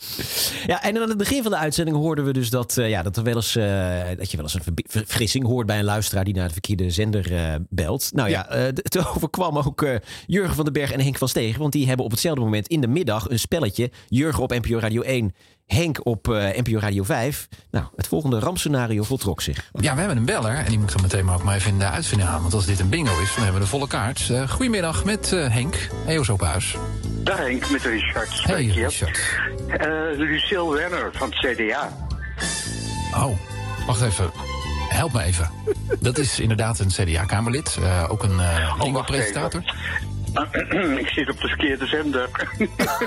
[0.67, 3.17] Ja, en aan het begin van de uitzending hoorden we dus dat, eh, ja, dat,
[3.17, 6.33] er wel eens, eh, dat je wel eens een verfrissing hoort bij een luisteraar die
[6.33, 8.09] naar de verkeerde zender eh, belt.
[8.13, 9.85] Nou ja, d- het overkwam ook
[10.27, 11.59] Jurgen van den Berg en Henk van Stegen.
[11.59, 13.91] Want die hebben op hetzelfde moment in de middag een spelletje.
[14.07, 15.33] Jurgen op NPO Radio 1,
[15.73, 17.47] Henk op eh, NPO Radio 5.
[17.71, 19.69] Nou, het volgende rampscenario voltrok zich.
[19.79, 21.79] Ja, we hebben een beller en die moet dan meteen maar ook maar even in
[21.79, 22.41] de uitzending halen.
[22.41, 24.29] Want als dit een bingo is, dan hebben we de volle kaart.
[24.29, 26.75] Eh, goedemiddag met eh, Henk, EOS Open Huis.
[27.23, 28.65] Dag Henk, met Richard Hey.
[28.65, 29.19] Richard.
[29.67, 31.89] Eh, Lucille Werner van het CDA.
[33.15, 33.37] Oh,
[33.87, 34.31] wacht even.
[34.89, 35.49] Help me even.
[35.99, 37.77] Dat is inderdaad een CDA-kamerlid.
[37.81, 39.63] eh, ook een uh, Oh, presentator
[41.03, 42.29] ik zit op de verkeerde zender.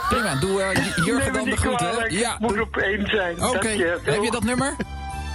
[0.09, 2.13] Prima, doe J- Jurgen dan de groeten.
[2.19, 3.45] Ja, moet op één zijn.
[3.45, 3.69] Oké,
[4.03, 4.77] heb je dat nummer?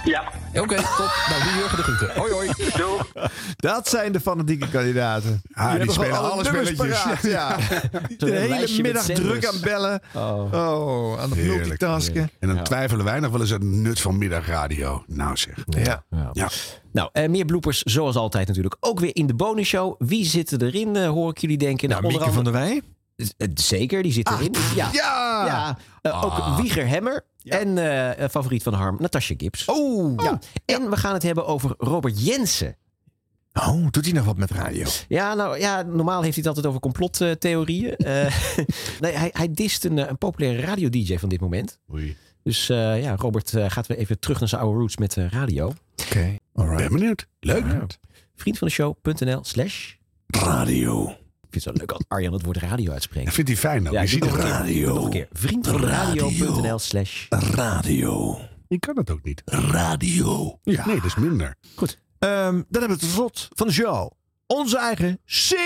[0.04, 0.22] Ja.
[0.54, 1.12] Oké, top.
[1.28, 2.16] Nou, doe Jurgen de groeten.
[2.16, 2.50] Hoi, hoi.
[3.56, 5.42] Dat zijn de fanatieke kandidaten.
[5.52, 7.02] Ah, die spelen gewoon alle nummers spelletjes.
[7.02, 7.56] paraat, Ja.
[8.26, 10.00] De hele middag druk aan bellen.
[10.14, 10.52] Oh.
[10.52, 11.60] Oh, aan het Heerlijk.
[11.60, 12.30] multitasken.
[12.38, 15.04] En dan twijfelen wij nog wel eens aan het nut van middagradio.
[15.06, 15.54] Nou zeg.
[15.66, 16.04] Ja.
[16.32, 16.48] Ja.
[16.92, 18.76] Nou, eh, meer bloopers zoals altijd natuurlijk.
[18.80, 19.94] Ook weer in de bonusshow.
[19.98, 21.88] Wie zit erin, eh, hoor ik jullie denken?
[21.88, 22.82] Nou, onder Mieke van andere- der
[23.16, 23.26] Wij.
[23.36, 24.54] Eh, Zeker, die zit erin.
[24.74, 24.88] ja.
[24.92, 25.76] Ja!
[26.02, 26.56] Ja, ook Ah.
[26.60, 27.24] Wieger Hemmer.
[27.42, 29.64] En eh, eh, favoriet van Harm, Natasja Gibbs.
[29.64, 30.22] Oh.
[30.22, 30.38] Ja.
[30.64, 32.76] En we gaan het hebben over Robert Jensen.
[33.52, 34.86] Oh, doet hij nog wat met radio?
[35.08, 37.96] Ja, nou ja, normaal heeft hij het altijd over complottheorieën.
[37.96, 38.34] Eh
[39.00, 41.78] nee, hij, hij dist een, een populaire radio-dj van dit moment.
[41.92, 42.16] Oei.
[42.42, 45.72] Dus eh, ja, Robert gaat weer even terug naar zijn oude roots met eh, radio.
[46.06, 46.36] Oké.
[46.52, 47.26] Ben benieuwd.
[47.40, 47.64] Leuk.
[48.34, 49.94] Vriend van de show.nl slash
[50.26, 51.16] Radio.
[51.50, 53.24] Ik vind het zo leuk als Arjan het woord radio uitspreekt.
[53.24, 53.92] Dat vindt hij fijn dan.
[53.92, 54.76] Ja, je ik ziet nog een keer.
[54.76, 55.28] Ik doe nog een keer.
[55.32, 58.38] Vriend van de radio.nl slash Radio.
[58.68, 59.42] Je kan het ook niet.
[59.44, 60.58] Radio.
[60.62, 60.86] Ja.
[60.86, 61.54] Nee, dat is minder.
[61.74, 61.98] Goed.
[62.18, 64.10] Ehm, dan hebben we het tot slot van de show.
[64.46, 65.58] Onze eigen Siep.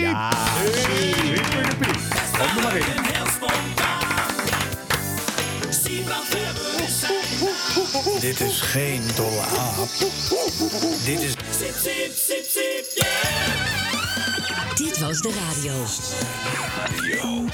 [0.00, 0.30] Ja.
[2.32, 2.84] Kom er maar in.
[8.20, 9.88] Dit is geen dolle aap.
[11.04, 11.30] Dit is...
[11.30, 13.77] Sip, sip, sip, sip, yeah!
[14.78, 15.72] Dit was de radio.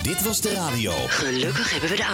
[0.02, 0.92] Dit was de radio.
[1.08, 2.06] Gelukkig hebben we de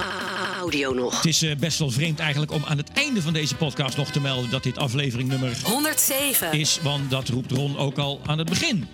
[0.58, 1.16] audio nog.
[1.16, 4.10] Het is eh, best wel vreemd eigenlijk om aan het einde van deze podcast nog
[4.10, 6.52] te melden dat dit aflevering nummer 107.
[6.52, 8.88] is, want dat roept Ron ook al aan het begin.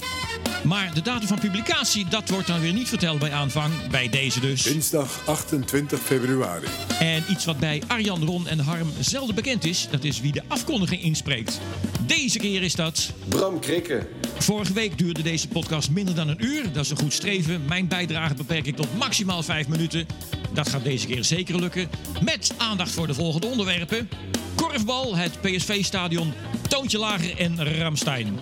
[0.65, 4.41] Maar de datum van publicatie, dat wordt dan weer niet verteld bij aanvang, bij deze
[4.41, 4.63] dus.
[4.63, 6.67] Dinsdag 28 februari.
[6.99, 10.43] En iets wat bij Arjan, Ron en Harm zelden bekend is, dat is wie de
[10.49, 11.61] afkondiging inspreekt.
[12.07, 13.13] Deze keer is dat...
[13.29, 14.07] Bram Krikke.
[14.39, 16.73] Vorige week duurde deze podcast minder dan een uur.
[16.73, 17.65] Dat is een goed streven.
[17.65, 20.07] Mijn bijdrage beperk ik tot maximaal vijf minuten.
[20.53, 21.89] Dat gaat deze keer zeker lukken.
[22.23, 24.09] Met aandacht voor de volgende onderwerpen.
[24.55, 26.33] Korfbal, het PSV-stadion,
[26.69, 28.39] Toontje Lager en Ramstein.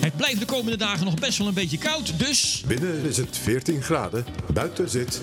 [0.00, 2.62] Het blijft de komende dagen nog best wel een beetje koud, dus...
[2.66, 4.24] Binnen is het 14 graden.
[4.52, 5.20] Buiten zit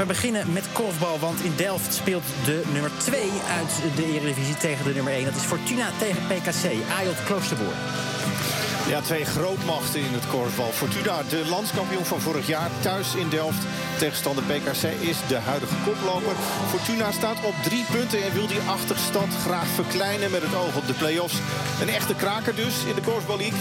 [0.00, 4.84] We beginnen met korfbal, want in Delft speelt de nummer 2 uit de Eredivisie tegen
[4.84, 5.24] de nummer 1.
[5.24, 7.74] Dat is Fortuna tegen PKC, Ayot Kloosterboer.
[8.90, 10.70] Ja, twee grootmachten in het korfbal.
[10.70, 13.66] Fortuna, de landskampioen van vorig jaar, thuis in Delft.
[13.98, 16.34] Tegenstander PKC is de huidige koploper.
[16.68, 20.86] Fortuna staat op drie punten en wil die achterstand graag verkleinen met het oog op
[20.86, 21.38] de play-offs.
[21.80, 23.58] Een echte kraker dus in de Korfbal League.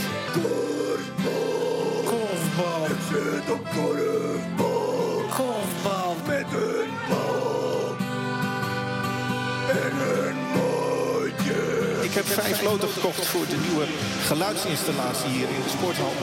[3.74, 4.79] Korfbal.
[12.26, 13.86] Heb vijf loten gekocht voor de nieuwe
[14.26, 16.14] geluidsinstallatie hier in de sporthal.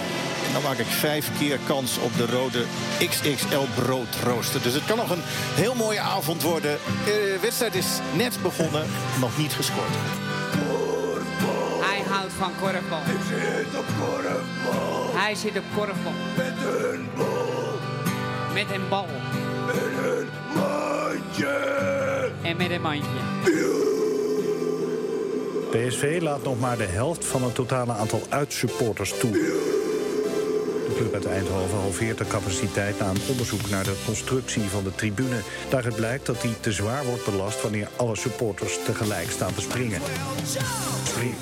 [0.47, 2.64] En dan maak ik vijf keer kans op de rode
[3.09, 4.62] XXL broodrooster.
[4.62, 5.22] Dus het kan nog een
[5.55, 6.70] heel mooie avond worden.
[6.72, 8.86] Eh, De wedstrijd is net begonnen,
[9.20, 9.94] nog niet gescoord.
[11.80, 12.99] Hij houdt van korfbal.
[12.99, 15.11] Ik zit op korfbal.
[15.14, 16.12] Hij zit op korfbal.
[16.36, 17.80] Met een bal.
[18.55, 19.09] Met een bal.
[19.68, 21.47] En een mandje.
[22.42, 23.95] En met een mandje.
[25.70, 29.32] PSV laat nog maar de helft van het totale aantal uitsupporters toe.
[29.32, 34.94] De club uit Eindhoven halveert de capaciteit na een onderzoek naar de constructie van de
[34.94, 35.40] tribune.
[35.68, 40.00] Daaruit blijkt dat die te zwaar wordt belast wanneer alle supporters tegelijk staan te springen.
[41.04, 41.34] Spring.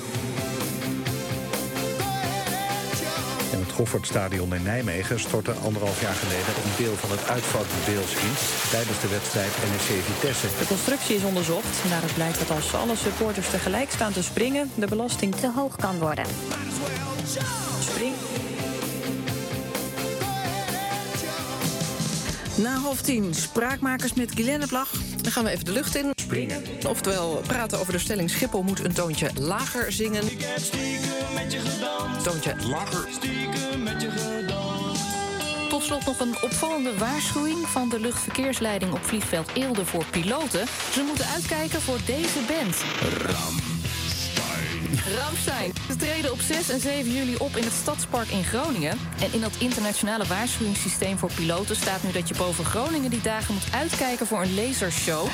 [3.75, 8.33] Goffertstadion in Nijmegen stortte anderhalf jaar geleden een deel van het uitvak deels in
[8.71, 10.47] tijdens de wedstrijd NEC Vitesse.
[10.59, 11.89] De constructie is onderzocht.
[11.89, 15.99] Daaruit blijkt dat als alle supporters tegelijk staan te springen, de belasting te hoog kan
[15.99, 16.25] worden.
[17.79, 18.13] Spring.
[22.55, 24.91] Na half tien, spraakmakers met Guilaine Plag.
[25.21, 26.11] Dan gaan we even de lucht in.
[26.15, 26.63] Springen.
[26.87, 30.23] Oftewel, praten over de stelling Schiphol moet een toontje lager zingen.
[32.23, 33.07] Toontje lager.
[35.69, 40.67] Tot slot nog een opvallende waarschuwing van de luchtverkeersleiding op vliegveld Eelde voor piloten.
[40.91, 42.75] Ze moeten uitkijken voor deze band.
[45.17, 45.73] Ramstein.
[45.87, 48.97] Ze treden op 6 en 7 juli op in het Stadspark in Groningen.
[49.21, 53.53] En in dat internationale waarschuwingssysteem voor piloten staat nu dat je boven Groningen die dagen
[53.53, 55.27] moet uitkijken voor een lasershow.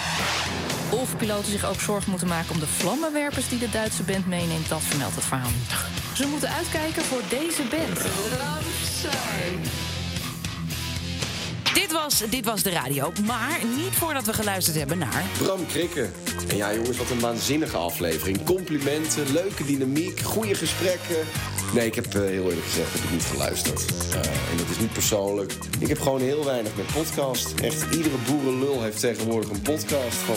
[0.91, 4.69] Of piloten zich ook zorgen moeten maken om de vlammenwerpers die de Duitse band meeneemt,
[4.69, 5.49] dat vermeldt het verhaal.
[6.13, 7.99] Ze moeten uitkijken voor deze band.
[11.73, 15.23] Dit was, dit was de radio, maar niet voordat we geluisterd hebben naar...
[15.37, 16.09] Bram Krikke.
[16.49, 18.43] En ja, jongens, wat een waanzinnige aflevering.
[18.43, 21.17] Complimenten, leuke dynamiek, goede gesprekken.
[21.73, 23.85] Nee, ik heb eh, heel eerlijk gezegd heb ik niet geluisterd.
[24.11, 24.15] Eh,
[24.51, 25.53] en dat is niet persoonlijk.
[25.79, 27.53] Ik heb gewoon heel weinig met podcast.
[27.59, 30.17] Echt, iedere boerenlul heeft tegenwoordig een podcast.
[30.17, 30.35] Van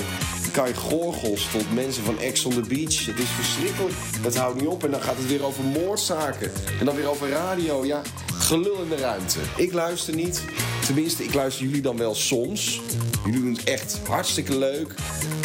[0.53, 3.07] Kai Gorgels tot mensen van Ex on the Beach.
[3.07, 3.95] Het is verschrikkelijk.
[4.23, 4.85] Dat houdt niet op.
[4.85, 6.53] En dan gaat het weer over moordzaken.
[6.79, 7.85] En dan weer over radio.
[7.85, 8.03] Ja,
[8.39, 9.39] gelul in de ruimte.
[9.57, 10.43] Ik luister niet.
[10.87, 12.81] Tenminste, ik luister jullie dan wel soms.
[13.25, 14.95] Jullie doen het echt hartstikke leuk.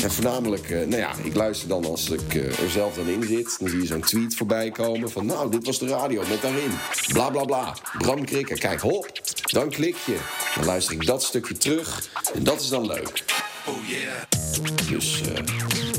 [0.04, 3.56] En voornamelijk, eh, nou ja, ik luister dan als ik er zelf dan in zit.
[3.60, 5.26] Dan zie je zo'n tweet voorbij komen van...
[5.26, 6.72] nou, dit was de radio, met daarin.
[7.14, 7.76] Bla, bla, bla.
[7.98, 8.60] Bram Krikker.
[8.60, 9.12] Kijk, hop.
[9.52, 10.18] Dan klik je.
[10.56, 12.10] Dan luister ik dat stukje terug.
[12.34, 13.24] En dat is dan leuk.
[13.66, 14.90] Oh yeah.
[14.90, 15.44] Dus, eh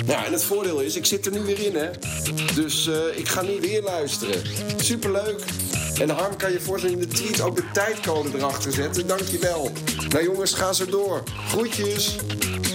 [0.07, 1.91] nou, en het voordeel is, ik zit er nu weer in, hè.
[2.55, 4.43] Dus eh, ik ga nu weer luisteren.
[4.77, 5.45] Superleuk.
[6.01, 9.07] En Harm kan je voor zijn de tweet ook de tijdcode erachter zetten.
[9.07, 9.71] Dankjewel.
[10.09, 11.23] Nou jongens, ga zo door.
[11.49, 12.17] Groetjes.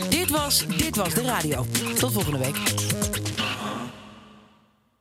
[0.09, 1.65] Dit was, dit was de radio.
[1.99, 2.57] Tot volgende week.